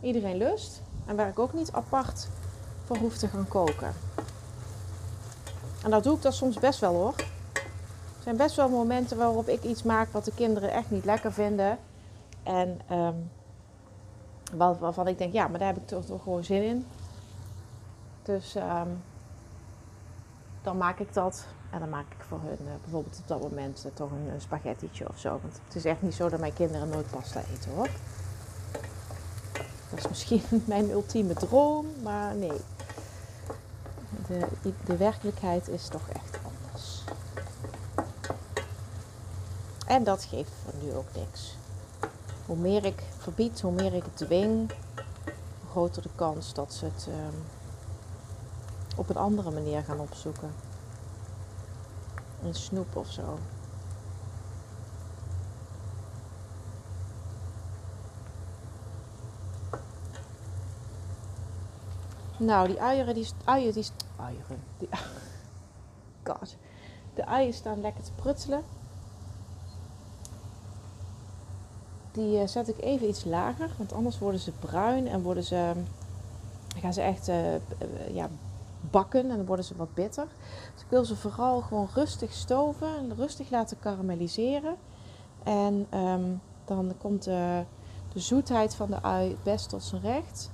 iedereen 0.00 0.36
lust 0.36 0.82
en 1.06 1.16
waar 1.16 1.28
ik 1.28 1.38
ook 1.38 1.52
niet 1.52 1.72
apart 1.72 2.28
voor 2.84 2.96
hoef 2.96 3.16
te 3.16 3.28
gaan 3.28 3.48
koken. 3.48 3.94
En 5.82 5.90
dat 5.90 6.04
doe 6.04 6.16
ik 6.16 6.22
dan 6.22 6.32
soms 6.32 6.58
best 6.58 6.80
wel 6.80 6.94
hoor. 6.94 7.14
Er 8.16 8.26
zijn 8.26 8.36
best 8.36 8.56
wel 8.56 8.68
momenten 8.68 9.16
waarop 9.16 9.48
ik 9.48 9.62
iets 9.62 9.82
maak 9.82 10.12
wat 10.12 10.24
de 10.24 10.34
kinderen 10.34 10.72
echt 10.72 10.90
niet 10.90 11.04
lekker 11.04 11.32
vinden. 11.32 11.78
En 12.42 12.80
um, 12.90 13.30
waarvan 14.78 15.08
ik 15.08 15.18
denk, 15.18 15.32
ja, 15.32 15.48
maar 15.48 15.58
daar 15.58 15.68
heb 15.68 15.76
ik 15.76 15.86
toch, 15.86 16.04
toch 16.04 16.22
gewoon 16.22 16.44
zin 16.44 16.62
in. 16.62 16.86
Dus 18.22 18.54
um, 18.54 19.02
dan 20.62 20.76
maak 20.76 20.98
ik 20.98 21.14
dat. 21.14 21.46
En 21.70 21.78
dan 21.78 21.88
maak 21.88 22.06
ik 22.08 22.24
voor 22.28 22.40
hun 22.40 22.58
uh, 22.66 22.72
bijvoorbeeld 22.82 23.18
op 23.18 23.28
dat 23.28 23.40
moment 23.40 23.84
uh, 23.86 23.92
toch 23.94 24.10
een, 24.10 24.32
een 24.32 25.08
of 25.08 25.18
zo. 25.18 25.38
Want 25.42 25.60
het 25.64 25.74
is 25.74 25.84
echt 25.84 26.02
niet 26.02 26.14
zo 26.14 26.28
dat 26.28 26.40
mijn 26.40 26.52
kinderen 26.52 26.88
nooit 26.88 27.10
pasta 27.10 27.40
eten 27.54 27.72
hoor. 27.72 27.88
Dat 29.90 29.98
is 29.98 30.08
misschien 30.08 30.42
mijn 30.64 30.90
ultieme 30.90 31.34
droom, 31.34 31.86
maar 32.02 32.34
nee. 32.34 32.60
De, 34.26 34.46
de 34.84 34.96
werkelijkheid 34.96 35.68
is 35.68 35.88
toch 35.88 36.08
echt 36.08 36.38
anders. 36.44 37.02
En 39.86 40.04
dat 40.04 40.24
geeft 40.24 40.50
voor 40.64 40.74
nu 40.82 40.94
ook 40.94 41.08
niks. 41.14 41.56
Hoe 42.46 42.56
meer 42.56 42.84
ik 42.84 43.02
verbied, 43.18 43.60
hoe 43.60 43.72
meer 43.72 43.94
ik 43.94 44.04
dwing, 44.14 44.70
hoe 45.60 45.70
groter 45.70 46.02
de 46.02 46.08
kans 46.14 46.54
dat 46.54 46.74
ze 46.74 46.84
het 46.84 47.06
um, 47.08 47.44
op 48.96 49.08
een 49.08 49.16
andere 49.16 49.50
manier 49.50 49.82
gaan 49.82 50.00
opzoeken. 50.00 50.50
Een 52.44 52.54
snoep 52.54 52.96
of 52.96 53.10
zo. 53.10 53.38
Nou, 62.40 62.66
die 62.66 62.80
uieren, 62.80 63.14
die 63.14 63.28
uieren, 63.44 63.72
die 63.72 63.84
uieren, 64.16 64.62
God, 66.24 66.56
de 67.14 67.26
uieren 67.26 67.54
staan 67.54 67.80
lekker 67.80 68.02
te 68.02 68.12
prutselen. 68.12 68.62
Die 72.12 72.40
uh, 72.40 72.46
zet 72.46 72.68
ik 72.68 72.80
even 72.80 73.08
iets 73.08 73.24
lager, 73.24 73.70
want 73.76 73.92
anders 73.92 74.18
worden 74.18 74.40
ze 74.40 74.50
bruin 74.50 75.08
en 75.08 75.22
worden 75.22 75.44
ze, 75.44 75.72
dan 76.68 76.80
gaan 76.80 76.92
ze 76.92 77.00
echt 77.00 77.28
uh, 77.28 77.54
ja, 78.12 78.28
bakken 78.90 79.30
en 79.30 79.36
dan 79.36 79.46
worden 79.46 79.64
ze 79.64 79.76
wat 79.76 79.94
bitter. 79.94 80.26
Dus 80.74 80.82
ik 80.82 80.90
wil 80.90 81.04
ze 81.04 81.16
vooral 81.16 81.60
gewoon 81.60 81.88
rustig 81.94 82.32
stoven 82.32 82.96
en 82.96 83.14
rustig 83.16 83.50
laten 83.50 83.78
karamelliseren. 83.78 84.76
En 85.42 85.86
um, 85.94 86.40
dan 86.64 86.94
komt 86.98 87.24
de, 87.24 87.64
de 88.12 88.20
zoetheid 88.20 88.74
van 88.74 88.90
de 88.90 89.02
ui 89.02 89.36
best 89.42 89.68
tot 89.68 89.82
zijn 89.82 90.02
recht. 90.02 90.50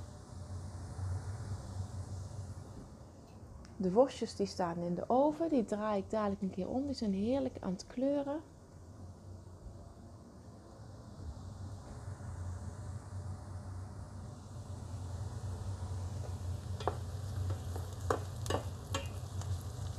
De 3.77 3.91
worstjes 3.91 4.35
die 4.35 4.47
staan 4.47 4.77
in 4.77 4.95
de 4.95 5.03
oven, 5.09 5.49
die 5.49 5.65
draai 5.65 5.99
ik 5.99 6.09
dadelijk 6.09 6.41
een 6.41 6.49
keer 6.49 6.67
om. 6.67 6.85
Die 6.85 6.95
zijn 6.95 7.13
heerlijk 7.13 7.57
aan 7.59 7.71
het 7.71 7.87
kleuren. 7.87 8.41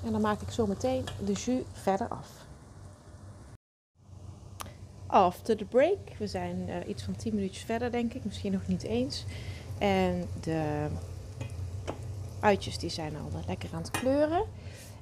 En 0.04 0.12
dan 0.12 0.20
maak 0.20 0.40
ik 0.40 0.50
zo 0.50 0.66
meteen 0.66 1.04
de 1.24 1.32
jus 1.32 1.62
verder 1.72 2.08
af. 2.08 2.46
After 5.06 5.56
the 5.56 5.64
break. 5.64 5.98
We 6.18 6.26
zijn 6.26 6.68
uh, 6.68 6.88
iets 6.88 7.02
van 7.02 7.16
10 7.16 7.34
minuutjes 7.34 7.64
verder, 7.64 7.90
denk 7.90 8.14
ik. 8.14 8.24
Misschien 8.24 8.52
nog 8.52 8.66
niet 8.66 8.82
eens. 8.82 9.24
En 9.78 10.28
de 10.40 10.86
uitjes 12.40 12.78
die 12.78 12.90
zijn 12.90 13.16
al 13.16 13.30
lekker 13.46 13.68
aan 13.72 13.80
het 13.80 13.90
kleuren. 13.90 14.44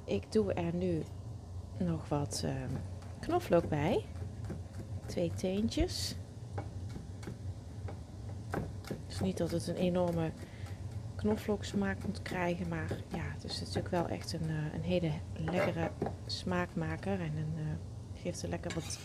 Ik 0.03 0.31
doe 0.31 0.53
er 0.53 0.73
nu 0.73 1.03
nog 1.77 2.09
wat 2.09 2.41
uh, 2.45 2.51
knoflook 3.19 3.69
bij. 3.69 4.05
Twee 5.05 5.31
teentjes. 5.35 6.15
Dus 9.07 9.19
niet 9.19 9.37
dat 9.37 9.51
het 9.51 9.67
een 9.67 9.75
enorme 9.75 10.31
knoflooksmaak 11.15 11.97
moet 12.05 12.21
krijgen. 12.21 12.67
Maar 12.67 12.87
ja, 13.07 13.23
het 13.33 13.43
is 13.43 13.59
natuurlijk 13.59 13.89
wel 13.89 14.07
echt 14.07 14.33
een, 14.33 14.49
uh, 14.49 14.73
een 14.73 14.81
hele 14.81 15.11
lekkere 15.33 15.91
smaakmaker. 16.25 17.19
En 17.19 17.37
een, 17.37 17.53
uh, 17.57 17.65
geeft 18.21 18.43
er 18.43 18.49
lekker 18.49 18.73
wat 18.73 18.99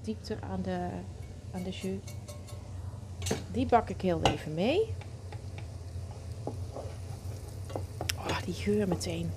diepte 0.00 0.36
aan 0.40 0.62
de, 0.62 0.88
aan 1.50 1.62
de 1.62 1.70
jus. 1.70 1.98
Die 3.52 3.66
bak 3.66 3.88
ik 3.88 4.00
heel 4.00 4.22
even 4.22 4.54
mee. 4.54 4.94
Oh, 8.16 8.33
die 8.44 8.54
geur 8.54 8.88
meteen. 8.88 9.30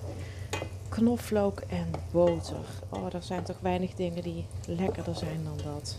Knoflook 0.88 1.60
en 1.60 1.90
boter. 2.12 2.64
Oh, 2.88 3.14
er 3.14 3.22
zijn 3.22 3.42
toch 3.42 3.60
weinig 3.60 3.94
dingen 3.94 4.22
die 4.22 4.46
lekkerder 4.66 5.14
zijn 5.14 5.44
dan 5.44 5.56
dat. 5.64 5.96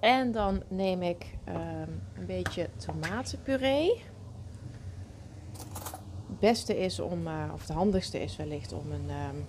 En 0.00 0.32
dan 0.32 0.62
neem 0.68 1.02
ik 1.02 1.26
um, 1.48 2.02
een 2.14 2.26
beetje 2.26 2.68
tomatenpuree. 2.76 4.02
Het 6.28 6.40
beste 6.40 6.78
is 6.78 7.00
om, 7.00 7.26
uh, 7.26 7.44
of 7.54 7.60
het 7.60 7.76
handigste 7.76 8.22
is 8.22 8.36
wellicht 8.36 8.72
om 8.72 8.92
een 8.92 9.10
um, 9.10 9.44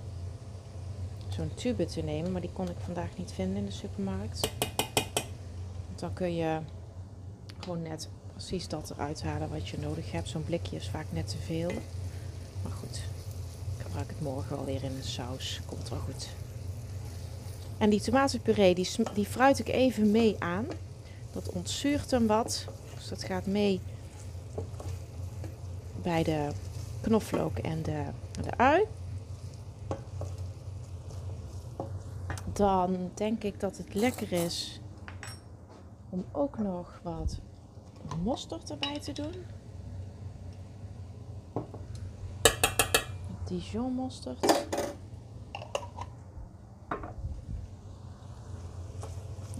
zo'n 1.30 1.54
tube 1.54 1.86
te 1.86 2.02
nemen, 2.02 2.32
maar 2.32 2.42
die 2.42 2.54
kon 2.54 2.70
ik 2.70 2.78
vandaag 2.78 3.18
niet 3.18 3.32
vinden 3.32 3.58
in 3.58 3.66
de 3.66 3.72
supermarkt. 3.72 4.50
Want 5.88 6.00
dan 6.00 6.14
kun 6.14 6.36
je 6.36 6.60
gewoon 7.64 7.82
net 7.82 8.10
precies 8.32 8.68
dat 8.68 8.90
eruit 8.90 9.24
halen 9.24 9.50
wat 9.50 9.68
je 9.68 9.78
nodig 9.80 10.12
hebt. 10.12 10.30
Zo'n 10.30 10.44
blikje 10.44 10.76
is 10.76 10.90
vaak 10.90 11.06
net 11.10 11.28
te 11.28 11.38
veel. 11.38 11.72
Maar 12.64 12.72
goed, 12.72 13.02
ik 13.78 13.84
gebruik 13.84 14.10
het 14.10 14.22
morgen 14.22 14.58
alweer 14.58 14.84
in 14.84 14.96
een 14.96 15.04
saus. 15.04 15.60
Komt 15.66 15.90
wel 15.90 16.00
goed. 16.00 16.28
En 17.78 17.90
die 17.90 18.02
tomatenpuree, 18.02 18.76
die, 18.76 18.90
die 19.14 19.26
fruit 19.26 19.60
ik 19.60 19.68
even 19.68 20.12
mee 20.12 20.36
aan. 20.40 20.66
Dat 21.32 21.50
ontzuurt 21.50 22.12
hem 22.12 22.28
wat. 22.28 22.66
Dus 22.96 23.08
dat 23.08 23.24
gaat 23.24 23.46
mee 23.46 23.82
bij 26.02 26.24
de 26.24 26.50
knoflook 27.02 27.58
en 27.58 27.82
de, 27.82 28.04
de 28.42 28.58
ui. 28.58 28.86
Dan 32.54 33.12
denk 33.14 33.44
ik 33.44 33.60
dat 33.60 33.78
het 33.78 33.94
lekker 33.94 34.32
is 34.32 34.80
om 36.10 36.26
ook 36.32 36.58
nog 36.58 37.00
wat 37.04 37.40
mosterd 38.24 38.72
erbij 38.72 39.00
te 39.00 39.12
doen. 39.12 39.34
Dijon 43.44 43.94
mosterd. 43.94 44.66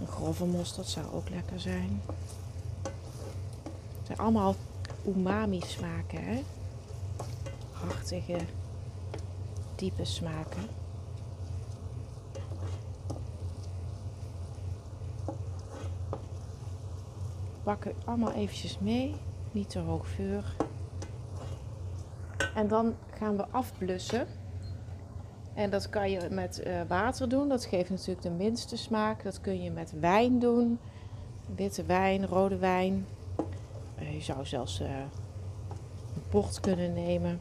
Een 0.00 0.06
grove 0.06 0.44
mosterd 0.44 0.86
zou 0.86 1.06
ook 1.12 1.28
lekker 1.28 1.60
zijn. 1.60 2.02
Het 3.98 4.06
zijn 4.06 4.18
allemaal 4.18 4.54
umami 5.06 5.60
smaken, 5.60 6.24
hè? 6.24 6.42
Hartige, 7.72 8.38
diepe 9.76 10.04
smaken. 10.04 10.83
Bakken 17.64 17.92
allemaal 18.04 18.32
eventjes 18.32 18.78
mee, 18.78 19.14
niet 19.52 19.70
te 19.70 19.78
hoog 19.78 20.06
vuur. 20.08 20.56
En 22.54 22.68
dan 22.68 22.94
gaan 23.18 23.36
we 23.36 23.46
afblussen. 23.50 24.26
En 25.54 25.70
dat 25.70 25.88
kan 25.88 26.10
je 26.10 26.28
met 26.30 26.62
uh, 26.66 26.80
water 26.88 27.28
doen. 27.28 27.48
Dat 27.48 27.64
geeft 27.64 27.90
natuurlijk 27.90 28.22
de 28.22 28.30
minste 28.30 28.76
smaak. 28.76 29.22
Dat 29.22 29.40
kun 29.40 29.62
je 29.62 29.70
met 29.70 29.92
wijn 30.00 30.38
doen. 30.38 30.78
Witte 31.54 31.84
wijn, 31.84 32.26
rode 32.26 32.56
wijn. 32.56 33.06
Uh, 34.00 34.14
je 34.14 34.20
zou 34.20 34.46
zelfs 34.46 34.80
uh, 34.80 34.88
een 36.14 36.22
port 36.28 36.60
kunnen 36.60 36.92
nemen. 36.92 37.40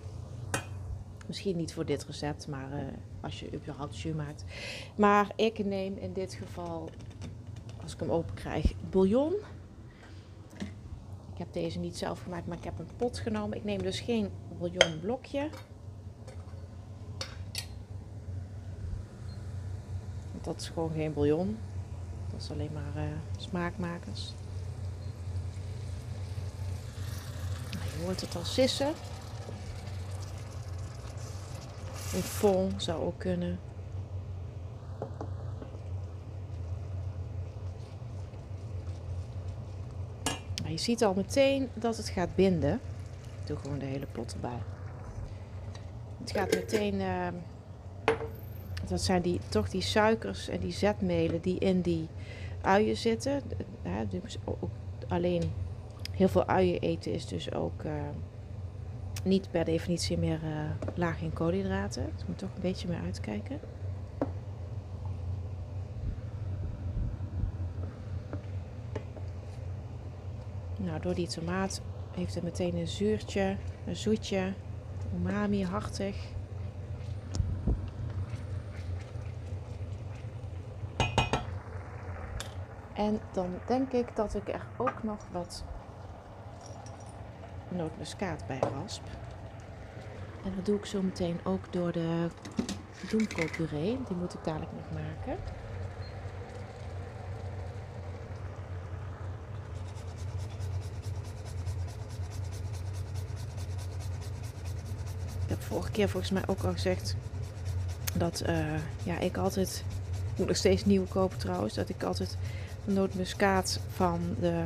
Misschien 1.28 1.58
niet 1.58 1.74
voor 1.74 1.86
dit 1.86 2.06
recept, 2.06 2.48
maar 2.48 2.70
als 3.22 3.40
je 3.40 3.54
überhaupt 3.54 4.00
jus 4.00 4.16
maakt. 4.16 4.44
Maar 4.96 5.32
ik 5.36 5.66
neem 5.66 5.98
in 5.98 6.14
dit 6.14 6.34
geval, 6.34 6.90
als 7.84 7.94
ik 7.94 8.00
hem 8.00 8.10
open 8.10 8.34
krijg, 8.34 8.74
bouillon. 8.90 9.34
Ik 11.34 11.40
heb 11.40 11.54
deze 11.54 11.80
niet 11.80 11.98
zelf 11.98 12.22
gemaakt, 12.22 12.48
maar 12.48 12.58
ik 12.58 12.64
heb 12.64 12.80
een 12.80 12.96
pot 12.98 13.20
genomen. 13.20 13.58
Ik 13.58 13.64
neem 13.64 13.82
dus 13.82 14.00
geen 14.00 14.30
bouillonblokje. 14.60 15.50
Want 20.32 20.44
dat 20.44 20.62
is 20.62 20.68
gewoon 20.68 20.92
geen 20.92 21.14
bouillon. 21.14 21.58
Dat 22.32 22.42
is 22.42 22.52
alleen 22.52 22.74
maar 22.74 23.04
uh, 23.04 23.12
smaakmakers. 23.38 24.34
Nou, 27.72 27.86
je 27.98 28.04
hoort 28.04 28.22
het 28.22 28.36
al 28.36 28.46
sissen. 28.46 28.94
Een 32.14 32.22
fond 32.22 32.84
zou 32.84 33.04
ook 33.04 33.20
kunnen. 33.20 33.60
Je 40.74 40.80
ziet 40.80 41.04
al 41.04 41.14
meteen 41.14 41.70
dat 41.74 41.98
het 41.98 42.10
gaat 42.10 42.36
binden. 42.36 42.74
Ik 43.42 43.48
doe 43.48 43.58
gewoon 43.58 43.80
de 43.80 43.86
hele 43.86 44.06
pot 44.12 44.34
erbij. 44.34 44.62
Het 46.20 46.32
gaat 46.32 46.56
meteen. 46.56 46.94
Uh, 46.94 47.28
dat 48.88 49.02
zijn 49.02 49.22
die, 49.22 49.40
toch 49.50 49.70
die 49.70 49.82
suikers 49.82 50.50
en 50.50 50.60
die 50.60 50.72
zetmelen 50.72 51.42
die 51.42 51.60
in 51.60 51.82
die 51.82 52.08
uien 52.62 52.98
zitten. 52.98 53.42
ook 54.44 54.70
alleen 55.08 55.52
heel 56.12 56.28
veel 56.28 56.46
uien 56.46 56.80
eten 56.80 57.14
is 57.14 57.26
dus 57.26 57.54
ook 57.54 57.84
uh, 57.84 57.92
niet 59.24 59.52
per 59.52 59.66
definitie 59.66 60.18
meer 60.18 60.40
uh, 60.44 60.50
laag 60.94 61.22
in 61.22 61.34
koolhydraten. 61.34 62.06
Dus 62.16 62.26
moet 62.26 62.38
toch 62.38 62.56
een 62.56 62.62
beetje 62.62 62.88
meer 62.88 63.02
uitkijken. 63.06 63.60
Door 71.04 71.14
die 71.14 71.28
tomaat 71.28 71.82
heeft 72.12 72.36
het 72.36 72.44
meteen 72.44 72.76
een 72.76 72.88
zuurtje, 72.88 73.58
een 73.86 73.96
zoetje, 73.96 74.54
umami, 75.16 75.66
hartig. 75.66 76.16
En 82.94 83.20
dan 83.32 83.60
denk 83.68 83.92
ik 83.92 84.16
dat 84.16 84.36
ik 84.36 84.48
er 84.48 84.68
ook 84.78 85.04
nog 85.04 85.28
wat 85.32 85.64
nootmuskaat 87.70 88.48
bij 88.48 88.60
rasp. 88.60 89.04
En 90.44 90.56
dat 90.56 90.66
doe 90.66 90.78
ik 90.78 90.86
zo 90.86 91.02
meteen 91.02 91.40
ook 91.44 91.74
door 91.74 91.92
de 91.92 92.28
bloemkoolpuree. 93.08 94.00
Die 94.08 94.18
moet 94.18 94.34
ik 94.34 94.44
dadelijk 94.44 94.72
nog 94.72 95.02
maken. 95.02 95.63
Vorige 105.74 105.92
keer 105.92 106.10
volgens 106.10 106.32
mij 106.32 106.44
ook 106.48 106.64
al 106.64 106.72
gezegd 106.72 107.16
dat 108.18 108.44
uh, 108.48 108.66
ja, 109.04 109.20
ik 109.20 109.38
altijd, 109.38 109.84
ik 110.32 110.38
moet 110.38 110.48
nog 110.48 110.56
steeds 110.56 110.86
nieuwe 110.86 111.08
kopen 111.08 111.38
trouwens, 111.38 111.74
dat 111.74 111.90
ik 111.90 112.04
altijd 112.04 112.38
de 112.86 112.92
nootmuskaat 112.92 113.80
van 113.90 114.20
de 114.40 114.64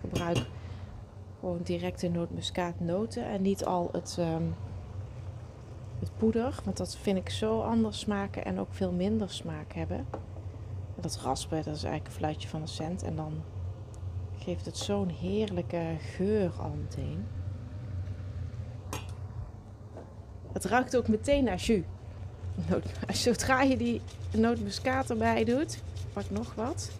gebruik 0.00 0.38
gewoon 1.40 1.60
directe 1.62 2.08
nootmuskaatnoten 2.08 3.24
en 3.24 3.42
niet 3.42 3.64
al 3.64 3.88
het, 3.92 4.16
um, 4.20 4.54
het 5.98 6.10
poeder. 6.16 6.54
Want 6.64 6.76
dat 6.76 6.96
vind 6.96 7.18
ik 7.18 7.30
zo 7.30 7.60
anders 7.60 7.98
smaken 7.98 8.44
en 8.44 8.60
ook 8.60 8.68
veel 8.70 8.92
minder 8.92 9.30
smaak 9.30 9.72
hebben. 9.72 10.06
Dat 11.00 11.18
raspen, 11.22 11.62
dat 11.64 11.76
is 11.76 11.84
eigenlijk 11.84 12.06
een 12.06 12.20
fluitje 12.20 12.48
van 12.48 12.60
een 12.60 12.68
cent. 12.68 13.02
En 13.02 13.16
dan 13.16 13.42
geeft 14.38 14.64
het 14.64 14.76
zo'n 14.76 15.08
heerlijke 15.08 15.96
geur 15.98 16.52
al 16.58 16.74
meteen. 16.80 17.26
Het 20.52 20.64
ruikt 20.64 20.96
ook 20.96 21.08
meteen 21.08 21.44
naar 21.44 21.56
jus. 21.56 21.82
Zodra 23.22 23.62
je 23.62 23.76
die 23.76 24.00
nootmuskaat 24.36 25.10
erbij 25.10 25.44
doet, 25.44 25.82
pak 26.12 26.30
nog 26.30 26.54
wat 26.54 26.90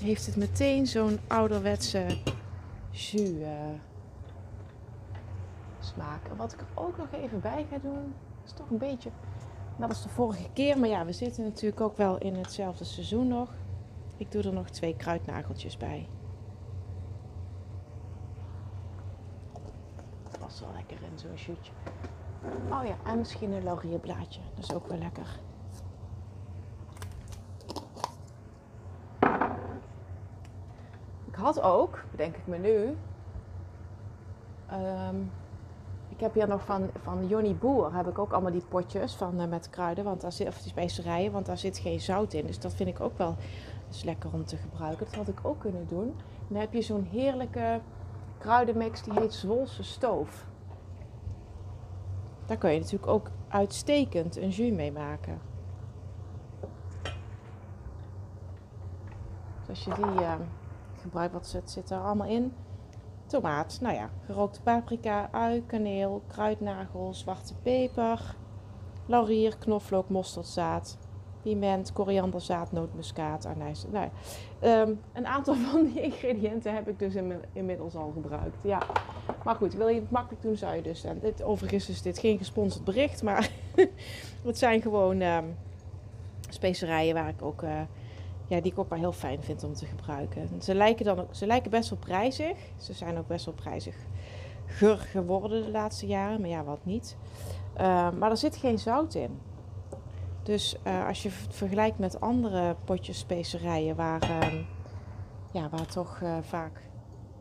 heeft 0.00 0.26
het 0.26 0.36
meteen 0.36 0.86
zo'n 0.86 1.18
ouderwetse 1.26 2.06
jus 2.90 3.20
uh, 3.20 3.48
smaak. 5.80 6.20
Wat 6.36 6.52
ik 6.52 6.60
er 6.60 6.66
ook 6.74 6.96
nog 6.96 7.12
even 7.12 7.40
bij 7.40 7.66
ga 7.70 7.78
doen, 7.78 8.14
is 8.44 8.52
toch 8.52 8.70
een 8.70 8.78
beetje 8.78 9.10
net 9.76 9.88
als 9.88 10.02
de 10.02 10.08
vorige 10.08 10.48
keer. 10.52 10.78
Maar 10.78 10.88
ja, 10.88 11.04
we 11.04 11.12
zitten 11.12 11.44
natuurlijk 11.44 11.80
ook 11.80 11.96
wel 11.96 12.18
in 12.18 12.34
hetzelfde 12.34 12.84
seizoen 12.84 13.28
nog. 13.28 13.54
Ik 14.16 14.32
doe 14.32 14.42
er 14.42 14.52
nog 14.52 14.70
twee 14.70 14.96
kruidnageltjes 14.96 15.76
bij. 15.76 16.08
Dat 20.30 20.38
past 20.38 20.60
wel 20.60 20.72
lekker 20.74 20.96
in 21.02 21.09
zo'n 21.20 21.36
shootje. 21.36 21.72
Oh 22.70 22.84
ja, 22.84 23.10
en 23.10 23.18
misschien 23.18 23.52
een 23.52 23.64
laurierblaadje. 23.64 24.40
Dat 24.54 24.64
is 24.64 24.74
ook 24.74 24.86
wel 24.86 24.98
lekker. 24.98 25.40
had 31.40 31.60
ook, 31.60 32.04
bedenk 32.10 32.36
ik 32.36 32.46
me 32.46 32.58
nu. 32.58 32.96
Um, 34.72 35.30
ik 36.08 36.20
heb 36.20 36.34
hier 36.34 36.48
nog 36.48 36.64
van, 36.64 36.90
van 37.02 37.26
Johnny 37.26 37.54
Boer 37.54 37.94
heb 37.94 38.08
ik 38.08 38.18
ook 38.18 38.32
allemaal 38.32 38.52
die 38.52 38.64
potjes 38.68 39.14
van, 39.14 39.40
uh, 39.40 39.46
met 39.46 39.70
kruiden, 39.70 40.04
want 40.04 40.20
daar 40.20 40.32
zit, 40.32 40.48
of 40.48 40.58
die 40.58 40.70
specerijen, 40.70 41.32
want 41.32 41.46
daar 41.46 41.58
zit 41.58 41.78
geen 41.78 42.00
zout 42.00 42.32
in. 42.32 42.46
Dus 42.46 42.58
dat 42.58 42.74
vind 42.74 42.88
ik 42.88 43.00
ook 43.00 43.18
wel 43.18 43.36
dus 43.88 44.02
lekker 44.02 44.30
om 44.32 44.44
te 44.44 44.56
gebruiken. 44.56 45.06
Dat 45.06 45.14
had 45.14 45.28
ik 45.28 45.38
ook 45.42 45.60
kunnen 45.60 45.86
doen. 45.88 46.14
Dan 46.48 46.60
heb 46.60 46.72
je 46.72 46.82
zo'n 46.82 47.08
heerlijke 47.10 47.80
kruidenmix 48.38 49.02
die 49.02 49.12
heet 49.12 49.34
Zwolse 49.34 49.82
Stoof. 49.82 50.46
Daar 52.50 52.58
kun 52.58 52.72
je 52.72 52.78
natuurlijk 52.78 53.10
ook 53.10 53.30
uitstekend 53.48 54.36
een 54.36 54.48
jus 54.48 54.72
mee 54.72 54.92
maken. 54.92 55.40
Dus 59.66 59.68
als 59.68 59.84
je 59.84 59.94
die. 59.94 60.22
Uh, 60.22 60.34
gebruik 61.00 61.32
wat 61.32 61.46
zit, 61.46 61.70
zit 61.70 61.90
er 61.90 61.98
allemaal 61.98 62.26
in. 62.26 62.52
Tomaat, 63.26 63.78
nou 63.80 63.94
ja, 63.94 64.10
gerookte 64.24 64.62
paprika, 64.62 65.28
ui, 65.32 65.66
kaneel, 65.66 66.22
kruidnagel, 66.26 67.14
zwarte 67.14 67.54
peper, 67.62 68.36
laurier, 69.06 69.56
knoflook, 69.56 70.08
mosterdzaad, 70.08 70.98
piment, 71.42 71.92
korianderzaad, 71.92 72.72
nootmuskaat, 72.72 73.46
anijs. 73.46 73.84
Nou, 73.90 74.08
um, 74.88 75.00
een 75.12 75.26
aantal 75.26 75.54
van 75.70 75.84
die 75.84 76.02
ingrediënten 76.02 76.74
heb 76.74 76.88
ik 76.88 76.98
dus 76.98 77.14
inmiddels 77.52 77.94
al 77.94 78.10
gebruikt. 78.14 78.62
Ja, 78.62 78.82
maar 79.44 79.54
goed, 79.54 79.74
wil 79.74 79.88
je 79.88 80.00
het 80.00 80.10
makkelijk 80.10 80.42
doen, 80.42 80.56
zou 80.56 80.74
je 80.74 80.82
dus. 80.82 81.04
En 81.04 81.22
overigens 81.44 81.88
is 81.88 82.02
dit 82.02 82.18
geen 82.18 82.38
gesponsord 82.38 82.84
bericht, 82.84 83.22
maar 83.22 83.50
het 84.44 84.58
zijn 84.58 84.82
gewoon 84.82 85.20
um, 85.20 85.56
specerijen 86.48 87.14
waar 87.14 87.28
ik 87.28 87.42
ook. 87.42 87.62
Uh, 87.62 87.80
ja, 88.46 88.60
die 88.60 88.72
ik 88.72 88.78
ook 88.78 88.88
wel 88.88 88.98
heel 88.98 89.12
fijn 89.12 89.42
vind 89.42 89.64
om 89.64 89.74
te 89.74 89.86
gebruiken. 89.86 90.62
Ze 90.62 90.74
lijken, 90.74 91.04
dan 91.04 91.26
ze 91.30 91.46
lijken 91.46 91.70
best 91.70 91.90
wel 91.90 91.98
prijzig. 91.98 92.56
Ze 92.76 92.92
zijn 92.92 93.18
ook 93.18 93.26
best 93.26 93.44
wel 93.44 93.54
prijzig 93.54 93.94
geworden 94.66 95.62
de 95.62 95.70
laatste 95.70 96.06
jaren, 96.06 96.40
maar 96.40 96.50
ja, 96.50 96.64
wat 96.64 96.84
niet. 96.84 97.16
Uh, 97.80 98.10
maar 98.10 98.30
er 98.30 98.36
zit 98.36 98.56
geen 98.56 98.78
zout 98.78 99.14
in. 99.14 99.38
Dus 100.42 100.76
uh, 100.86 101.06
als 101.06 101.22
je 101.22 101.28
het 101.28 101.54
vergelijkt 101.54 101.98
met 101.98 102.20
andere 102.20 102.76
potjes 102.84 103.18
specerijen 103.18 103.96
waar, 103.96 104.30
uh, 104.30 104.60
ja, 105.52 105.68
waar 105.68 105.86
toch 105.86 106.20
uh, 106.20 106.36
vaak 106.40 106.88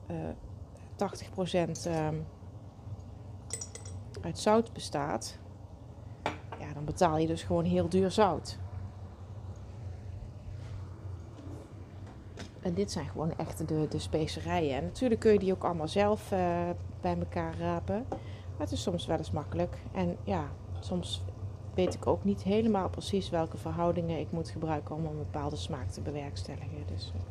80% 0.07 0.11
ehm, 1.85 2.15
uit 4.21 4.39
zout 4.39 4.73
bestaat, 4.73 5.37
ja, 6.59 6.73
dan 6.73 6.85
betaal 6.85 7.17
je 7.17 7.27
dus 7.27 7.43
gewoon 7.43 7.65
heel 7.65 7.89
duur 7.89 8.11
zout. 8.11 8.57
En 12.61 12.73
dit 12.73 12.91
zijn 12.91 13.09
gewoon 13.09 13.37
echt 13.37 13.67
de, 13.67 13.87
de 13.89 13.99
specerijen. 13.99 14.75
En 14.75 14.83
natuurlijk 14.83 15.21
kun 15.21 15.31
je 15.33 15.39
die 15.39 15.53
ook 15.53 15.63
allemaal 15.63 15.87
zelf 15.87 16.29
bij 17.01 17.17
elkaar 17.19 17.57
rapen. 17.57 18.05
Maar 18.09 18.67
het 18.67 18.71
is 18.71 18.81
soms 18.81 19.05
wel 19.05 19.17
eens 19.17 19.31
makkelijk. 19.31 19.77
En 19.91 20.17
ja, 20.23 20.49
soms 20.79 21.23
weet 21.85 21.93
ik 21.93 22.07
ook 22.07 22.23
niet 22.23 22.43
helemaal 22.43 22.89
precies 22.89 23.29
welke 23.29 23.57
verhoudingen 23.57 24.19
ik 24.19 24.31
moet 24.31 24.49
gebruiken 24.49 24.95
om 24.95 25.05
een 25.05 25.17
bepaalde 25.17 25.55
smaak 25.55 25.89
te 25.89 26.01
bewerkstelligen. 26.01 26.83
Dus, 26.87 27.11
uh. 27.15 27.21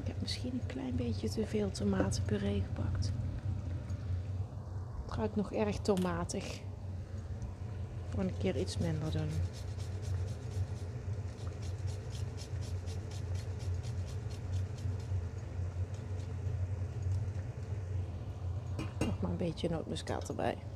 Ik 0.00 0.06
heb 0.06 0.20
misschien 0.20 0.52
een 0.52 0.66
klein 0.66 0.96
beetje 0.96 1.28
te 1.28 1.46
veel 1.46 1.70
tomatenpuree 1.70 2.62
gepakt. 2.62 3.12
Het 5.04 5.14
ruikt 5.14 5.36
nog 5.36 5.52
erg 5.52 5.78
tomatig. 5.78 6.60
Gewoon 8.10 8.26
een 8.26 8.38
keer 8.38 8.56
iets 8.56 8.78
minder 8.78 9.10
doen. 9.12 9.28
Een 19.34 19.46
beetje 19.46 19.68
nootmuskaat 19.68 20.28
erbij. 20.28 20.73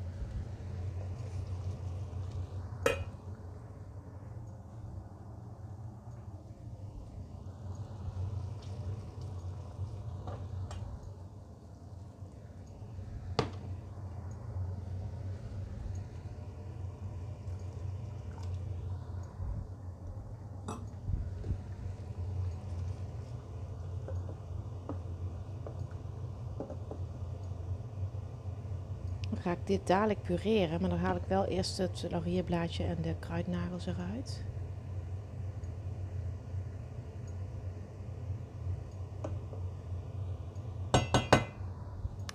Dit 29.68 29.86
dadelijk 29.86 30.22
pureren, 30.22 30.80
maar 30.80 30.90
dan 30.90 30.98
haal 30.98 31.16
ik 31.16 31.24
wel 31.26 31.44
eerst 31.44 31.78
het 31.78 32.06
laurierblaadje 32.10 32.84
en 32.84 33.02
de 33.02 33.14
kruidnagels 33.18 33.86
eruit. 33.86 34.44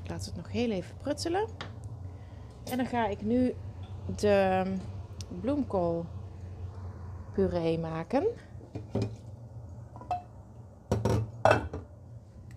Laat 0.07 0.25
het 0.25 0.35
nog 0.35 0.51
heel 0.51 0.71
even 0.71 0.97
pruttelen. 0.97 1.47
En 2.71 2.77
dan 2.77 2.85
ga 2.85 3.07
ik 3.07 3.21
nu 3.21 3.53
de 4.15 4.63
bloemkool 5.41 6.05
puree 7.31 7.79
maken. 7.79 8.25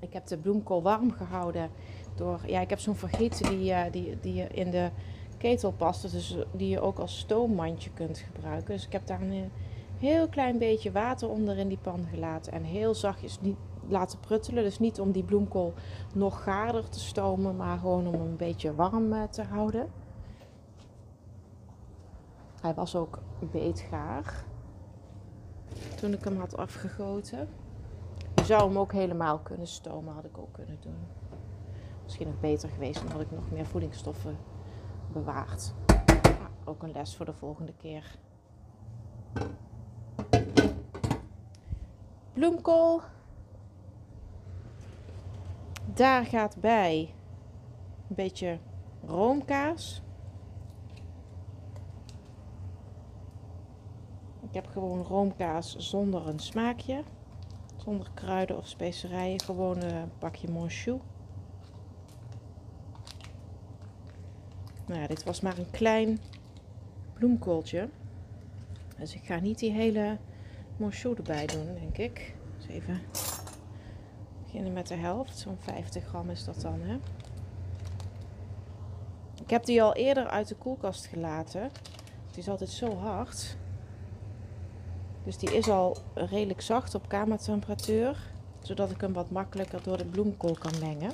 Ik 0.00 0.12
heb 0.12 0.26
de 0.26 0.38
bloemkool 0.38 0.82
warm 0.82 1.12
gehouden 1.12 1.70
door, 2.16 2.40
ja, 2.46 2.60
ik 2.60 2.70
heb 2.70 2.78
zo'n 2.78 2.94
vergiet 2.94 3.48
die, 3.48 3.70
uh, 3.70 3.82
die, 3.90 4.18
die 4.20 4.42
in 4.42 4.70
de 4.70 4.90
ketel 5.38 5.72
past, 5.72 6.12
dus 6.12 6.36
die 6.52 6.68
je 6.68 6.80
ook 6.80 6.98
als 6.98 7.18
stoommandje 7.18 7.90
kunt 7.90 8.18
gebruiken. 8.18 8.74
Dus 8.74 8.86
ik 8.86 8.92
heb 8.92 9.06
daar 9.06 9.20
een 9.20 9.50
heel 9.98 10.28
klein 10.28 10.58
beetje 10.58 10.92
water 10.92 11.28
onder 11.28 11.58
in 11.58 11.68
die 11.68 11.78
pan 11.78 12.06
gelaten 12.10 12.52
en 12.52 12.62
heel 12.62 12.94
zachtjes 12.94 13.40
niet 13.40 13.56
laten 13.88 14.20
pruttelen. 14.20 14.62
Dus 14.64 14.78
niet 14.78 15.00
om 15.00 15.12
die 15.12 15.22
bloemkool 15.22 15.74
nog 16.14 16.42
gaarder 16.42 16.88
te 16.88 17.00
stomen, 17.00 17.56
maar 17.56 17.78
gewoon 17.78 18.06
om 18.06 18.12
hem 18.12 18.22
een 18.22 18.36
beetje 18.36 18.74
warm 18.74 19.12
uh, 19.12 19.22
te 19.22 19.42
houden. 19.42 19.90
Hij 22.60 22.74
was 22.74 22.96
ook 22.96 23.18
beetgaar 23.38 24.44
toen 25.96 26.12
ik 26.12 26.24
hem 26.24 26.38
had 26.38 26.56
afgegoten. 26.56 27.48
Je 28.34 28.44
zou 28.44 28.68
hem 28.68 28.78
ook 28.78 28.92
helemaal 28.92 29.38
kunnen 29.38 29.66
stomen, 29.66 30.14
had 30.14 30.24
ik 30.24 30.38
ook 30.38 30.52
kunnen 30.52 30.78
doen 30.80 31.25
misschien 32.06 32.26
nog 32.26 32.40
beter 32.40 32.68
geweest. 32.68 33.02
Dan 33.02 33.10
had 33.10 33.20
ik 33.20 33.30
nog 33.30 33.50
meer 33.50 33.66
voedingsstoffen 33.66 34.36
bewaard. 35.12 35.74
ook 36.64 36.82
een 36.82 36.92
les 36.92 37.16
voor 37.16 37.26
de 37.26 37.34
volgende 37.34 37.72
keer. 37.72 38.18
Bloemkool. 42.32 43.00
Daar 45.94 46.24
gaat 46.24 46.56
bij 46.60 47.14
een 48.08 48.14
beetje 48.14 48.58
roomkaas. 49.06 50.02
Ik 54.48 54.54
heb 54.54 54.66
gewoon 54.66 55.02
roomkaas 55.02 55.76
zonder 55.76 56.28
een 56.28 56.38
smaakje. 56.38 57.02
Zonder 57.76 58.10
kruiden 58.14 58.56
of 58.56 58.66
specerijen. 58.66 59.40
Gewoon 59.40 59.82
een 59.82 60.10
pakje 60.18 60.50
monchou. 60.50 61.00
Nou 64.86 65.00
ja, 65.00 65.06
dit 65.06 65.24
was 65.24 65.40
maar 65.40 65.58
een 65.58 65.70
klein 65.70 66.18
bloemkooltje. 67.14 67.88
Dus 68.98 69.14
ik 69.14 69.24
ga 69.24 69.38
niet 69.38 69.58
die 69.58 69.72
hele 69.72 70.18
morceau 70.76 71.16
erbij 71.16 71.46
doen, 71.46 71.74
denk 71.74 71.98
ik. 71.98 72.34
Dus 72.56 72.66
even 72.68 73.00
beginnen 74.42 74.72
met 74.72 74.86
de 74.86 74.94
helft. 74.94 75.38
Zo'n 75.38 75.58
50 75.58 76.04
gram 76.04 76.30
is 76.30 76.44
dat 76.44 76.60
dan, 76.60 76.80
hè. 76.80 76.98
Ik 79.42 79.50
heb 79.50 79.64
die 79.64 79.82
al 79.82 79.94
eerder 79.94 80.26
uit 80.26 80.48
de 80.48 80.54
koelkast 80.54 81.06
gelaten. 81.06 81.62
Het 82.26 82.36
is 82.36 82.48
altijd 82.48 82.70
zo 82.70 82.96
hard. 82.96 83.56
Dus 85.24 85.38
die 85.38 85.56
is 85.56 85.68
al 85.68 85.96
redelijk 86.14 86.60
zacht 86.60 86.94
op 86.94 87.08
kamertemperatuur. 87.08 88.16
Zodat 88.62 88.90
ik 88.90 89.00
hem 89.00 89.12
wat 89.12 89.30
makkelijker 89.30 89.82
door 89.82 89.96
de 89.96 90.04
bloemkool 90.04 90.56
kan 90.58 90.72
mengen. 90.80 91.10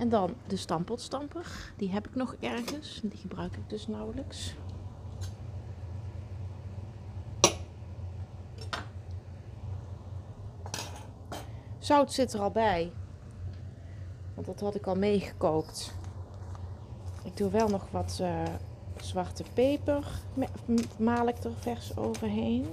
En 0.00 0.08
dan 0.08 0.34
de 0.46 0.56
stampotstamper. 0.56 1.72
Die 1.76 1.90
heb 1.90 2.06
ik 2.06 2.14
nog 2.14 2.36
ergens. 2.40 3.00
Die 3.02 3.18
gebruik 3.18 3.56
ik 3.56 3.68
dus 3.68 3.86
nauwelijks. 3.86 4.54
Zout 11.78 12.12
zit 12.12 12.32
er 12.32 12.40
al 12.40 12.50
bij. 12.50 12.92
Want 14.34 14.46
dat 14.46 14.60
had 14.60 14.74
ik 14.74 14.86
al 14.86 14.94
meegekookt. 14.94 15.94
Ik 17.24 17.36
doe 17.36 17.50
wel 17.50 17.68
nog 17.68 17.90
wat 17.90 18.18
uh, 18.22 18.42
zwarte 19.00 19.44
peper. 19.54 20.06
Maal 20.98 21.28
ik 21.28 21.44
er 21.44 21.54
vers 21.58 21.96
overheen. 21.96 22.66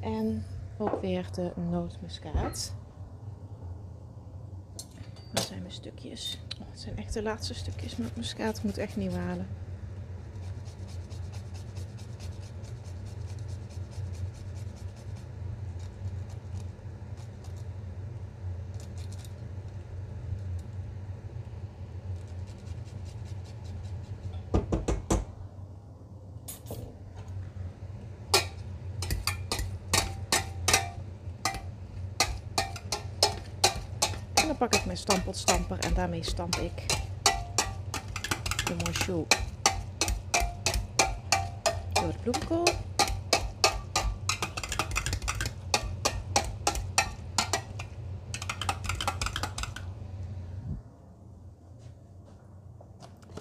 En 0.00 0.44
ook 0.78 1.00
weer 1.00 1.28
de 1.32 1.52
nootmuskaat 1.70 2.74
stukjes. 5.70 6.38
Het 6.70 6.80
zijn 6.80 6.96
echt 6.96 7.12
de 7.12 7.22
laatste 7.22 7.54
stukjes 7.54 7.96
met 7.96 8.16
muskaat. 8.16 8.62
moet 8.62 8.78
echt 8.78 8.96
niet 8.96 9.12
halen. 9.12 9.46
dan 35.06 35.22
stampotstamper 35.36 35.78
en 35.78 35.94
daarmee 35.94 36.22
stamp 36.22 36.56
ik 36.56 36.86
de 38.64 38.74
morchou 38.84 39.26
door 41.92 42.12
de 42.12 42.18
bloemkool. 42.22 42.64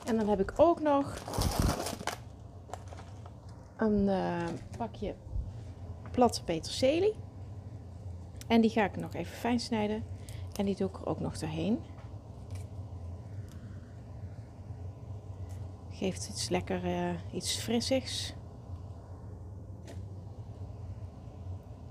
En 0.05 0.17
dan 0.17 0.27
heb 0.29 0.39
ik 0.39 0.53
ook 0.55 0.81
nog 0.81 1.13
een 3.77 4.07
uh, 4.07 4.47
pakje 4.77 5.15
platte 6.11 6.43
peterselie. 6.43 7.13
En 8.47 8.61
die 8.61 8.69
ga 8.69 8.83
ik 8.83 8.95
nog 8.95 9.13
even 9.13 9.35
fijn 9.35 9.59
snijden. 9.59 10.14
En 10.55 10.65
die 10.65 10.75
doe 10.75 10.89
ik 10.89 10.95
er 10.95 11.05
ook 11.05 11.19
nog 11.19 11.37
doorheen. 11.37 11.79
Geeft 15.89 16.29
iets 16.29 16.49
lekker, 16.49 16.85
uh, 16.85 17.33
iets 17.33 17.57
frissigs. 17.57 18.33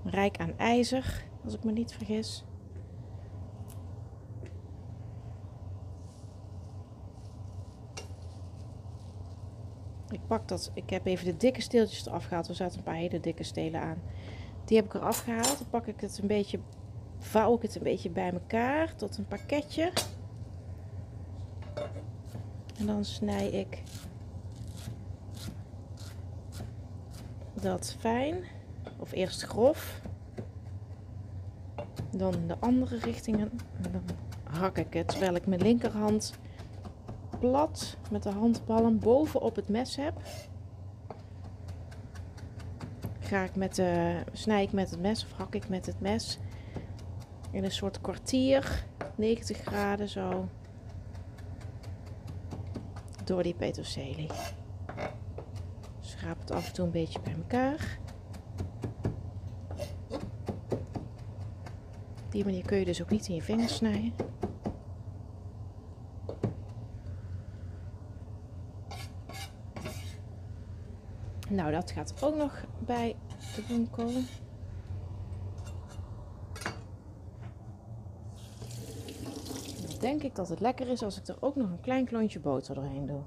Rijk 0.03 0.37
aan 0.37 0.57
ijzer, 0.57 1.25
als 1.43 1.53
ik 1.53 1.63
me 1.63 1.71
niet 1.71 1.93
vergis. 1.93 2.45
Ik 10.09 10.27
pak 10.27 10.47
dat, 10.47 10.71
ik 10.73 10.89
heb 10.89 11.05
even 11.05 11.25
de 11.25 11.37
dikke 11.37 11.61
steeltjes 11.61 12.05
eraf 12.05 12.25
gehaald. 12.25 12.47
Er 12.47 12.55
zaten 12.55 12.77
een 12.77 12.83
paar 12.83 12.95
hele 12.95 13.19
dikke 13.19 13.43
stelen 13.43 13.81
aan. 13.81 14.01
Die 14.65 14.77
heb 14.77 14.85
ik 14.85 14.93
eraf 14.93 15.19
gehaald. 15.19 15.57
Dan 15.57 15.69
pak 15.69 15.87
ik 15.87 16.01
het 16.01 16.19
een 16.21 16.27
beetje 16.27 16.59
vouw 17.25 17.55
ik 17.55 17.61
het 17.61 17.75
een 17.75 17.83
beetje 17.83 18.09
bij 18.09 18.31
elkaar 18.31 18.95
tot 18.95 19.17
een 19.17 19.27
pakketje. 19.27 19.91
En 22.77 22.85
dan 22.85 23.05
snij 23.05 23.49
ik 23.49 23.83
dat 27.53 27.95
fijn, 27.99 28.43
of 28.97 29.11
eerst 29.11 29.43
grof, 29.43 30.01
dan 32.11 32.47
de 32.47 32.55
andere 32.59 32.97
richtingen. 32.97 33.51
En 33.81 33.91
dan 33.91 34.03
hak 34.43 34.77
ik 34.77 34.93
het 34.93 35.07
terwijl 35.07 35.35
ik 35.35 35.45
mijn 35.45 35.61
linkerhand 35.61 36.33
plat 37.39 37.97
met 38.11 38.23
de 38.23 38.29
handballen 38.29 38.99
bovenop 38.99 39.55
het 39.55 39.69
mes 39.69 39.95
heb, 39.95 40.21
ga 43.19 43.43
ik 43.43 43.55
met 43.55 43.75
de, 43.75 44.21
snij 44.31 44.63
ik 44.63 44.71
met 44.71 44.89
het 44.89 44.99
mes 44.99 45.23
of 45.23 45.31
hak 45.37 45.55
ik 45.55 45.69
met 45.69 45.85
het 45.85 45.99
mes 45.99 46.39
in 47.55 47.63
een 47.63 47.71
soort 47.71 48.01
kwartier, 48.01 48.85
90 49.15 49.57
graden 49.57 50.09
zo, 50.09 50.49
door 53.23 53.43
die 53.43 53.53
peterselie. 53.53 54.29
Schraap 55.99 56.39
het 56.39 56.51
af 56.51 56.67
en 56.67 56.73
toe 56.73 56.85
een 56.85 56.91
beetje 56.91 57.19
bij 57.19 57.33
elkaar. 57.33 57.99
Op 62.25 62.31
die 62.31 62.45
manier 62.45 62.65
kun 62.65 62.77
je 62.77 62.85
dus 62.85 63.01
ook 63.01 63.09
niet 63.09 63.27
in 63.27 63.35
je 63.35 63.41
vingers 63.41 63.75
snijden. 63.75 64.13
Nou, 71.49 71.71
dat 71.71 71.91
gaat 71.91 72.23
ook 72.23 72.35
nog 72.35 72.65
bij 72.79 73.15
de 73.55 73.61
bloemkool. 73.61 74.13
Denk 80.05 80.23
ik 80.23 80.35
dat 80.35 80.49
het 80.49 80.59
lekker 80.59 80.87
is 80.87 81.03
als 81.03 81.17
ik 81.17 81.27
er 81.27 81.37
ook 81.39 81.55
nog 81.55 81.69
een 81.69 81.79
klein 81.79 82.05
klontje 82.05 82.39
boter 82.39 82.75
doorheen 82.75 83.05
doe. 83.05 83.21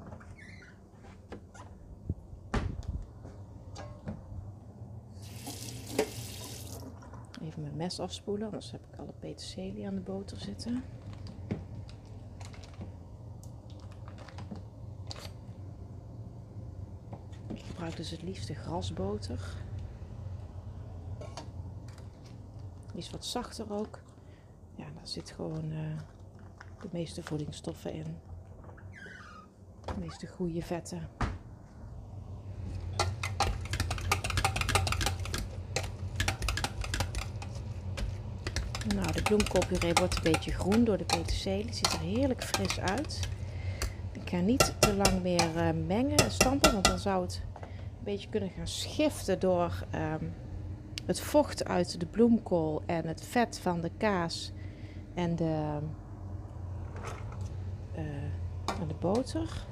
Even 7.43 7.63
mijn 7.63 7.77
mes 7.77 8.01
afspoelen, 8.01 8.45
anders 8.45 8.71
heb 8.71 8.81
ik 8.93 8.99
alle 8.99 9.13
peterselie 9.19 9.87
aan 9.87 9.95
de 9.95 10.01
boter 10.01 10.37
zitten. 10.37 10.85
Ik 17.53 17.63
gebruik 17.63 17.97
dus 17.97 18.11
het 18.11 18.23
liefste 18.23 18.55
grasboter. 18.55 19.57
Die 22.93 22.99
is 22.99 23.11
wat 23.11 23.25
zachter 23.25 23.73
ook. 23.73 23.99
Ja, 24.75 24.85
daar 24.95 25.07
zit 25.07 25.31
gewoon 25.31 25.73
uh, 25.73 25.99
de 26.83 26.89
meeste 26.91 27.23
voedingsstoffen 27.23 27.93
in. 27.93 28.17
De 29.85 29.95
meeste 29.99 30.27
goede 30.27 30.63
vetten. 30.63 31.09
Nou, 38.95 39.13
de 39.13 39.23
bloemkoolpuree 39.23 39.93
wordt 39.93 40.17
een 40.17 40.33
beetje 40.33 40.53
groen 40.53 40.85
door 40.85 40.99
de 40.99 41.05
peterselie. 41.05 41.73
Ziet 41.73 41.93
er 41.93 42.01
heerlijk 42.01 42.45
fris 42.45 42.81
uit. 42.81 43.29
Ik 44.13 44.29
ga 44.29 44.41
niet 44.41 44.75
te 44.79 44.95
lang 44.95 45.23
meer 45.23 45.55
uh, 45.57 45.87
mengen, 45.87 46.31
stampen, 46.31 46.73
want 46.73 46.85
dan 46.85 46.99
zou 46.99 47.23
het 47.23 47.43
een 47.63 48.05
beetje 48.05 48.29
kunnen 48.29 48.51
gaan 48.51 48.67
schiften 48.67 49.41
door 49.41 49.85
um, 49.95 50.33
het 51.07 51.21
vocht 51.21 51.65
uit 51.65 52.01
de 52.01 52.07
bloemkool 52.07 52.83
en 52.87 53.07
het 53.07 53.25
vet 53.25 53.59
van 53.59 53.81
de 53.81 53.91
kaas 53.97 54.53
en 55.15 55.37
de, 55.37 55.79
en 58.81 58.89
de 58.89 58.95
boter. 58.95 59.67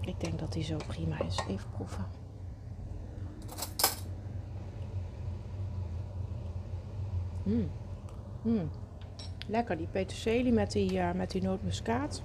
Ik 0.00 0.20
denk 0.20 0.38
dat 0.38 0.52
die 0.52 0.64
zo 0.64 0.76
prima 0.86 1.20
is. 1.20 1.38
Even 1.48 1.70
proeven. 1.70 2.06
Mm. 7.42 7.70
Mm. 8.42 8.70
Lekker, 9.46 9.76
die 9.76 9.86
peterselie 9.86 10.52
met 10.52 10.72
die, 10.72 10.92
uh, 10.92 11.12
met 11.12 11.30
die 11.30 11.42
nootmuskaat. 11.42 12.22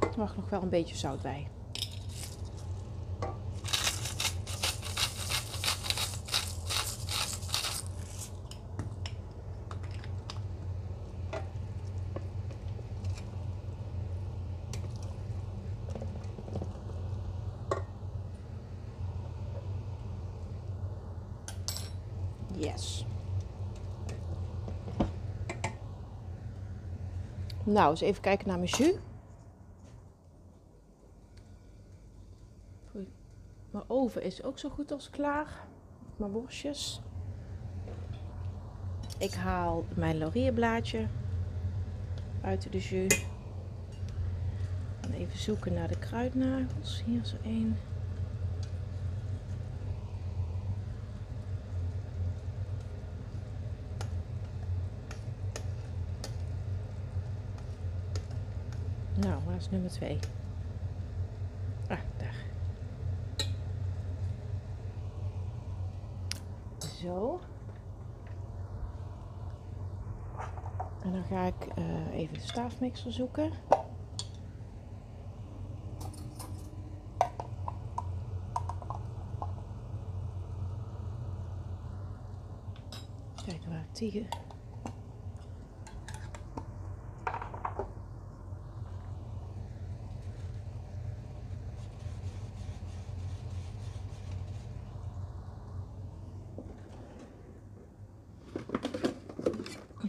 Er 0.00 0.20
mag 0.20 0.36
nog 0.36 0.50
wel 0.50 0.62
een 0.62 0.68
beetje 0.68 0.96
zout 0.96 1.22
bij. 1.22 1.48
Yes. 22.64 23.06
Nou, 27.64 27.90
eens 27.90 28.00
even 28.00 28.22
kijken 28.22 28.48
naar 28.48 28.58
mijn 28.58 28.70
jus. 28.70 28.94
Mijn 33.70 33.84
oven 33.86 34.22
is 34.22 34.42
ook 34.42 34.58
zo 34.58 34.68
goed 34.68 34.92
als 34.92 35.10
klaar. 35.10 35.66
Mijn 36.16 36.30
worstjes. 36.30 37.00
Ik 39.18 39.34
haal 39.34 39.84
mijn 39.94 40.18
laurierblaadje 40.18 41.06
uit 42.40 42.72
de 42.72 42.78
jus. 42.78 43.26
En 45.00 45.12
even 45.12 45.38
zoeken 45.38 45.74
naar 45.74 45.88
de 45.88 45.98
kruidnagels. 45.98 47.02
Hier 47.06 47.22
er 47.22 47.46
één. 47.50 47.76
Nou, 59.14 59.40
waar 59.46 59.53
is 59.64 59.70
nummer 59.70 59.90
2? 59.90 60.18
Ah, 61.88 61.98
daar. 62.16 62.34
Zo. 66.78 67.40
En 71.02 71.12
dan 71.12 71.24
ga 71.24 71.42
ik 71.42 71.78
uh, 71.78 72.14
even 72.14 72.34
de 72.34 72.40
staafmixer 72.40 73.12
zoeken. 73.12 73.50
Kijken 83.44 83.70
waar 83.70 83.80
ik 83.80 83.94
die 83.96 84.28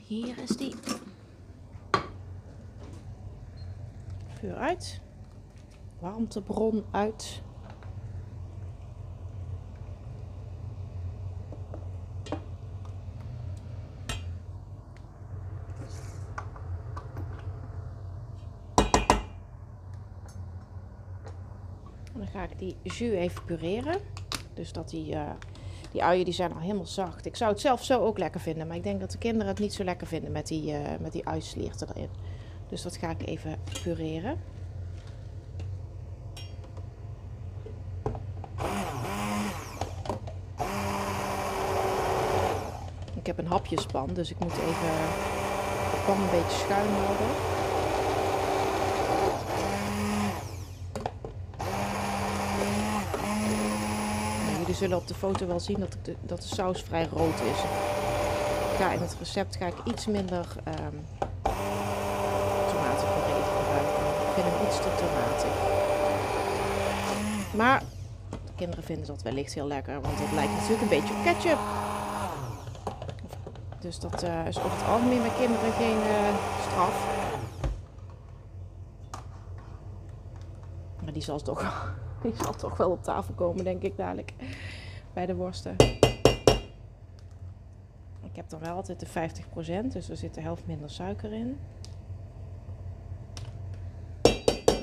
Hier 0.07 0.37
is 0.37 0.57
die. 0.57 0.75
Vuur 4.27 4.55
uit. 4.55 5.01
Warmtebron 6.25 6.83
uit. 6.91 7.41
En 22.13 22.21
dan 22.21 22.27
ga 22.27 22.43
ik 22.43 22.59
die 22.59 22.75
jus 22.83 22.99
even 22.99 23.43
pureren. 23.45 23.99
Dus 24.53 24.71
dat 24.71 24.89
die 24.89 25.13
uh, 25.13 25.29
die 25.91 26.03
uien 26.03 26.25
die 26.25 26.33
zijn 26.33 26.53
al 26.53 26.59
helemaal 26.59 26.85
zacht. 26.85 27.25
Ik 27.25 27.35
zou 27.35 27.51
het 27.51 27.59
zelf 27.59 27.83
zo 27.83 27.99
ook 27.99 28.17
lekker 28.17 28.39
vinden. 28.39 28.67
Maar 28.67 28.75
ik 28.75 28.83
denk 28.83 28.99
dat 28.99 29.11
de 29.11 29.17
kinderen 29.17 29.47
het 29.47 29.59
niet 29.59 29.73
zo 29.73 29.83
lekker 29.83 30.07
vinden 30.07 30.31
met 30.31 30.47
die, 30.47 30.71
uh, 30.71 30.79
met 30.99 31.11
die 31.11 31.23
erin. 31.25 32.09
Dus 32.67 32.81
dat 32.81 32.97
ga 32.97 33.09
ik 33.09 33.27
even 33.27 33.59
pureren. 33.83 34.54
Ik 43.25 43.35
heb 43.35 43.45
een 43.45 43.51
hapjespan, 43.51 44.09
dus 44.13 44.31
ik 44.31 44.39
moet 44.39 44.51
even 44.51 44.91
de 45.91 46.03
pan 46.05 46.21
een 46.21 46.29
beetje 46.29 46.57
schuin 46.57 46.89
houden. 46.89 47.27
jullie 54.59 54.75
zullen 54.75 54.97
op 54.97 55.07
de 55.07 55.13
foto 55.13 55.47
wel 55.47 55.59
zien 55.59 55.79
dat, 55.79 55.97
de, 56.01 56.15
dat 56.21 56.41
de 56.41 56.47
saus 56.55 56.81
vrij 56.81 57.07
rood 57.13 57.39
is. 57.39 57.59
Ja, 58.79 58.91
in 58.91 59.01
het 59.01 59.15
recept 59.19 59.55
ga 59.55 59.65
ik 59.65 59.75
iets 59.85 60.05
minder 60.05 60.45
um, 60.67 61.05
tomatenpuree 62.71 63.43
gebruiken. 63.57 64.05
Ik 64.27 64.33
vind 64.33 64.47
hem 64.47 64.67
iets 64.67 64.77
te 64.77 64.89
tomatig. 64.95 65.53
Maar 67.53 67.83
Kinderen 68.55 68.83
vinden 68.83 69.07
dat 69.07 69.21
wellicht 69.21 69.53
heel 69.53 69.67
lekker, 69.67 70.01
want 70.01 70.19
het 70.19 70.31
lijkt 70.31 70.51
natuurlijk 70.51 70.81
een 70.81 70.87
beetje 70.87 71.13
op 71.13 71.23
ketchup. 71.23 71.59
Dus 73.85 73.99
dat 73.99 74.23
uh, 74.23 74.47
is 74.47 74.57
over 74.57 74.71
het 74.71 74.87
algemeen 74.87 75.21
bij 75.21 75.31
kinderen 75.37 75.71
geen 75.71 75.97
uh, 75.97 76.35
straf. 76.61 77.23
Maar 81.03 81.13
die 81.13 81.21
zal, 81.21 81.39
toch, 81.39 81.93
zal 82.43 82.53
toch 82.55 82.77
wel 82.77 82.91
op 82.91 83.03
tafel 83.03 83.33
komen, 83.33 83.63
denk 83.63 83.81
ik 83.81 83.97
dadelijk. 83.97 84.33
Bij 85.13 85.25
de 85.25 85.35
worsten. 85.35 85.75
Ik 88.21 88.35
heb 88.35 88.49
dan 88.49 88.59
wel 88.59 88.75
altijd 88.75 88.99
de 88.99 89.31
50%, 89.85 89.87
dus 89.87 90.09
er 90.09 90.17
zit 90.17 90.33
de 90.33 90.41
helft 90.41 90.65
minder 90.67 90.89
suiker 90.89 91.33
in. 91.33 91.59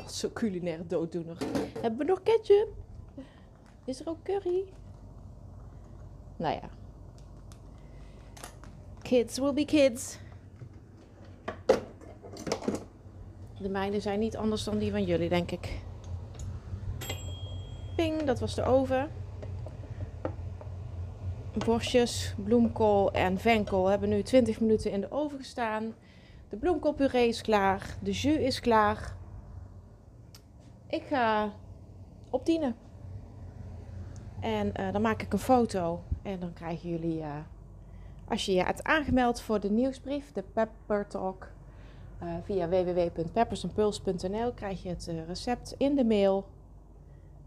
Zo 0.07 0.31
culinaire 0.33 0.87
dooddoener. 0.87 1.37
Hebben 1.81 1.99
we 1.99 2.05
nog 2.05 2.23
ketchup? 2.23 2.69
Is 3.85 4.01
er 4.01 4.09
ook 4.09 4.23
curry? 4.23 4.65
Nou 6.37 6.55
ja. 6.55 6.82
Kids 9.13 9.39
will 9.39 9.53
be 9.53 9.65
kids. 9.65 10.19
De 13.59 13.69
mijne 13.69 14.01
zijn 14.01 14.19
niet 14.19 14.37
anders 14.37 14.65
dan 14.65 14.79
die 14.79 14.91
van 14.91 15.05
jullie, 15.05 15.29
denk 15.29 15.51
ik. 15.51 15.81
Ping, 17.97 18.23
dat 18.23 18.41
was 18.41 18.55
de 18.55 18.63
oven. 18.63 19.11
Worstjes, 21.53 22.35
bloemkool 22.45 23.13
en 23.13 23.39
venkel 23.39 23.87
hebben 23.87 24.09
nu 24.09 24.23
20 24.23 24.61
minuten 24.61 24.91
in 24.91 25.01
de 25.01 25.11
oven 25.11 25.39
gestaan. 25.39 25.95
De 26.49 26.57
bloemkoolpuree 26.57 27.29
is 27.29 27.41
klaar. 27.41 27.97
De 28.01 28.13
jus 28.13 28.37
is 28.37 28.61
klaar. 28.61 29.17
Ik 30.87 31.03
ga 31.03 31.53
opdienen. 32.31 32.77
En 34.41 34.73
uh, 34.81 34.93
dan 34.93 35.03
maak 35.03 35.23
ik 35.23 35.33
een 35.33 35.39
foto. 35.39 36.03
En 36.23 36.41
dan 36.41 36.53
krijgen 36.53 36.91
jullie, 36.91 37.19
uh, 37.19 37.37
als 38.33 38.45
je 38.45 38.53
je 38.53 38.63
hebt 38.63 38.85
aangemeld 38.85 39.41
voor 39.41 39.61
de 39.61 39.71
nieuwsbrief, 39.71 40.33
de 40.33 40.43
Pepper 40.53 41.07
Talk, 41.07 41.49
uh, 42.23 42.35
via 42.45 42.69
www.peppersandpuls.nl, 42.69 44.53
krijg 44.53 44.83
je 44.83 44.89
het 44.89 45.13
recept 45.27 45.75
in 45.79 45.95
de 45.95 46.05
mail. 46.05 46.47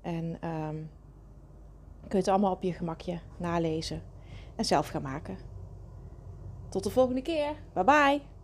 En 0.01 0.25
um, 0.49 0.89
kun 2.01 2.09
je 2.09 2.17
het 2.17 2.27
allemaal 2.27 2.51
op 2.51 2.63
je 2.63 2.73
gemakje 2.73 3.19
nalezen 3.37 4.01
en 4.55 4.65
zelf 4.65 4.87
gaan 4.87 5.01
maken. 5.01 5.37
Tot 6.69 6.83
de 6.83 6.89
volgende 6.89 7.21
keer. 7.21 7.53
Bye 7.73 7.83
bye. 7.83 8.34